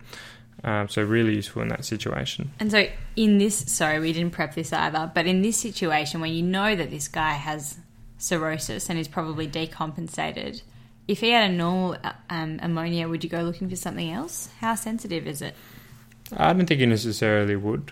Um, 0.66 0.90
so 0.90 1.04
really 1.04 1.36
useful 1.36 1.62
in 1.62 1.68
that 1.68 1.86
situation. 1.86 2.52
And 2.60 2.72
so, 2.72 2.88
in 3.16 3.38
this, 3.38 3.56
sorry, 3.72 4.00
we 4.00 4.12
didn't 4.12 4.32
prep 4.32 4.56
this 4.56 4.74
either, 4.74 5.12
but 5.14 5.28
in 5.28 5.44
this 5.44 5.58
situation 5.58 6.22
where 6.22 6.30
you 6.30 6.42
know 6.42 6.76
that 6.76 6.90
this 6.90 7.08
guy 7.08 7.34
has 7.34 7.78
cirrhosis 8.18 8.90
and 8.90 8.98
is 8.98 9.08
probably 9.08 9.48
decompensated, 9.48 10.64
if 11.08 11.20
he 11.20 11.30
had 11.30 11.52
a 11.52 11.54
normal 11.54 11.98
uh, 12.04 12.14
um, 12.32 12.60
ammonia, 12.64 13.08
would 13.08 13.24
you 13.24 13.30
go 13.30 13.44
looking 13.44 13.70
for 13.70 13.76
something 13.76 14.10
else? 14.12 14.50
How 14.60 14.74
sensitive 14.74 15.28
is 15.28 15.44
it? 15.44 15.54
I 16.36 16.52
don't 16.52 16.66
think 16.66 16.82
you 16.82 16.88
necessarily 16.88 17.56
would. 17.56 17.92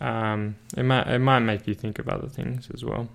Um, 0.00 0.54
it 0.76 0.84
might 0.84 1.08
it 1.08 1.18
might 1.18 1.40
make 1.40 1.66
you 1.66 1.74
think 1.74 1.98
of 1.98 2.08
other 2.08 2.28
things 2.28 2.68
as 2.72 2.84
well. 2.84 3.08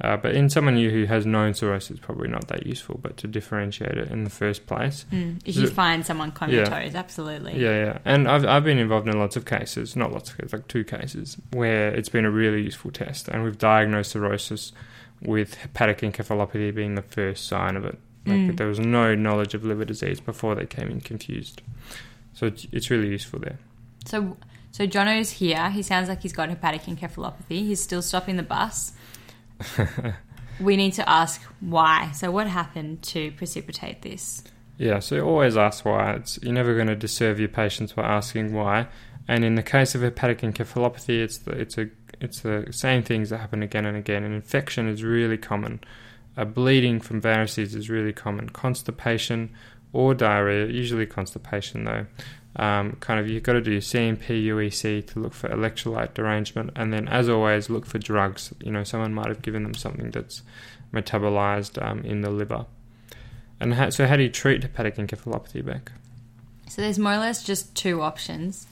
Uh, 0.00 0.16
but 0.16 0.32
in 0.34 0.48
someone 0.48 0.76
who 0.76 1.06
has 1.06 1.26
known 1.26 1.54
cirrhosis, 1.54 1.90
it's 1.90 2.00
probably 2.00 2.28
not 2.28 2.46
that 2.48 2.64
useful. 2.66 3.00
But 3.02 3.16
to 3.16 3.26
differentiate 3.26 3.98
it 3.98 4.10
in 4.12 4.22
the 4.22 4.30
first 4.30 4.64
place, 4.66 5.04
Mm, 5.12 5.40
if 5.44 5.56
you 5.56 5.66
find 5.66 6.06
someone 6.06 6.30
comatose, 6.30 6.94
absolutely. 6.94 7.58
Yeah, 7.60 7.84
yeah. 7.84 7.98
And 8.04 8.28
I've, 8.28 8.44
I've 8.46 8.62
been 8.64 8.78
involved 8.78 9.08
in 9.08 9.18
lots 9.18 9.34
of 9.36 9.44
cases, 9.44 9.96
not 9.96 10.12
lots 10.12 10.30
of 10.30 10.36
cases, 10.38 10.52
like 10.52 10.68
two 10.68 10.84
cases, 10.84 11.36
where 11.52 11.88
it's 11.88 12.08
been 12.08 12.24
a 12.24 12.30
really 12.30 12.62
useful 12.62 12.92
test. 12.92 13.26
And 13.26 13.42
we've 13.42 13.58
diagnosed 13.58 14.12
cirrhosis 14.12 14.72
with 15.20 15.54
hepatic 15.54 15.98
encephalopathy 16.02 16.72
being 16.72 16.94
the 16.94 17.02
first 17.02 17.48
sign 17.48 17.74
of 17.76 17.84
it. 17.84 17.98
Like 18.24 18.36
Mm. 18.36 18.56
there 18.56 18.68
was 18.68 18.78
no 18.78 19.16
knowledge 19.16 19.54
of 19.54 19.64
liver 19.64 19.84
disease 19.84 20.20
before 20.20 20.54
they 20.54 20.66
came 20.66 20.88
in 20.90 21.00
confused. 21.00 21.60
So 22.34 22.46
it's, 22.46 22.68
it's 22.70 22.88
really 22.88 23.08
useful 23.08 23.40
there. 23.40 23.58
So, 24.04 24.36
so 24.70 24.86
Jono's 24.86 25.30
here. 25.32 25.70
He 25.70 25.82
sounds 25.82 26.08
like 26.08 26.22
he's 26.22 26.32
got 26.32 26.50
hepatic 26.50 26.82
encephalopathy. 26.82 27.66
He's 27.66 27.80
still 27.82 28.00
stopping 28.02 28.36
the 28.36 28.42
bus. 28.44 28.92
we 30.60 30.76
need 30.76 30.92
to 30.94 31.08
ask 31.08 31.42
why. 31.60 32.10
So, 32.12 32.30
what 32.30 32.46
happened 32.46 33.02
to 33.04 33.32
precipitate 33.32 34.02
this? 34.02 34.42
Yeah, 34.78 35.00
so 35.00 35.20
always 35.20 35.56
ask 35.56 35.84
why. 35.84 36.14
It's, 36.14 36.38
you're 36.42 36.52
never 36.52 36.74
going 36.74 36.86
to 36.86 36.96
disserve 36.96 37.40
your 37.40 37.48
patients 37.48 37.92
by 37.92 38.02
asking 38.02 38.54
why. 38.54 38.86
And 39.26 39.44
in 39.44 39.56
the 39.56 39.62
case 39.62 39.94
of 39.94 40.02
hepatic 40.02 40.40
encephalopathy, 40.40 41.20
it's 41.20 41.38
the, 41.38 41.52
it's 41.52 41.76
a 41.76 41.88
it's 42.20 42.40
the 42.40 42.66
same 42.70 43.02
things 43.02 43.30
that 43.30 43.38
happen 43.38 43.62
again 43.62 43.84
and 43.86 43.96
again. 43.96 44.24
An 44.24 44.32
infection 44.32 44.88
is 44.88 45.02
really 45.02 45.36
common. 45.36 45.80
A 46.36 46.44
bleeding 46.44 47.00
from 47.00 47.20
varices 47.20 47.74
is 47.74 47.90
really 47.90 48.12
common. 48.12 48.48
Constipation 48.48 49.50
or 49.92 50.14
diarrhea, 50.14 50.66
usually 50.66 51.06
constipation 51.06 51.84
though. 51.84 52.06
Um, 52.56 52.96
kind 53.00 53.20
of, 53.20 53.28
you've 53.28 53.42
got 53.42 53.52
to 53.52 53.60
do 53.60 53.78
CMP, 53.78 54.46
UEC 54.46 55.06
to 55.12 55.20
look 55.20 55.32
for 55.32 55.48
electrolyte 55.48 56.14
derangement, 56.14 56.70
and 56.74 56.92
then, 56.92 57.06
as 57.08 57.28
always, 57.28 57.70
look 57.70 57.86
for 57.86 57.98
drugs. 57.98 58.52
You 58.60 58.72
know, 58.72 58.84
someone 58.84 59.14
might 59.14 59.28
have 59.28 59.42
given 59.42 59.62
them 59.62 59.74
something 59.74 60.10
that's 60.10 60.42
metabolized 60.92 61.80
um, 61.84 62.00
in 62.00 62.22
the 62.22 62.30
liver. 62.30 62.66
And 63.60 63.74
how, 63.74 63.90
so, 63.90 64.06
how 64.06 64.16
do 64.16 64.22
you 64.22 64.28
treat 64.28 64.62
hepatic 64.62 64.96
encephalopathy, 64.96 65.64
Beck? 65.64 65.92
So 66.68 66.82
there's 66.82 66.98
more 66.98 67.14
or 67.14 67.18
less 67.18 67.42
just 67.42 67.74
two 67.74 68.02
options. 68.02 68.66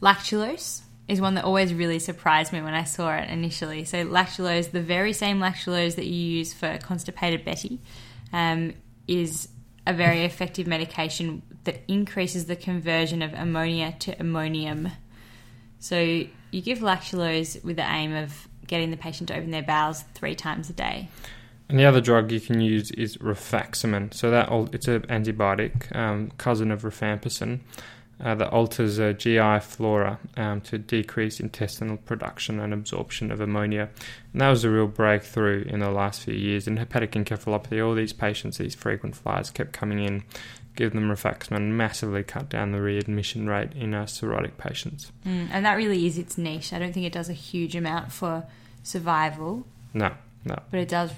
Lactulose 0.00 0.82
is 1.08 1.20
one 1.20 1.34
that 1.34 1.44
always 1.44 1.74
really 1.74 1.98
surprised 1.98 2.52
me 2.52 2.62
when 2.62 2.74
I 2.74 2.84
saw 2.84 3.14
it 3.14 3.28
initially. 3.28 3.84
So 3.84 4.06
lactulose, 4.06 4.70
the 4.70 4.80
very 4.80 5.12
same 5.12 5.40
lactulose 5.40 5.96
that 5.96 6.06
you 6.06 6.14
use 6.14 6.54
for 6.54 6.78
constipated 6.78 7.44
Betty, 7.44 7.80
um, 8.32 8.72
is 9.06 9.48
a 9.86 9.92
very 9.92 10.24
effective 10.24 10.66
medication 10.66 11.42
that 11.64 11.82
increases 11.88 12.46
the 12.46 12.56
conversion 12.56 13.22
of 13.22 13.32
ammonia 13.34 13.94
to 14.00 14.18
ammonium. 14.20 14.90
So 15.78 15.98
you 15.98 16.62
give 16.62 16.78
lactulose 16.78 17.62
with 17.64 17.76
the 17.76 17.90
aim 17.90 18.14
of 18.14 18.48
getting 18.66 18.90
the 18.90 18.96
patient 18.96 19.28
to 19.28 19.36
open 19.36 19.50
their 19.50 19.62
bowels 19.62 20.04
three 20.14 20.34
times 20.34 20.70
a 20.70 20.72
day. 20.72 21.08
And 21.68 21.78
the 21.78 21.84
other 21.84 22.00
drug 22.00 22.30
you 22.30 22.40
can 22.40 22.60
use 22.60 22.90
is 22.92 23.16
rifaximin. 23.18 24.12
So 24.14 24.30
that 24.30 24.48
it's 24.72 24.88
an 24.88 25.02
antibiotic, 25.02 25.94
um, 25.94 26.30
cousin 26.38 26.70
of 26.70 26.82
rifampicin, 26.82 27.60
uh, 28.20 28.34
that 28.34 28.48
alters 28.50 29.00
uh, 29.00 29.12
GI 29.12 29.60
flora 29.60 30.18
um, 30.36 30.60
to 30.62 30.78
decrease 30.78 31.40
intestinal 31.40 31.96
production 31.96 32.60
and 32.60 32.72
absorption 32.72 33.30
of 33.30 33.40
ammonia. 33.40 33.90
And 34.32 34.40
that 34.40 34.50
was 34.50 34.64
a 34.64 34.70
real 34.70 34.86
breakthrough 34.86 35.64
in 35.64 35.80
the 35.80 35.90
last 35.90 36.22
few 36.22 36.34
years. 36.34 36.66
In 36.66 36.76
hepatic 36.76 37.12
encephalopathy, 37.12 37.84
all 37.84 37.94
these 37.94 38.12
patients, 38.12 38.58
these 38.58 38.74
frequent 38.74 39.16
flyers, 39.16 39.50
kept 39.50 39.72
coming 39.72 40.00
in. 40.00 40.22
Give 40.76 40.92
them 40.92 41.08
rifaximin, 41.08 41.70
massively 41.70 42.24
cut 42.24 42.48
down 42.48 42.72
the 42.72 42.80
readmission 42.80 43.48
rate 43.48 43.72
in 43.74 43.94
uh, 43.94 44.04
cirrhotic 44.04 44.58
patients. 44.58 45.12
Mm, 45.24 45.48
and 45.52 45.64
that 45.64 45.74
really 45.74 46.04
is 46.06 46.18
its 46.18 46.36
niche. 46.36 46.72
I 46.72 46.80
don't 46.80 46.92
think 46.92 47.06
it 47.06 47.12
does 47.12 47.28
a 47.28 47.34
huge 47.34 47.76
amount 47.76 48.10
for 48.10 48.44
survival. 48.82 49.66
No, 49.92 50.12
no. 50.44 50.58
But 50.72 50.80
it 50.80 50.88
does 50.88 51.12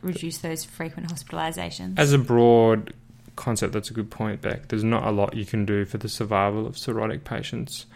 reduce 0.00 0.38
those 0.38 0.64
frequent 0.64 1.08
hospitalizations. 1.10 1.98
As 1.98 2.12
a 2.12 2.18
broad 2.18 2.94
concept, 3.38 3.72
that's 3.72 3.90
a 3.90 3.94
good 3.94 4.10
point, 4.10 4.42
Beck. 4.42 4.68
There's 4.68 4.84
not 4.84 5.04
a 5.04 5.10
lot 5.10 5.34
you 5.34 5.46
can 5.46 5.64
do 5.64 5.84
for 5.84 5.96
the 5.96 6.08
survival 6.08 6.66
of 6.66 6.74
cirrhotic 6.74 7.24
patients. 7.24 7.86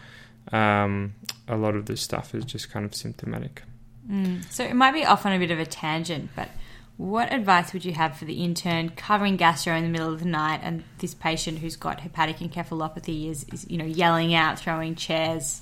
Um, 0.51 1.13
a 1.47 1.55
lot 1.55 1.75
of 1.75 1.85
this 1.85 2.01
stuff 2.01 2.33
is 2.33 2.45
just 2.45 2.71
kind 2.71 2.85
of 2.85 2.95
symptomatic. 2.95 3.61
Mm. 4.09 4.49
So 4.51 4.63
it 4.63 4.75
might 4.75 4.93
be 4.93 5.05
off 5.05 5.25
on 5.25 5.33
a 5.33 5.39
bit 5.39 5.51
of 5.51 5.59
a 5.59 5.65
tangent, 5.65 6.31
but 6.35 6.49
what 6.97 7.33
advice 7.33 7.73
would 7.73 7.85
you 7.85 7.93
have 7.93 8.17
for 8.17 8.25
the 8.25 8.43
intern 8.43 8.89
covering 8.89 9.35
gastro 9.35 9.75
in 9.75 9.83
the 9.83 9.89
middle 9.89 10.11
of 10.11 10.19
the 10.19 10.27
night 10.27 10.59
and 10.63 10.83
this 10.99 11.13
patient 11.13 11.59
who's 11.59 11.75
got 11.75 12.01
hepatic 12.01 12.37
encephalopathy 12.37 13.29
is, 13.29 13.45
is 13.51 13.65
you 13.69 13.77
know 13.77 13.85
yelling 13.85 14.33
out, 14.33 14.59
throwing 14.59 14.95
chairs? 14.95 15.61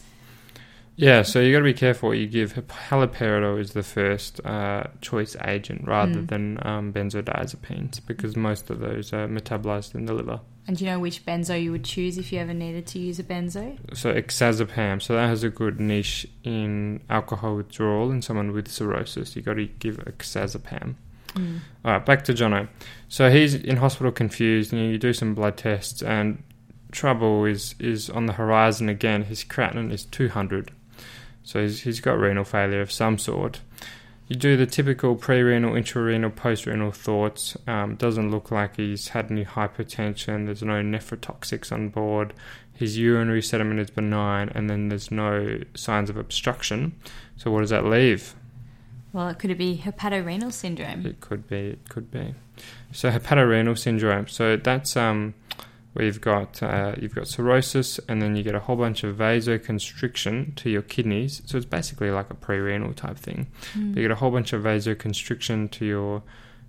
Yeah, 0.96 1.24
so 1.24 1.40
you 1.40 1.52
got 1.52 1.60
to 1.60 1.64
be 1.64 1.74
careful 1.74 2.10
what 2.10 2.18
you 2.18 2.28
give. 2.28 2.54
Haloperidol 2.54 3.60
is 3.60 3.74
the 3.74 3.84
first 3.84 4.46
uh, 4.46 4.84
choice 5.02 5.36
agent 5.46 5.88
rather 5.88 6.20
mm. 6.20 6.28
than 6.28 6.60
um, 6.68 6.94
benzodiazepines 6.94 8.06
because 8.06 8.36
most 8.36 8.70
of 8.70 8.80
those 8.80 9.14
are 9.14 9.28
metabolized 9.28 9.96
in 9.96 10.06
the 10.06 10.14
liver. 10.14 10.42
And 10.68 10.78
do 10.78 10.86
you 10.86 10.92
know 10.92 11.00
which 11.00 11.26
benzo 11.26 11.62
you 11.62 11.72
would 11.72 11.84
choose 11.84 12.18
if 12.18 12.32
you 12.32 12.40
ever 12.40 12.54
needed 12.54 12.86
to 12.88 13.00
use 13.00 13.20
a 13.20 13.24
benzo? 13.24 13.78
So 13.98 14.14
oxazepam. 14.14 15.02
So 15.02 15.16
that 15.16 15.28
has 15.28 15.44
a 15.44 15.50
good 15.50 15.80
niche 15.80 16.28
in 16.44 17.02
alcohol 17.10 17.56
withdrawal 17.56 18.12
in 18.12 18.22
someone 18.22 18.52
with 18.52 18.68
cirrhosis. 18.68 19.36
You 19.36 19.42
got 19.42 19.56
to 19.56 19.66
give 19.66 19.98
oxazepam. 19.98 20.96
Mm. 21.34 21.60
All 21.84 21.94
right, 21.94 22.06
back 22.06 22.24
to 22.26 22.34
Jono. 22.34 22.68
So 23.08 23.32
he's 23.32 23.56
in 23.56 23.78
hospital 23.78 24.12
confused, 24.12 24.72
and 24.72 24.92
you 24.92 24.98
do 24.98 25.14
some 25.14 25.34
blood 25.34 25.58
tests, 25.58 26.04
and 26.04 26.44
trouble 26.92 27.46
is 27.46 27.74
is 27.80 28.10
on 28.10 28.26
the 28.26 28.34
horizon 28.34 28.90
again. 28.90 29.24
His 29.24 29.44
creatinine 29.44 29.92
is 29.92 30.06
200 30.06 30.72
so 31.44 31.62
he's, 31.62 31.82
he's 31.82 32.00
got 32.00 32.18
renal 32.20 32.44
failure 32.44 32.82
of 32.82 32.92
some 32.92 33.18
sort. 33.18 33.62
You 34.28 34.38
do 34.38 34.56
the 34.56 34.66
typical 34.66 35.16
pre-renal, 35.16 35.76
intra-renal, 35.76 36.30
post-renal 36.30 36.92
thoughts. 36.92 37.58
Um, 37.68 37.96
doesn't 37.96 38.32
look 38.32 38.50
like 38.50 38.78
he's 38.78 39.10
had 39.10 39.30
any 39.30 39.44
hypertension. 39.44 40.46
There's 40.46 40.64
no 40.64 40.82
nephrotoxics 40.82 41.72
on 41.72 41.90
board. 41.90 42.34
His 42.74 42.98
urinary 42.98 43.42
sediment 43.42 43.82
is 43.82 43.90
benign, 43.90 44.50
and 44.56 44.70
then 44.70 44.88
there's 44.88 45.12
no 45.12 45.60
signs 45.76 46.10
of 46.10 46.16
obstruction. 46.16 46.96
So 47.36 47.52
what 47.52 47.60
does 47.60 47.72
that 47.72 47.86
leave? 47.86 48.34
Well, 49.12 49.28
it 49.28 49.38
could 49.38 49.50
it 49.50 49.58
be 49.58 49.82
hepatorenal 49.84 50.54
syndrome? 50.54 51.06
It 51.06 51.20
could 51.20 51.50
be. 51.50 51.72
It 51.72 51.90
could 51.90 52.10
be. 52.10 52.34
So 52.94 53.12
hepatorenal 53.12 53.78
syndrome. 53.78 54.30
So 54.30 54.56
that's 54.56 54.96
um, 54.96 55.34
where 55.94 56.06
you've 56.06 56.22
got 56.22 56.64
uh, 56.64 56.96
you've 57.00 57.16
got 57.16 57.28
cirrhosis, 57.28 58.00
and 58.08 58.22
then 58.22 58.36
you 58.36 58.44
get 58.44 58.56
a 58.56 58.60
whole 58.60 58.76
bunch 58.76 59.04
of 59.04 59.18
vasoconstriction 59.18 60.56
to 60.56 60.70
your 60.70 60.82
kidneys. 60.82 61.42
So 61.46 61.58
it's 61.58 61.66
basically 61.66 62.12
like 62.12 62.30
a 62.30 62.34
pre-renal 62.34 62.94
type 62.94 63.18
thing. 63.18 63.48
Mm. 63.74 63.96
You 63.96 64.02
get 64.04 64.12
a 64.12 64.16
whole 64.16 64.32
bunch 64.32 64.54
of 64.54 64.64
vasoconstriction 64.64 65.70
to 65.72 65.86
your 65.86 66.24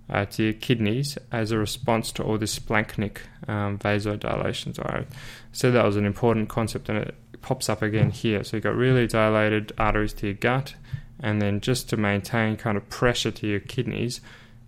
uh, 0.09 0.25
to 0.25 0.43
your 0.43 0.53
kidneys 0.53 1.17
as 1.31 1.51
a 1.51 1.57
response 1.57 2.11
to 2.13 2.23
all 2.23 2.37
this 2.37 2.57
splanchnic 2.57 3.19
um, 3.47 3.77
vasodilation. 3.77 4.75
So 4.75 4.83
I 4.83 5.05
said 5.53 5.73
that 5.73 5.85
was 5.85 5.95
an 5.95 6.05
important 6.05 6.49
concept, 6.49 6.89
and 6.89 6.97
it 6.97 7.15
pops 7.41 7.69
up 7.69 7.81
again 7.81 8.09
here. 8.11 8.43
So 8.43 8.57
you've 8.57 8.63
got 8.63 8.75
really 8.75 9.07
dilated 9.07 9.71
arteries 9.77 10.13
to 10.15 10.27
your 10.27 10.35
gut, 10.35 10.75
and 11.21 11.41
then 11.41 11.61
just 11.61 11.89
to 11.89 11.97
maintain 11.97 12.57
kind 12.57 12.75
of 12.75 12.89
pressure 12.89 13.31
to 13.31 13.47
your 13.47 13.61
kidneys 13.61 14.19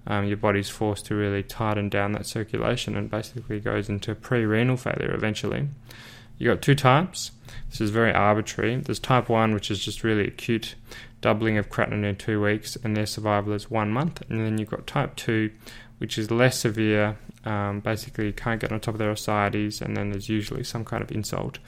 um, 0.08 0.26
your 0.26 0.38
body's 0.38 0.70
forced 0.70 1.06
to 1.08 1.16
really 1.16 1.43
tighten 1.43 1.89
down 1.89 2.12
that 2.14 2.26
circulation 2.26 2.95
and 2.95 3.10
basically 3.10 3.60
goes 3.60 3.89
into 3.89 4.16
pre 4.16 4.45
renal 4.45 4.78
failure 4.78 5.14
eventually. 5.14 5.70
You've 6.38 6.56
got 6.56 6.62
two 6.62 6.76
types. 6.76 7.32
This 7.70 7.82
is 7.82 7.89
very 7.89 8.14
arbitrary. 8.14 8.76
There's 8.78 8.99
type 8.99 9.30
1, 9.30 9.53
which 9.53 9.72
is 9.72 9.84
just 9.84 10.03
really 10.03 10.28
acute, 10.28 10.76
doubling 11.22 11.58
of 11.58 11.70
creatinine 11.70 12.03
in 12.03 12.16
two 12.18 12.41
weeks, 12.41 12.76
and 12.84 12.95
their 12.95 13.06
survival 13.06 13.53
is 13.53 13.72
one 13.72 13.91
month. 13.91 14.22
And 14.30 14.39
then 14.41 14.58
you've 14.58 14.70
got 14.70 14.86
type 14.86 15.16
2, 15.16 15.49
which 15.97 16.18
is 16.18 16.32
less 16.32 16.60
severe. 16.60 17.18
Um, 17.45 17.80
basically, 17.80 18.28
you 18.28 18.34
can't 18.34 18.60
get 18.60 18.72
on 18.72 18.80
top 18.80 18.95
of 18.95 18.99
their 18.99 19.12
ascites, 19.12 19.82
and 19.82 19.95
then 19.95 20.10
there's 20.10 20.30
usually 20.30 20.64
some 20.64 20.84
kind 20.84 21.01
of 21.01 21.12
insult. 21.12 21.60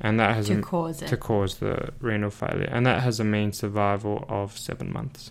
And 0.00 0.18
that 0.18 0.34
has 0.34 0.46
to 0.46 0.58
a, 0.58 0.62
cause 0.62 1.02
it. 1.02 1.08
to 1.08 1.16
cause 1.16 1.56
the 1.56 1.92
renal 2.00 2.30
failure, 2.30 2.68
and 2.70 2.86
that 2.86 3.02
has 3.02 3.20
a 3.20 3.24
mean 3.24 3.52
survival 3.52 4.24
of 4.28 4.56
seven 4.56 4.92
months. 4.92 5.30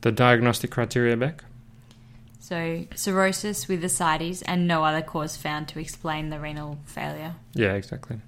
The 0.00 0.10
diagnostic 0.10 0.70
criteria, 0.70 1.16
Beck? 1.16 1.44
So 2.40 2.86
cirrhosis 2.94 3.68
with 3.68 3.84
ascites 3.84 4.42
and 4.42 4.66
no 4.66 4.82
other 4.82 5.02
cause 5.02 5.36
found 5.36 5.68
to 5.68 5.78
explain 5.78 6.30
the 6.30 6.40
renal 6.40 6.78
failure. 6.86 7.34
Yeah, 7.52 7.74
exactly. 7.74 8.18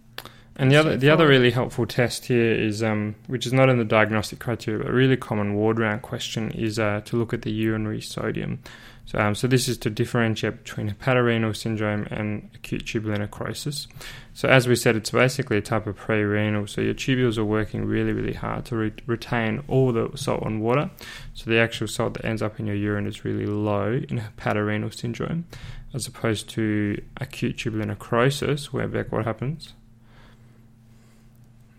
And 0.54 0.70
the 0.70 0.76
other 0.76 0.96
the 0.98 1.08
other 1.08 1.26
really 1.26 1.50
helpful 1.50 1.86
test 1.86 2.26
here 2.26 2.52
is, 2.52 2.82
um, 2.82 3.14
which 3.26 3.46
is 3.46 3.54
not 3.54 3.70
in 3.70 3.78
the 3.78 3.84
diagnostic 3.84 4.38
criteria, 4.38 4.84
but 4.84 4.90
a 4.90 4.94
really 4.94 5.16
common 5.16 5.54
ward 5.54 5.78
round 5.78 6.02
question 6.02 6.50
is 6.50 6.78
uh, 6.78 7.00
to 7.06 7.16
look 7.16 7.32
at 7.32 7.42
the 7.42 7.50
urinary 7.50 8.02
sodium. 8.02 8.60
So, 9.04 9.18
um, 9.18 9.34
so 9.34 9.46
this 9.46 9.68
is 9.68 9.76
to 9.78 9.90
differentiate 9.90 10.64
between 10.64 10.88
hepatorenal 10.88 11.56
syndrome 11.56 12.06
and 12.10 12.48
acute 12.54 12.86
tubular 12.86 13.18
necrosis. 13.18 13.88
So, 14.32 14.48
as 14.48 14.68
we 14.68 14.76
said, 14.76 14.96
it's 14.96 15.10
basically 15.10 15.58
a 15.58 15.60
type 15.60 15.86
of 15.86 15.96
pre-renal. 15.96 16.66
So 16.66 16.80
your 16.80 16.94
tubules 16.94 17.36
are 17.36 17.44
working 17.44 17.84
really, 17.84 18.12
really 18.12 18.32
hard 18.32 18.64
to 18.66 18.76
re- 18.76 18.92
retain 19.06 19.62
all 19.68 19.92
the 19.92 20.10
salt 20.14 20.44
and 20.44 20.62
water. 20.62 20.90
So 21.34 21.50
the 21.50 21.58
actual 21.58 21.88
salt 21.88 22.14
that 22.14 22.24
ends 22.24 22.42
up 22.42 22.58
in 22.60 22.66
your 22.66 22.76
urine 22.76 23.06
is 23.06 23.24
really 23.24 23.46
low 23.46 23.92
in 23.92 24.20
hepatorenal 24.20 24.94
syndrome, 24.94 25.46
as 25.92 26.06
opposed 26.06 26.48
to 26.50 27.02
acute 27.20 27.58
tubular 27.58 27.86
necrosis, 27.86 28.72
where 28.72 28.88
Beck, 28.88 29.12
what 29.12 29.24
happens? 29.24 29.74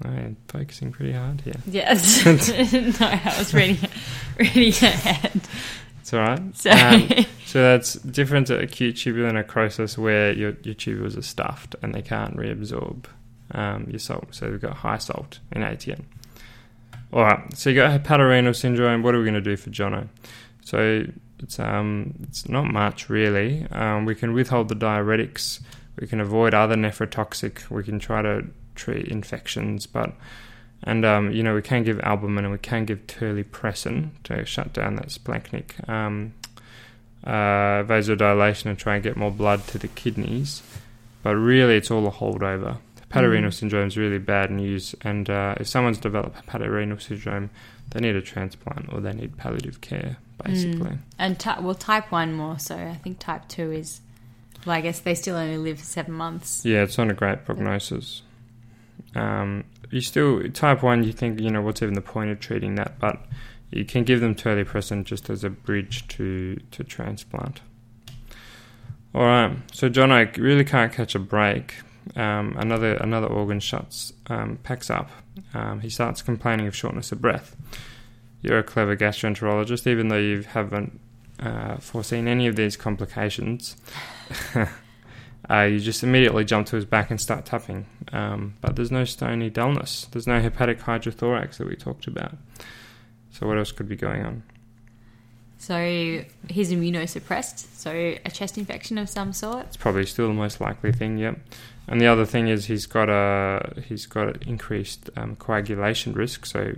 I'm 0.03 0.36
focusing 0.49 0.91
pretty 0.91 1.13
hard 1.13 1.41
here. 1.41 1.55
Yes. 1.65 2.26
no, 2.26 3.07
I 3.07 3.36
was 3.38 3.53
reading, 3.53 3.89
reading 4.38 4.74
ahead. 4.74 5.41
It's 6.04 6.14
all 6.14 6.20
right. 6.20 6.41
So, 6.54 6.70
um, 6.70 7.26
so 7.45 7.62
that's 7.62 7.93
different 7.93 8.47
to 8.47 8.60
acute 8.60 8.97
tubular 8.97 9.32
necrosis, 9.32 9.97
where 9.97 10.34
your 10.34 10.54
your 10.62 10.76
tubules 10.76 11.18
are 11.18 11.22
stuffed 11.22 11.78
and 11.82 11.95
they 11.95 12.01
can't 12.01 12.36
reabsorb 12.36 13.06
um, 13.51 13.88
your 13.89 13.99
salt. 13.99 14.28
So 14.32 14.49
they've 14.49 14.60
got 14.60 14.74
high 14.74 14.97
salt 14.97 15.39
in 15.54 15.62
ATN. 15.62 16.04
All 17.14 17.24
right. 17.24 17.58
So 17.58 17.70
you 17.70 17.78
got 17.78 18.04
hepatorenal 18.04 18.54
syndrome. 18.54 19.01
What 19.01 19.16
are 19.16 19.20
we 19.20 19.24
going 19.24 19.34
to 19.36 19.41
do 19.41 19.56
for 19.56 19.70
Jono? 19.70 20.10
So 20.66 21.06
it's 21.39 21.58
um 21.58 22.16
it's 22.24 22.49
not 22.49 22.66
much 22.66 23.08
really. 23.10 23.66
Um, 23.72 24.04
we 24.04 24.14
can 24.14 24.34
withhold 24.34 24.68
the 24.68 24.76
diuretics. 24.76 25.62
We 26.01 26.08
can 26.08 26.20
avoid 26.20 26.54
other 26.54 26.76
nephrotoxic. 26.76 27.70
We 27.70 27.84
can 27.84 27.99
try 27.99 28.22
to 28.22 28.45
treat 28.76 29.08
infections, 29.08 29.86
but 29.88 30.12
and 30.84 31.06
um, 31.06 31.32
you 31.32 31.44
know 31.44 31.56
we 31.56 31.62
can 31.62 31.84
give 31.84 32.00
albumin 32.02 32.46
and 32.46 32.52
we 32.52 32.60
can 32.60 32.86
give 32.86 33.06
terlipressin 33.08 34.10
to 34.24 34.46
shut 34.46 34.74
down 34.74 34.96
that 34.96 35.08
splanchnic 35.08 35.88
um, 35.90 36.34
uh, 37.24 37.84
vasodilation 37.84 38.66
and 38.66 38.78
try 38.78 38.96
and 38.96 39.04
get 39.04 39.16
more 39.16 39.32
blood 39.32 39.66
to 39.68 39.78
the 39.78 39.88
kidneys. 39.88 40.62
But 41.22 41.36
really, 41.36 41.78
it's 41.78 41.90
all 41.90 42.06
a 42.08 42.12
holdover. 42.12 42.78
Hepatorenal 43.10 43.48
mm. 43.48 43.54
syndrome 43.54 43.88
is 43.88 43.98
really 43.98 44.18
bad 44.18 44.52
news, 44.52 44.96
and 45.02 45.30
uh, 45.30 45.56
if 45.60 45.68
someone's 45.68 46.00
developed 46.00 46.46
hepatorenal 46.46 47.02
syndrome, 47.02 47.50
they 47.92 48.00
need 48.00 48.16
a 48.16 48.22
transplant 48.22 48.92
or 48.92 49.00
they 49.00 49.14
need 49.14 49.38
palliative 49.38 49.80
care, 49.82 50.18
basically. 50.44 50.90
Mm. 50.90 51.00
And 51.20 51.40
ty- 51.40 51.60
well, 51.60 51.76
type 51.76 52.12
one 52.12 52.34
more 52.34 52.60
so. 52.60 52.76
I 52.76 52.96
think 52.96 53.20
type 53.20 53.48
two 53.48 53.72
is 53.72 54.02
Well, 54.66 54.76
I 54.76 54.82
guess 54.82 55.00
they 55.00 55.16
still 55.16 55.36
only 55.36 55.58
live 55.58 55.80
for 55.80 55.86
seven 55.86 56.14
months. 56.14 56.66
Yeah, 56.66 56.84
it's 56.84 56.98
not 56.98 57.10
a 57.10 57.14
great 57.14 57.46
prognosis. 57.46 58.24
Um, 59.16 59.64
you 59.94 60.02
still 60.02 60.50
type 60.50 60.82
one. 60.82 61.04
You 61.04 61.14
think 61.14 61.39
you 61.39 61.52
know 61.52 61.62
what's 61.62 61.82
even 61.82 61.94
the 61.94 62.02
point 62.02 62.32
of 62.32 62.39
treating 62.39 62.76
that, 62.76 63.00
but 63.00 63.24
you 63.72 63.86
can 63.86 64.04
give 64.04 64.22
them 64.22 64.36
terlipressin 64.36 65.04
just 65.04 65.30
as 65.30 65.44
a 65.44 65.50
bridge 65.50 66.08
to 66.10 66.60
to 66.72 66.84
transplant. 66.84 67.62
All 69.14 69.24
right, 69.24 69.58
so 69.72 69.89
Jono 69.89 70.36
really 70.38 70.66
can't 70.66 70.91
catch 70.91 71.14
a 71.14 71.20
break. 71.20 71.76
Um, 72.16 72.56
another 72.58 72.96
another 72.96 73.28
organ 73.28 73.60
shuts 73.60 74.14
um, 74.28 74.58
packs 74.64 74.89
up. 74.89 75.12
Um, 75.54 75.82
he 75.82 75.89
starts 75.89 76.22
complaining 76.22 76.68
of 76.68 76.76
shortness 76.76 77.12
of 77.12 77.22
breath. 77.22 77.56
You're 78.41 78.60
a 78.60 78.64
clever 78.64 78.98
gastroenterologist, 78.98 79.88
even 79.88 80.08
though 80.10 80.18
you 80.18 80.41
haven't 80.41 81.00
uh, 81.39 81.78
foreseen 81.78 82.28
any 82.28 82.48
of 82.48 82.56
these 82.56 82.76
complications. 82.76 83.78
uh, 85.50 85.62
you 85.62 85.80
just 85.80 86.04
immediately 86.04 86.46
jump 86.46 86.68
to 86.68 86.76
his 86.76 86.86
back 86.86 87.10
and 87.12 87.20
start 87.20 87.46
tapping. 87.46 87.86
Um, 88.12 88.56
but 88.62 88.76
there's 88.76 88.91
no 88.91 89.04
stony 89.04 89.50
dullness. 89.50 90.08
There's 90.12 90.28
no 90.28 90.39
hepatic 90.39 90.80
hydrothorax 90.80 91.58
that 91.58 91.68
we 91.68 91.76
talked 91.76 92.08
about. 92.08 92.38
So 93.32 93.48
what 93.48 93.58
else 93.58 93.72
could 93.72 93.89
be 93.89 93.96
going 93.96 94.26
on? 94.26 94.44
So 95.58 96.26
he's 96.49 96.72
immunosuppressed, 96.72 97.78
so 97.78 97.91
a 97.91 98.32
chest 98.32 98.58
infection 98.58 98.97
of 98.97 99.08
some 99.08 99.32
sort. 99.32 99.66
It's 99.68 99.78
probably 99.78 100.06
still 100.06 100.28
the 100.28 100.34
most 100.34 100.60
likely 100.60 100.91
thing. 100.91 101.18
Yep. 101.18 101.39
And 101.88 101.99
the 101.99 102.08
other 102.08 102.26
thing 102.26 102.47
is 102.47 102.66
he's 102.66 102.86
got 102.86 103.10
a 103.10 103.82
he's 103.88 104.06
got 104.06 104.43
increased 104.47 105.10
um, 105.18 105.36
coagulation 105.36 106.14
risk, 106.14 106.45
so 106.45 106.76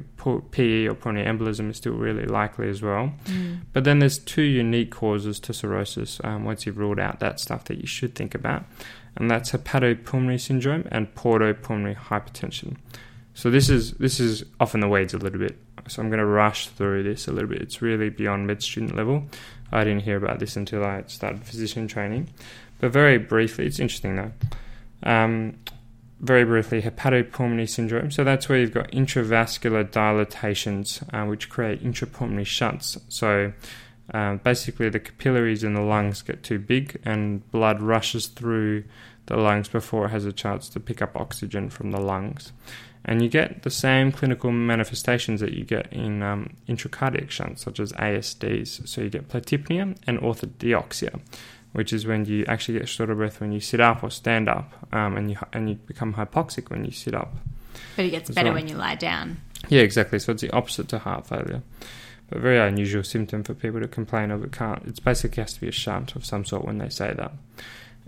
PE 0.51 0.85
or 0.85 0.95
pulmonary 0.95 1.27
embolism 1.27 1.69
is 1.69 1.77
still 1.77 1.93
really 1.93 2.25
likely 2.25 2.69
as 2.69 2.81
well. 2.81 3.13
Mm. 3.25 3.61
But 3.71 3.83
then 3.83 3.99
there's 3.99 4.17
two 4.17 4.41
unique 4.41 4.91
causes 4.91 5.39
to 5.41 5.53
cirrhosis. 5.53 6.19
Um, 6.23 6.43
once 6.43 6.65
you've 6.65 6.79
ruled 6.79 6.99
out 6.99 7.19
that 7.19 7.39
stuff 7.39 7.65
that 7.65 7.77
you 7.77 7.87
should 7.87 8.15
think 8.15 8.33
about, 8.33 8.65
and 9.15 9.29
that's 9.29 9.51
hepatopulmonary 9.51 10.39
syndrome 10.39 10.87
and 10.91 11.13
portopulmonary 11.13 11.95
hypertension. 11.95 12.77
So 13.35 13.51
this 13.51 13.69
is 13.69 13.91
this 13.93 14.19
is 14.19 14.43
often 14.59 14.79
the 14.79 14.89
weeds 14.89 15.13
a 15.13 15.19
little 15.19 15.39
bit. 15.39 15.57
So 15.87 16.01
I'm 16.01 16.09
going 16.09 16.19
to 16.19 16.25
rush 16.25 16.67
through 16.69 17.03
this 17.03 17.27
a 17.27 17.31
little 17.31 17.49
bit. 17.49 17.61
It's 17.61 17.81
really 17.81 18.09
beyond 18.09 18.47
med 18.47 18.63
student 18.63 18.95
level. 18.95 19.23
I 19.71 19.83
didn't 19.83 20.03
hear 20.03 20.17
about 20.17 20.39
this 20.39 20.55
until 20.55 20.83
I 20.83 21.03
started 21.07 21.43
physician 21.43 21.87
training. 21.87 22.29
But 22.79 22.91
very 22.91 23.17
briefly, 23.17 23.65
it's 23.65 23.79
interesting 23.79 24.15
though. 24.15 24.31
Um, 25.03 25.57
very 26.19 26.45
briefly, 26.45 26.81
hepatopulmonary 26.81 27.69
syndrome. 27.69 28.09
So 28.09 28.23
that's 28.23 28.47
where 28.47 28.57
you've 28.57 28.73
got 28.73 28.91
intravascular 28.91 29.89
dilatations, 29.89 31.03
uh, 31.13 31.27
which 31.27 31.49
create 31.49 31.83
intrapulmonary 31.83 32.45
shunts. 32.45 32.97
So 33.09 33.53
uh, 34.13 34.35
basically, 34.35 34.89
the 34.89 34.99
capillaries 34.99 35.63
in 35.63 35.73
the 35.73 35.81
lungs 35.81 36.21
get 36.21 36.43
too 36.43 36.59
big, 36.59 36.99
and 37.03 37.49
blood 37.51 37.81
rushes 37.81 38.27
through 38.27 38.85
the 39.25 39.37
lungs 39.37 39.67
before 39.67 40.05
it 40.05 40.09
has 40.09 40.25
a 40.25 40.31
chance 40.31 40.69
to 40.69 40.79
pick 40.79 41.01
up 41.01 41.15
oxygen 41.15 41.69
from 41.69 41.91
the 41.91 41.99
lungs. 41.99 42.51
And 43.07 43.21
you 43.21 43.29
get 43.29 43.61
the 43.61 43.69
same 43.69 44.11
clinical 44.11 44.51
manifestations 44.51 45.39
that 45.39 45.53
you 45.53 45.63
get 45.63 45.93
in 45.93 46.23
um, 46.23 46.55
intracardiac 46.67 47.29
shunts, 47.29 47.63
such 47.63 47.79
as 47.79 47.93
ASDs. 47.93 48.87
So 48.87 49.01
you 49.01 49.09
get 49.09 49.29
platypnea 49.29 49.95
and 50.07 50.19
orthodeoxia 50.19 51.19
which 51.75 51.91
is 51.91 52.07
when 52.07 52.23
you 52.23 52.45
actually 52.47 52.79
get 52.79 52.87
short 52.87 53.09
of 53.09 53.17
breath 53.17 53.41
when 53.41 53.51
you 53.51 53.59
sit 53.59 53.81
up 53.81 54.01
or 54.01 54.09
stand 54.09 54.47
up, 54.47 54.71
um, 54.93 55.17
and 55.17 55.29
you 55.29 55.37
and 55.51 55.67
you 55.67 55.75
become 55.75 56.13
hypoxic 56.13 56.69
when 56.69 56.85
you 56.85 56.91
sit 56.91 57.13
up. 57.13 57.35
But 57.97 58.05
it 58.05 58.11
gets 58.11 58.29
better 58.29 58.45
well. 58.45 58.53
when 58.53 58.69
you 58.69 58.77
lie 58.77 58.95
down. 58.95 59.41
Yeah, 59.67 59.81
exactly. 59.81 60.19
So 60.19 60.31
it's 60.31 60.41
the 60.41 60.51
opposite 60.51 60.87
to 60.89 60.99
heart 60.99 61.27
failure. 61.27 61.63
But 62.29 62.39
very 62.39 62.59
unusual 62.59 63.03
symptom 63.03 63.43
for 63.43 63.53
people 63.53 63.81
to 63.81 63.89
complain 63.89 64.31
of. 64.31 64.41
It 64.45 64.53
can't. 64.53 64.83
It's 64.85 65.01
basically 65.01 65.43
has 65.43 65.51
to 65.55 65.59
be 65.59 65.67
a 65.67 65.73
shunt 65.73 66.15
of 66.15 66.25
some 66.25 66.45
sort 66.45 66.63
when 66.63 66.77
they 66.77 66.87
say 66.87 67.13
that. 67.13 67.33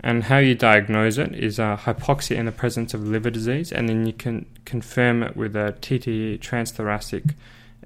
And 0.00 0.24
how 0.24 0.38
you 0.38 0.54
diagnose 0.54 1.18
it 1.18 1.34
is 1.34 1.58
uh, 1.58 1.76
hypoxia 1.76 2.36
in 2.36 2.46
the 2.46 2.52
presence 2.52 2.94
of 2.94 3.06
liver 3.06 3.30
disease, 3.30 3.72
and 3.72 3.88
then 3.88 4.06
you 4.06 4.12
can 4.12 4.46
confirm 4.64 5.22
it 5.24 5.36
with 5.36 5.56
a 5.56 5.74
TTE 5.80 6.38
transthoracic 6.38 7.34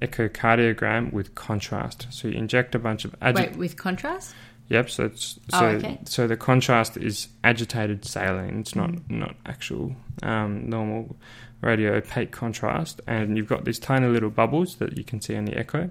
echocardiogram 0.01 1.11
with 1.11 1.33
contrast. 1.33 2.07
So 2.11 2.27
you 2.27 2.35
inject 2.35 2.75
a 2.75 2.79
bunch 2.79 3.05
of 3.05 3.15
wait 3.21 3.55
with 3.55 3.77
contrast. 3.77 4.35
Yep. 4.69 4.89
So 4.89 5.05
it's 5.05 5.39
oh, 5.53 5.59
so 5.59 5.65
oh, 5.65 5.69
okay. 5.69 5.99
so 6.05 6.27
the 6.27 6.37
contrast 6.37 6.97
is 6.97 7.27
agitated 7.43 8.05
saline. 8.05 8.59
It's 8.59 8.75
not 8.75 8.91
mm. 8.91 9.09
not 9.09 9.35
actual 9.45 9.95
um, 10.21 10.69
normal 10.69 11.15
radio 11.61 11.93
opaque 11.93 12.31
contrast, 12.31 13.01
and 13.07 13.37
you've 13.37 13.47
got 13.47 13.65
these 13.65 13.79
tiny 13.79 14.07
little 14.07 14.29
bubbles 14.29 14.75
that 14.75 14.97
you 14.97 15.03
can 15.03 15.21
see 15.21 15.35
on 15.35 15.45
the 15.45 15.57
echo. 15.57 15.89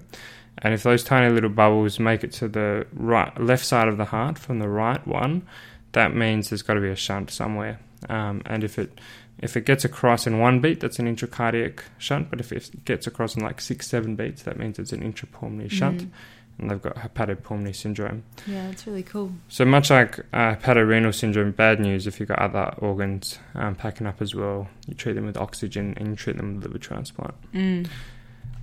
And 0.59 0.73
if 0.73 0.83
those 0.83 1.03
tiny 1.03 1.33
little 1.33 1.49
bubbles 1.49 1.99
make 1.99 2.23
it 2.23 2.31
to 2.33 2.47
the 2.47 2.85
right 2.93 3.35
left 3.41 3.65
side 3.65 3.87
of 3.87 3.97
the 3.97 4.05
heart 4.05 4.37
from 4.37 4.59
the 4.59 4.69
right 4.69 5.05
one, 5.07 5.47
that 5.93 6.15
means 6.15 6.49
there's 6.49 6.61
got 6.61 6.75
to 6.75 6.81
be 6.81 6.89
a 6.89 6.95
shunt 6.95 7.31
somewhere. 7.31 7.79
Um, 8.09 8.41
and 8.45 8.63
if 8.63 8.77
it 8.77 8.99
if 9.39 9.57
it 9.57 9.65
gets 9.65 9.83
across 9.83 10.27
in 10.27 10.39
one 10.39 10.59
beat, 10.59 10.79
that's 10.79 10.99
an 10.99 11.13
intracardiac 11.13 11.79
shunt. 11.97 12.29
But 12.29 12.39
if 12.39 12.51
it 12.51 12.85
gets 12.85 13.07
across 13.07 13.35
in 13.35 13.43
like 13.43 13.61
six, 13.61 13.87
seven 13.87 14.15
beats, 14.15 14.43
that 14.43 14.57
means 14.57 14.77
it's 14.77 14.93
an 14.93 15.01
intrapulmonary 15.01 15.71
shunt. 15.71 16.03
Mm 16.03 16.11
and 16.59 16.69
they've 16.69 16.81
got 16.81 16.95
hepatopulmonary 16.95 17.75
syndrome. 17.75 18.23
Yeah, 18.45 18.67
that's 18.67 18.85
really 18.85 19.03
cool. 19.03 19.31
So 19.49 19.65
much 19.65 19.89
like 19.89 20.19
uh, 20.33 20.55
hepatorenal 20.55 21.13
syndrome, 21.13 21.51
bad 21.51 21.79
news 21.79 22.07
if 22.07 22.19
you've 22.19 22.29
got 22.29 22.39
other 22.39 22.73
organs 22.77 23.39
um, 23.55 23.75
packing 23.75 24.07
up 24.07 24.21
as 24.21 24.35
well. 24.35 24.67
You 24.87 24.93
treat 24.93 25.13
them 25.13 25.25
with 25.25 25.37
oxygen 25.37 25.95
and 25.97 26.09
you 26.09 26.15
treat 26.15 26.37
them 26.37 26.55
with 26.55 26.65
liver 26.65 26.77
transplant. 26.77 27.33
Mm. 27.53 27.87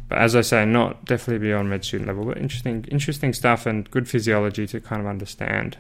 But 0.09 0.19
as 0.19 0.35
I 0.35 0.41
say, 0.41 0.65
not 0.65 1.05
definitely 1.05 1.47
beyond 1.47 1.71
med 1.71 1.85
student 1.85 2.09
level, 2.09 2.25
but 2.25 2.39
interesting, 2.39 2.85
interesting 2.91 3.33
stuff 3.33 3.67
and 3.67 3.89
good 3.91 4.09
physiology 4.09 4.67
to 4.69 4.81
kind 4.81 5.01
of 5.01 5.07
understand. 5.07 5.77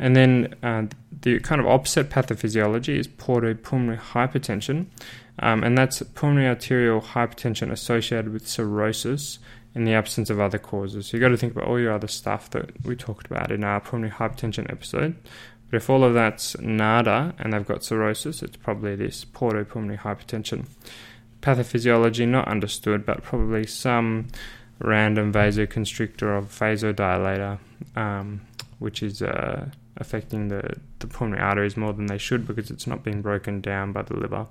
And 0.00 0.16
then 0.16 0.54
uh, 0.62 0.86
the 1.20 1.38
kind 1.40 1.60
of 1.60 1.66
opposite 1.66 2.08
pathophysiology 2.08 2.98
is 2.98 3.06
portopulmonary 3.06 4.00
hypertension, 4.00 4.86
um, 5.38 5.62
and 5.62 5.76
that's 5.76 6.02
pulmonary 6.14 6.48
arterial 6.48 7.02
hypertension 7.02 7.70
associated 7.70 8.32
with 8.32 8.48
cirrhosis 8.48 9.38
in 9.74 9.84
the 9.84 9.92
absence 9.92 10.30
of 10.30 10.40
other 10.40 10.58
causes. 10.58 11.06
So 11.06 11.16
you've 11.16 11.22
got 11.22 11.28
to 11.28 11.36
think 11.36 11.52
about 11.54 11.68
all 11.68 11.78
your 11.78 11.92
other 11.92 12.08
stuff 12.08 12.50
that 12.50 12.84
we 12.84 12.96
talked 12.96 13.26
about 13.26 13.52
in 13.52 13.62
our 13.62 13.78
pulmonary 13.78 14.12
hypertension 14.12 14.70
episode. 14.72 15.16
But 15.70 15.76
if 15.76 15.90
all 15.90 16.02
of 16.02 16.14
that's 16.14 16.58
nada 16.58 17.34
and 17.38 17.52
they've 17.52 17.66
got 17.66 17.84
cirrhosis, 17.84 18.42
it's 18.42 18.56
probably 18.56 18.96
this 18.96 19.24
portopulmonary 19.24 20.00
hypertension. 20.00 20.66
Pathophysiology 21.42 22.26
not 22.26 22.48
understood, 22.48 23.06
but 23.06 23.22
probably 23.22 23.66
some 23.66 24.28
random 24.78 25.32
vasoconstrictor 25.32 26.22
or 26.22 26.42
vasodilator, 26.42 27.58
um, 27.96 28.40
which 28.78 29.02
is 29.02 29.22
uh, 29.22 29.70
affecting 29.96 30.48
the, 30.48 30.76
the 31.00 31.06
pulmonary 31.06 31.42
arteries 31.42 31.76
more 31.76 31.92
than 31.92 32.06
they 32.06 32.18
should 32.18 32.46
because 32.46 32.70
it's 32.70 32.86
not 32.86 33.02
being 33.02 33.22
broken 33.22 33.60
down 33.60 33.92
by 33.92 34.02
the 34.02 34.14
liver. 34.14 34.46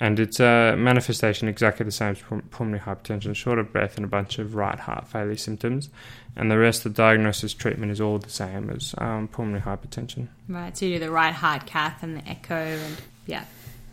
And 0.00 0.18
it's 0.18 0.40
a 0.40 0.74
manifestation 0.76 1.46
exactly 1.46 1.84
the 1.84 1.92
same 1.92 2.16
as 2.16 2.40
pulmonary 2.50 2.80
hypertension, 2.80 3.36
short 3.36 3.60
of 3.60 3.72
breath, 3.72 3.96
and 3.96 4.04
a 4.04 4.08
bunch 4.08 4.40
of 4.40 4.56
right 4.56 4.78
heart 4.78 5.06
failure 5.06 5.36
symptoms. 5.36 5.90
And 6.34 6.50
the 6.50 6.58
rest 6.58 6.84
of 6.84 6.94
the 6.94 6.96
diagnosis 6.96 7.54
treatment 7.54 7.92
is 7.92 8.00
all 8.00 8.18
the 8.18 8.30
same 8.30 8.68
as 8.70 8.96
um, 8.98 9.28
pulmonary 9.28 9.60
hypertension. 9.60 10.26
Right, 10.48 10.76
so 10.76 10.86
you 10.86 10.94
do 10.94 11.04
the 11.04 11.10
right 11.12 11.32
heart 11.32 11.66
cath 11.66 12.02
and 12.02 12.16
the 12.16 12.28
echo, 12.28 12.56
and 12.56 12.96
yeah. 13.26 13.44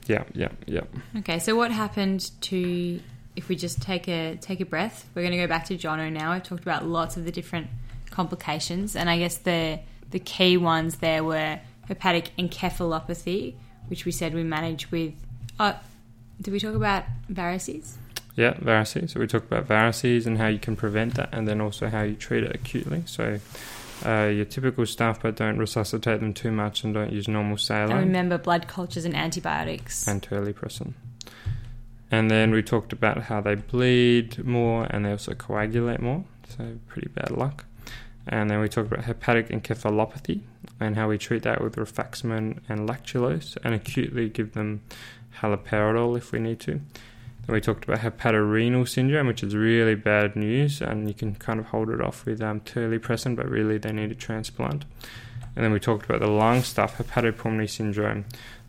Yeah, 0.07 0.23
yeah, 0.33 0.49
yeah. 0.65 0.81
Okay, 1.17 1.37
so 1.37 1.55
what 1.55 1.71
happened 1.71 2.31
to 2.41 2.99
if 3.35 3.47
we 3.47 3.55
just 3.55 3.79
take 3.79 4.07
a 4.07 4.35
take 4.37 4.61
a 4.61 4.65
breath? 4.65 5.07
We're 5.13 5.21
going 5.21 5.33
to 5.33 5.37
go 5.37 5.47
back 5.47 5.65
to 5.65 5.77
Jono 5.77 6.11
now. 6.11 6.31
I've 6.31 6.43
talked 6.43 6.63
about 6.63 6.87
lots 6.87 7.17
of 7.17 7.25
the 7.25 7.31
different 7.31 7.67
complications, 8.09 8.95
and 8.95 9.11
I 9.11 9.19
guess 9.19 9.37
the 9.37 9.79
the 10.12 10.20
key 10.20 10.57
ones 10.57 10.97
there 10.97 11.24
were 11.24 11.60
hepatic 11.88 12.32
encephalopathy, 12.38 13.55
which 13.88 14.05
we 14.05 14.12
said 14.12 14.34
we 14.34 14.43
manage 14.43 14.91
with. 14.91 15.14
Uh, 15.60 15.74
did 16.41 16.51
we 16.51 16.60
talk 16.60 16.76
about 16.76 17.03
varices? 17.32 17.93
Yeah, 18.36 18.53
varices. 18.53 19.12
So 19.12 19.20
we 19.20 19.28
talked 19.28 19.51
about 19.51 19.68
varices 19.68 20.26
and 20.26 20.38
how 20.38 20.47
you 20.47 20.60
can 20.60 20.76
prevent 20.76 21.16
that, 21.16 21.30
and 21.32 21.47
then 21.47 21.60
also 21.60 21.88
how 21.88 22.03
you 22.03 22.16
treat 22.16 22.43
it 22.43 22.55
acutely. 22.55 23.03
So 23.05 23.39
uh, 24.05 24.32
your 24.34 24.45
typical 24.45 24.86
stuff, 24.86 25.22
but 25.22 25.36
don't 25.36 25.57
resuscitate 25.57 26.22
them 26.22 26.34
too 26.34 26.51
much, 26.51 26.84
and 26.84 26.93
don't 26.93 27.12
use 27.12 27.28
normal 27.28 27.57
saline. 27.57 27.97
And 27.97 28.07
remember 28.07 28.38
blood 28.38 28.68
cultures 28.68 29.03
and 29.03 29.16
antibiotics. 29.16 30.07
And 30.07 30.22
terlipressin. 30.22 30.93
And 32.12 32.32
then 32.32 32.51
we 32.51 32.64
talked 32.64 32.91
about 32.91 33.24
how 33.24 33.41
they 33.41 33.55
bleed 33.55 34.43
more 34.43 34.88
and 34.89 35.05
they 35.05 35.12
also 35.12 35.34
coagulate 35.36 35.99
more. 35.99 36.24
So 36.57 36.78
pretty 36.88 37.10
bad 37.10 37.32
luck. 37.32 37.66
And 38.32 38.49
then 38.49 38.59
we 38.59 38.69
talked 38.69 38.91
about 38.91 39.05
hepatic 39.05 39.49
encephalopathy 39.49 40.41
and 40.80 40.95
how 40.95 41.09
we 41.09 41.17
treat 41.17 41.41
that 41.43 41.61
with 41.61 41.75
rifaximin 41.75 42.59
and 42.69 42.88
lactulose 42.88 43.57
and 43.63 43.73
acutely 43.73 44.30
give 44.30 44.53
them 44.53 44.82
haloperidol 45.41 46.15
if 46.15 46.32
we 46.32 46.39
need 46.39 46.59
to. 46.61 46.73
Then 46.73 47.53
we 47.55 47.59
talked 47.59 47.86
about 47.86 47.99
hepatorenal 47.99 48.88
syndrome, 48.88 49.25
which 49.25 49.41
is 49.41 49.55
really 49.55 49.95
bad 49.95 50.36
news, 50.36 50.80
and 50.80 51.07
you 51.07 51.15
can 51.15 51.34
kind 51.36 51.59
of 51.59 51.65
hold 51.67 51.89
it 51.89 52.01
off 52.01 52.25
with 52.25 52.39
um, 52.43 52.59
terlipressin, 52.59 53.36
but 53.36 53.49
really 53.49 53.80
they 53.80 53.91
need 53.91 54.11
a 54.11 54.15
transplant. 54.15 54.86
And 55.55 55.65
then 55.65 55.71
we 55.71 55.80
talked 55.80 56.05
about 56.05 56.19
the 56.19 56.27
lung 56.27 56.61
stuff, 56.61 56.99
hepatopulmonary 56.99 57.67
syndrome, 57.67 58.25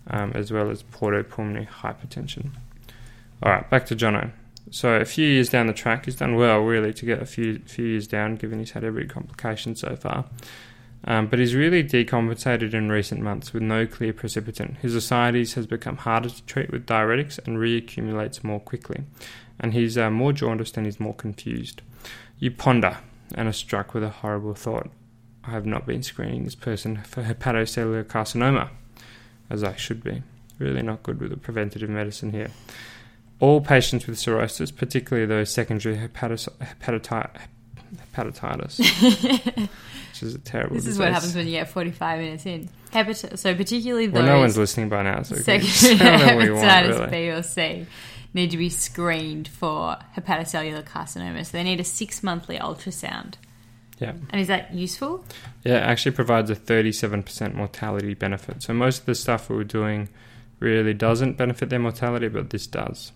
um, 0.09 0.33
as 0.35 0.51
well 0.51 0.71
as 0.71 0.83
portopulmonary 0.83 1.69
hypertension. 1.69 2.53
All 3.43 3.53
right, 3.53 3.69
back 3.69 3.85
to 3.87 3.97
Jono. 3.97 4.33
So 4.71 4.95
a 4.95 5.05
few 5.05 5.27
years 5.27 5.49
down 5.49 5.67
the 5.67 5.73
track, 5.73 6.05
he's 6.05 6.17
done 6.17 6.37
well 6.37 6.61
really 6.61 6.93
to 6.95 7.05
get 7.05 7.21
a 7.21 7.27
few 7.27 7.59
few 7.61 7.87
years 7.87 8.07
down, 8.07 8.37
given 8.37 8.61
he's 8.61 8.71
had 8.71 8.85
every 8.85 9.07
complication 9.07 9.75
so 9.75 9.97
far. 9.97 10.27
Um, 11.05 11.29
but 11.29 11.39
he's 11.39 11.55
really 11.55 11.83
decompensated 11.83 12.75
in 12.75 12.91
recent 12.91 13.23
months 13.23 13.53
with 13.53 13.63
no 13.63 13.87
clear 13.87 14.13
precipitant. 14.13 14.77
His 14.79 14.95
ascites 14.95 15.55
has 15.55 15.67
become 15.67 15.97
harder 15.97 16.29
to 16.29 16.43
treat 16.45 16.71
with 16.71 16.87
diuretics 16.87 17.39
and 17.47 17.57
reaccumulates 17.57 18.45
more 18.45 18.61
quickly. 18.61 19.05
And 19.59 19.73
he's 19.73 19.97
uh, 19.97 20.11
more 20.11 20.33
jaundiced 20.33 20.77
and 20.77 20.87
he's 20.87 21.01
more 21.01 21.15
confused. 21.15 21.81
You 22.39 22.51
ponder 22.51 22.99
and 23.35 23.49
are 23.49 23.53
struck 23.53 23.95
with 23.95 24.03
a 24.03 24.11
horrible 24.11 24.55
thought. 24.55 24.91
I 25.45 25.51
have 25.53 25.67
not 25.67 25.87
been 25.87 26.03
screening 26.03 26.45
this 26.45 26.55
person 26.55 26.99
for 27.03 27.23
hepatocellular 27.23 28.05
carcinoma, 28.05 28.69
as 29.49 29.65
I 29.65 29.77
should 29.77 30.05
be. 30.05 30.23
Really 30.59 30.83
not 30.83 31.03
good 31.03 31.19
with 31.19 31.31
the 31.31 31.39
preventative 31.39 31.89
medicine 31.89 32.33
here. 32.33 32.51
All 33.41 33.61
patients 33.61 34.07
with 34.07 34.19
cirrhosis, 34.19 34.71
particularly 34.71 35.27
those 35.27 35.51
secondary 35.51 35.97
hepatis- 35.97 36.49
hepatiti- 36.83 37.31
hepatitis, 38.15 38.79
which 40.11 40.23
is 40.23 40.35
a 40.35 40.39
terrible. 40.39 40.77
This 40.77 40.85
is 40.85 40.97
disease. 40.97 40.99
what 41.01 41.13
happens 41.13 41.35
when 41.35 41.47
you 41.47 41.53
get 41.53 41.69
45 41.71 42.19
minutes 42.21 42.47
in. 42.47 42.69
Hepat- 42.93 43.39
so 43.39 43.55
particularly 43.55 44.07
those 44.07 44.23
Well, 44.23 44.27
no 44.27 44.39
one's 44.41 44.59
listening 44.59 44.89
by 44.89 45.03
now, 45.03 45.23
so 45.23 45.37
secondary 45.37 46.37
we 46.37 46.51
want, 46.51 46.65
hepatitis 46.65 46.99
really. 46.99 47.11
B 47.11 47.31
or 47.31 47.43
C 47.43 47.87
need 48.35 48.51
to 48.51 48.57
be 48.57 48.69
screened 48.69 49.49
for 49.49 49.97
hepatocellular 50.17 50.85
carcinoma. 50.85 51.45
So 51.45 51.53
they 51.53 51.65
need 51.65 51.81
a 51.81 51.85
six 51.85 52.23
monthly 52.23 52.59
ultrasound. 52.59 53.35
Yeah. 53.99 54.13
And 54.31 54.41
is 54.41 54.49
that 54.49 54.73
useful? 54.73 55.25
Yeah, 55.65 55.79
it 55.79 55.83
actually 55.83 56.13
provides 56.13 56.49
a 56.51 56.57
37% 56.57 57.55
mortality 57.55 58.15
benefit. 58.15 58.63
So 58.63 58.73
most 58.73 59.01
of 59.01 59.07
the 59.07 59.15
stuff 59.15 59.51
we 59.51 59.57
were 59.57 59.65
doing 59.65 60.09
really 60.59 60.95
doesn't 60.95 61.37
benefit 61.37 61.69
their 61.71 61.79
mortality, 61.79 62.29
but 62.29 62.51
this 62.51 62.67
does. 62.67 63.13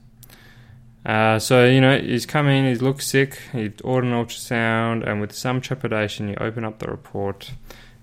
Uh, 1.05 1.39
so, 1.39 1.67
you 1.67 1.81
know, 1.81 1.99
he's 1.99 2.25
come 2.25 2.49
in, 2.49 2.65
he 2.65 2.75
looks 2.77 3.07
sick, 3.07 3.39
he 3.53 3.71
ordered 3.85 4.09
an 4.09 4.15
ultrasound, 4.15 5.07
and 5.07 5.21
with 5.21 5.33
some 5.33 5.61
trepidation, 5.61 6.29
you 6.29 6.37
open 6.41 6.65
up 6.65 6.79
the 6.79 6.87
report, 6.87 7.51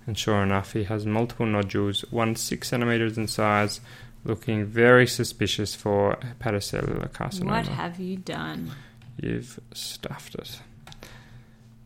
and 0.06 0.18
sure 0.18 0.43
enough, 0.43 0.74
he 0.74 0.84
has 0.84 1.06
multiple 1.06 1.47
nodules, 1.47 2.02
one 2.12 2.36
six 2.36 2.70
centimeters 2.70 3.18
in 3.18 3.28
size, 3.28 3.82
looking 4.24 4.66
very 4.66 5.08
suspicious 5.08 5.74
for 5.74 6.16
hepatocellular 6.18 7.10
carcinoma. 7.12 7.45
What 7.45 7.68
have 7.68 7.99
you 7.99 8.18
done? 8.18 8.72
You've 9.20 9.60
stuffed 9.74 10.36
it. 10.36 10.60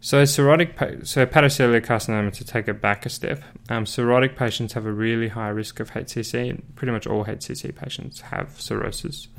So 0.02 0.22
cirrhotic, 0.22 0.76
pa- 0.76 1.04
so 1.04 1.26
hepatocellular 1.26 1.84
carcinoma. 1.84 2.32
To 2.34 2.44
take 2.46 2.68
it 2.68 2.80
back 2.80 3.06
a 3.06 3.10
step, 3.10 3.42
um, 3.70 3.86
cirrhotic 3.86 4.36
patients 4.36 4.74
have 4.74 4.86
a 4.86 4.92
really 4.92 5.30
high 5.30 5.48
risk 5.48 5.80
of 5.80 5.92
HCC. 5.92 6.62
Pretty 6.76 6.92
much 6.92 7.08
all 7.08 7.26
HCC 7.26 7.74
patients 7.74 8.22
have 8.22 8.62
cirrhosis, 8.62 9.30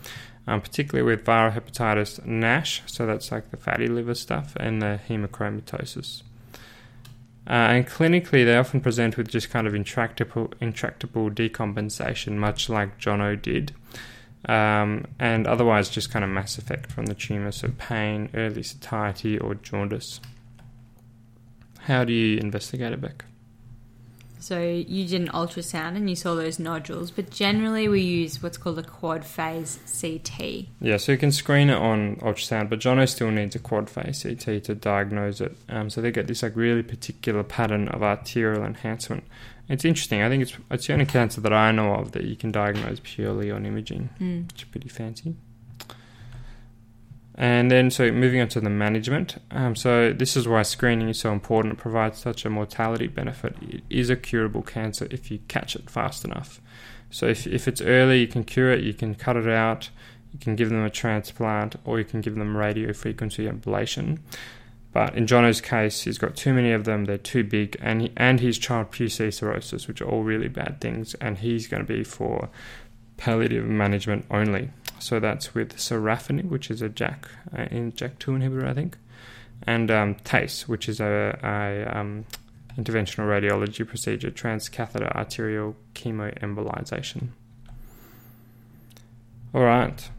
um, 0.46 0.60
particularly 0.60 1.04
with 1.08 1.24
viral 1.24 1.52
hepatitis 1.52 2.24
NASH. 2.24 2.82
So 2.86 3.06
that's 3.06 3.30
like 3.32 3.50
the 3.50 3.56
fatty 3.56 3.88
liver 3.88 4.14
stuff 4.14 4.56
and 4.58 4.80
the 4.80 5.00
hemochromatosis. 5.08 6.22
Uh, 7.48 7.52
and 7.52 7.86
clinically, 7.86 8.44
they 8.44 8.56
often 8.56 8.80
present 8.80 9.16
with 9.16 9.28
just 9.28 9.50
kind 9.50 9.66
of 9.66 9.74
intractable, 9.74 10.52
intractable 10.60 11.30
decompensation, 11.30 12.32
much 12.32 12.68
like 12.68 12.98
Jono 12.98 13.40
did 13.40 13.72
um, 14.46 15.06
and 15.18 15.46
otherwise 15.46 15.88
just 15.90 16.10
kind 16.10 16.24
of 16.24 16.30
mass 16.30 16.56
effect 16.56 16.90
from 16.90 17.06
the 17.06 17.14
tumour, 17.14 17.52
so 17.52 17.68
pain, 17.78 18.30
early 18.34 18.62
satiety, 18.62 19.38
or 19.38 19.54
jaundice. 19.56 20.20
How 21.80 22.04
do 22.04 22.12
you 22.12 22.38
investigate 22.38 22.92
it, 22.92 23.00
Beck? 23.00 23.24
So 24.38 24.60
you 24.60 25.06
did 25.06 25.20
an 25.22 25.28
ultrasound 25.28 25.96
and 25.96 26.08
you 26.08 26.16
saw 26.16 26.34
those 26.34 26.58
nodules, 26.58 27.10
but 27.10 27.30
generally 27.30 27.88
we 27.88 28.00
use 28.00 28.42
what's 28.42 28.58
called 28.58 28.78
a 28.78 28.82
quad 28.82 29.24
phase 29.24 29.78
CT. 30.00 30.66
Yeah, 30.80 30.96
so 30.98 31.12
you 31.12 31.18
can 31.18 31.32
screen 31.32 31.70
it 31.70 31.76
on 31.76 32.16
ultrasound, 32.16 32.70
but 32.70 32.78
Jono 32.78 33.08
still 33.08 33.30
needs 33.30 33.54
a 33.54 33.58
quad 33.58 33.90
phase 33.90 34.22
CT 34.22 34.64
to 34.64 34.74
diagnose 34.74 35.40
it. 35.40 35.56
Um, 35.68 35.90
so 35.90 36.00
they 36.00 36.10
get 36.10 36.26
this 36.26 36.42
like 36.42 36.56
really 36.56 36.82
particular 36.82 37.42
pattern 37.42 37.88
of 37.88 38.02
arterial 38.02 38.64
enhancement. 38.64 39.24
It's 39.68 39.84
interesting. 39.84 40.22
I 40.22 40.28
think 40.28 40.42
it's 40.42 40.56
it's 40.70 40.86
the 40.86 40.92
only 40.92 41.06
cancer 41.06 41.40
that 41.40 41.52
I 41.52 41.72
know 41.72 41.94
of 41.94 42.12
that 42.12 42.24
you 42.24 42.36
can 42.36 42.52
diagnose 42.52 43.00
purely 43.02 43.50
on 43.50 43.66
imaging. 43.66 44.10
Mm. 44.20 44.46
which 44.52 44.62
is 44.62 44.68
pretty 44.68 44.88
fancy. 44.88 45.34
And 47.38 47.70
then, 47.70 47.90
so 47.90 48.10
moving 48.10 48.40
on 48.40 48.48
to 48.48 48.60
the 48.60 48.70
management. 48.70 49.36
Um, 49.50 49.76
so, 49.76 50.10
this 50.10 50.36
is 50.36 50.48
why 50.48 50.62
screening 50.62 51.10
is 51.10 51.18
so 51.18 51.32
important. 51.32 51.74
It 51.74 51.78
provides 51.78 52.18
such 52.18 52.46
a 52.46 52.50
mortality 52.50 53.08
benefit. 53.08 53.56
It 53.60 53.82
is 53.90 54.08
a 54.08 54.16
curable 54.16 54.62
cancer 54.62 55.06
if 55.10 55.30
you 55.30 55.40
catch 55.46 55.76
it 55.76 55.90
fast 55.90 56.24
enough. 56.24 56.62
So, 57.10 57.26
if, 57.26 57.46
if 57.46 57.68
it's 57.68 57.82
early, 57.82 58.20
you 58.20 58.26
can 58.26 58.42
cure 58.42 58.72
it, 58.72 58.84
you 58.84 58.94
can 58.94 59.14
cut 59.14 59.36
it 59.36 59.48
out, 59.48 59.90
you 60.32 60.38
can 60.38 60.56
give 60.56 60.70
them 60.70 60.82
a 60.82 60.88
transplant, 60.88 61.76
or 61.84 61.98
you 61.98 62.06
can 62.06 62.22
give 62.22 62.36
them 62.36 62.56
radio 62.56 62.94
frequency 62.94 63.46
ablation. 63.46 64.20
But 64.94 65.14
in 65.14 65.26
Jono's 65.26 65.60
case, 65.60 66.00
he's 66.00 66.16
got 66.16 66.36
too 66.36 66.54
many 66.54 66.72
of 66.72 66.84
them, 66.84 67.04
they're 67.04 67.18
too 67.18 67.44
big, 67.44 67.76
and, 67.82 68.00
he, 68.00 68.12
and 68.16 68.40
his 68.40 68.56
Child-Pugh 68.56 69.10
C 69.10 69.30
cirrhosis, 69.30 69.86
which 69.86 70.00
are 70.00 70.08
all 70.08 70.22
really 70.22 70.48
bad 70.48 70.80
things, 70.80 71.12
and 71.16 71.36
he's 71.36 71.66
going 71.66 71.84
to 71.84 71.86
be 71.86 72.02
for 72.02 72.48
palliative 73.16 73.64
management 73.64 74.26
only. 74.30 74.70
So 74.98 75.20
that's 75.20 75.54
with 75.54 75.76
sorafenib, 75.76 76.48
which 76.48 76.70
is 76.70 76.82
a 76.82 76.88
JAK 76.88 77.28
uh, 77.56 77.62
in 77.70 77.92
JAK2 77.92 78.38
inhibitor, 78.38 78.68
I 78.68 78.74
think, 78.74 78.96
and 79.66 79.90
um, 79.90 80.14
TACE, 80.24 80.68
which 80.68 80.88
is 80.88 81.00
a, 81.00 81.38
a 81.42 81.98
um, 81.98 82.24
interventional 82.78 83.26
radiology 83.26 83.86
procedure, 83.86 84.30
transcatheter 84.30 85.14
arterial 85.14 85.76
chemoembolization. 85.94 87.28
All 89.54 89.62
right. 89.62 90.10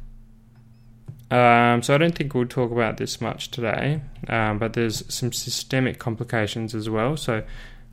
Um, 1.29 1.83
so 1.83 1.93
I 1.93 1.97
don't 1.97 2.15
think 2.15 2.33
we'll 2.33 2.45
talk 2.47 2.71
about 2.71 2.97
this 2.97 3.19
much 3.19 3.51
today, 3.51 4.01
um, 4.29 4.59
but 4.59 4.73
there's 4.73 5.03
some 5.13 5.33
systemic 5.33 5.99
complications 5.99 6.73
as 6.73 6.89
well. 6.89 7.17
So 7.17 7.43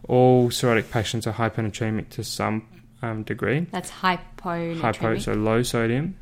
all 0.08 0.50
cirrhotic 0.50 0.90
patients 0.90 1.26
are 1.26 1.32
hyponatremic 1.32 2.10
to 2.10 2.22
some 2.22 2.66
um, 3.02 3.22
degree 3.22 3.66
That's 3.70 3.90
hyponatremic. 3.90 4.80
hypo, 4.80 5.18
so 5.18 5.32
low 5.32 5.62
sodium. 5.62 6.16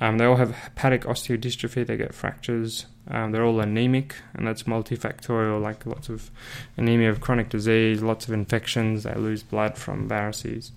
Um, 0.00 0.18
they 0.18 0.24
all 0.24 0.36
have 0.36 0.50
hepatic 0.50 1.02
osteodystrophy. 1.02 1.86
They 1.86 1.96
get 1.96 2.14
fractures. 2.14 2.86
Um, 3.08 3.32
they're 3.32 3.44
all 3.44 3.60
anemic, 3.60 4.16
and 4.34 4.46
that's 4.46 4.64
multifactorial, 4.64 5.60
like 5.60 5.86
lots 5.86 6.08
of 6.08 6.30
anemia 6.76 7.10
of 7.10 7.20
chronic 7.20 7.48
disease, 7.48 8.02
lots 8.02 8.26
of 8.26 8.34
infections. 8.34 9.02
They 9.04 9.14
lose 9.14 9.42
blood 9.42 9.76
from 9.76 10.08
varices. 10.08 10.70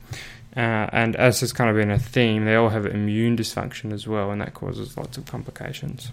Uh, 0.56 0.90
and 0.92 1.16
as 1.16 1.40
has 1.40 1.54
kind 1.54 1.70
of 1.70 1.76
been 1.76 1.92
a 1.92 2.00
theme, 2.00 2.46
they 2.46 2.56
all 2.56 2.70
have 2.70 2.86
immune 2.86 3.38
dysfunction 3.38 3.94
as 3.94 4.08
well, 4.08 4.30
and 4.32 4.42
that 4.42 4.54
causes 4.54 4.98
lots 4.98 5.18
of 5.18 5.26
complications. 5.26 6.12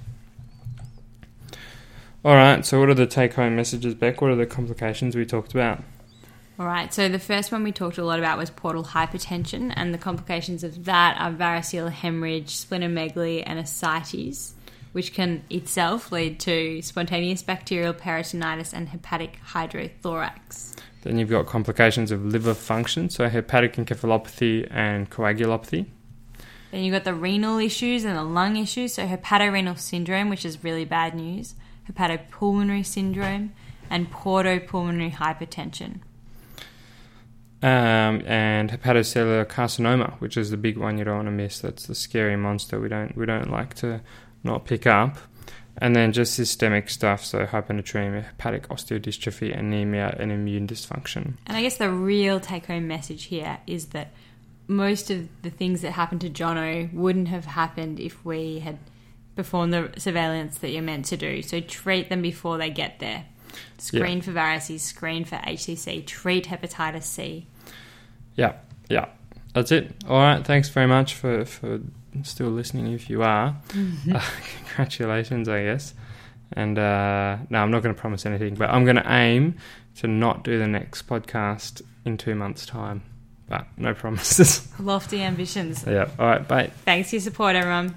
All 2.24 2.34
right, 2.34 2.64
so 2.64 2.80
what 2.80 2.88
are 2.88 2.94
the 2.94 3.06
take 3.06 3.34
home 3.34 3.56
messages, 3.56 3.94
Beck? 3.94 4.22
What 4.22 4.30
are 4.30 4.36
the 4.36 4.46
complications 4.46 5.14
we 5.14 5.26
talked 5.26 5.52
about? 5.52 5.82
All 6.56 6.66
right, 6.66 6.94
so 6.94 7.08
the 7.08 7.18
first 7.18 7.50
one 7.50 7.64
we 7.64 7.72
talked 7.72 7.98
a 7.98 8.04
lot 8.04 8.20
about 8.20 8.38
was 8.38 8.48
portal 8.48 8.84
hypertension, 8.84 9.72
and 9.74 9.92
the 9.92 9.98
complications 9.98 10.62
of 10.62 10.84
that 10.84 11.16
are 11.18 11.32
variceal 11.32 11.90
hemorrhage, 11.90 12.50
splenomegaly, 12.50 13.42
and 13.44 13.58
ascites, 13.58 14.54
which 14.92 15.12
can 15.12 15.42
itself 15.50 16.12
lead 16.12 16.38
to 16.40 16.80
spontaneous 16.80 17.42
bacterial 17.42 17.92
peritonitis 17.92 18.72
and 18.72 18.90
hepatic 18.90 19.40
hydrothorax. 19.48 20.76
Then 21.02 21.18
you've 21.18 21.28
got 21.28 21.46
complications 21.46 22.12
of 22.12 22.24
liver 22.24 22.54
function, 22.54 23.10
so 23.10 23.28
hepatic 23.28 23.74
encephalopathy 23.74 24.68
and 24.70 25.10
coagulopathy. 25.10 25.86
Then 26.70 26.84
you've 26.84 26.92
got 26.92 27.02
the 27.02 27.14
renal 27.14 27.58
issues 27.58 28.04
and 28.04 28.16
the 28.16 28.22
lung 28.22 28.56
issues, 28.56 28.94
so 28.94 29.08
hepatorenal 29.08 29.76
syndrome, 29.76 30.28
which 30.28 30.44
is 30.44 30.62
really 30.62 30.84
bad 30.84 31.16
news, 31.16 31.56
hepatopulmonary 31.90 32.86
syndrome, 32.86 33.52
and 33.90 34.08
portopulmonary 34.12 35.12
hypertension. 35.12 35.98
Um, 37.64 38.20
and 38.26 38.70
hepatocellular 38.70 39.46
carcinoma, 39.46 40.20
which 40.20 40.36
is 40.36 40.50
the 40.50 40.58
big 40.58 40.76
one 40.76 40.98
you 40.98 41.04
don't 41.04 41.16
want 41.16 41.28
to 41.28 41.32
miss. 41.32 41.60
That's 41.60 41.86
the 41.86 41.94
scary 41.94 42.36
monster 42.36 42.78
we 42.78 42.90
don't 42.90 43.16
we 43.16 43.24
don't 43.24 43.50
like 43.50 43.72
to 43.76 44.02
not 44.42 44.66
pick 44.66 44.86
up. 44.86 45.16
And 45.78 45.96
then 45.96 46.12
just 46.12 46.34
systemic 46.34 46.90
stuff, 46.90 47.24
so 47.24 47.46
hyponatremia, 47.46 48.24
hepatic 48.24 48.68
osteodystrophy, 48.68 49.58
anemia, 49.58 50.14
and 50.20 50.30
immune 50.30 50.66
dysfunction. 50.66 51.38
And 51.46 51.56
I 51.56 51.62
guess 51.62 51.78
the 51.78 51.90
real 51.90 52.38
take 52.38 52.66
home 52.66 52.86
message 52.86 53.24
here 53.24 53.56
is 53.66 53.86
that 53.86 54.12
most 54.68 55.10
of 55.10 55.26
the 55.40 55.48
things 55.48 55.80
that 55.80 55.92
happened 55.92 56.20
to 56.20 56.28
Jono 56.28 56.92
wouldn't 56.92 57.28
have 57.28 57.46
happened 57.46 57.98
if 57.98 58.22
we 58.26 58.58
had 58.58 58.78
performed 59.36 59.72
the 59.72 59.90
surveillance 59.96 60.58
that 60.58 60.68
you're 60.68 60.82
meant 60.82 61.06
to 61.06 61.16
do. 61.16 61.40
So 61.40 61.60
treat 61.60 62.10
them 62.10 62.20
before 62.20 62.58
they 62.58 62.68
get 62.68 62.98
there. 62.98 63.24
Screen 63.78 64.20
for 64.20 64.32
varices, 64.32 64.80
screen 64.80 65.24
for 65.24 65.36
HCC, 65.36 66.04
treat 66.06 66.46
hepatitis 66.46 67.04
C. 67.04 67.46
Yeah, 68.36 68.54
yeah, 68.88 69.06
that's 69.54 69.72
it. 69.72 69.92
All 70.08 70.18
right, 70.18 70.44
thanks 70.44 70.68
very 70.68 70.86
much 70.86 71.14
for 71.14 71.44
for 71.44 71.80
still 72.22 72.48
listening. 72.50 72.88
If 72.92 73.08
you 73.10 73.22
are, 73.22 73.56
uh, 74.12 74.28
congratulations, 74.66 75.48
I 75.48 75.64
guess. 75.64 75.94
And 76.52 76.78
uh, 76.78 77.38
no, 77.50 77.58
I'm 77.58 77.70
not 77.70 77.82
going 77.82 77.94
to 77.94 78.00
promise 78.00 78.26
anything, 78.26 78.54
but 78.54 78.70
I'm 78.70 78.84
going 78.84 78.96
to 78.96 79.12
aim 79.12 79.56
to 79.96 80.06
not 80.06 80.44
do 80.44 80.58
the 80.58 80.66
next 80.68 81.06
podcast 81.08 81.82
in 82.04 82.16
two 82.16 82.34
months' 82.34 82.66
time. 82.66 83.02
But 83.48 83.66
no 83.76 83.92
promises. 83.92 84.66
Lofty 84.78 85.22
ambitions. 85.22 85.84
yeah. 85.86 86.08
All 86.18 86.26
right. 86.26 86.46
Bye. 86.46 86.70
Thanks 86.84 87.10
for 87.10 87.16
your 87.16 87.22
support, 87.22 87.56
everyone. 87.56 87.96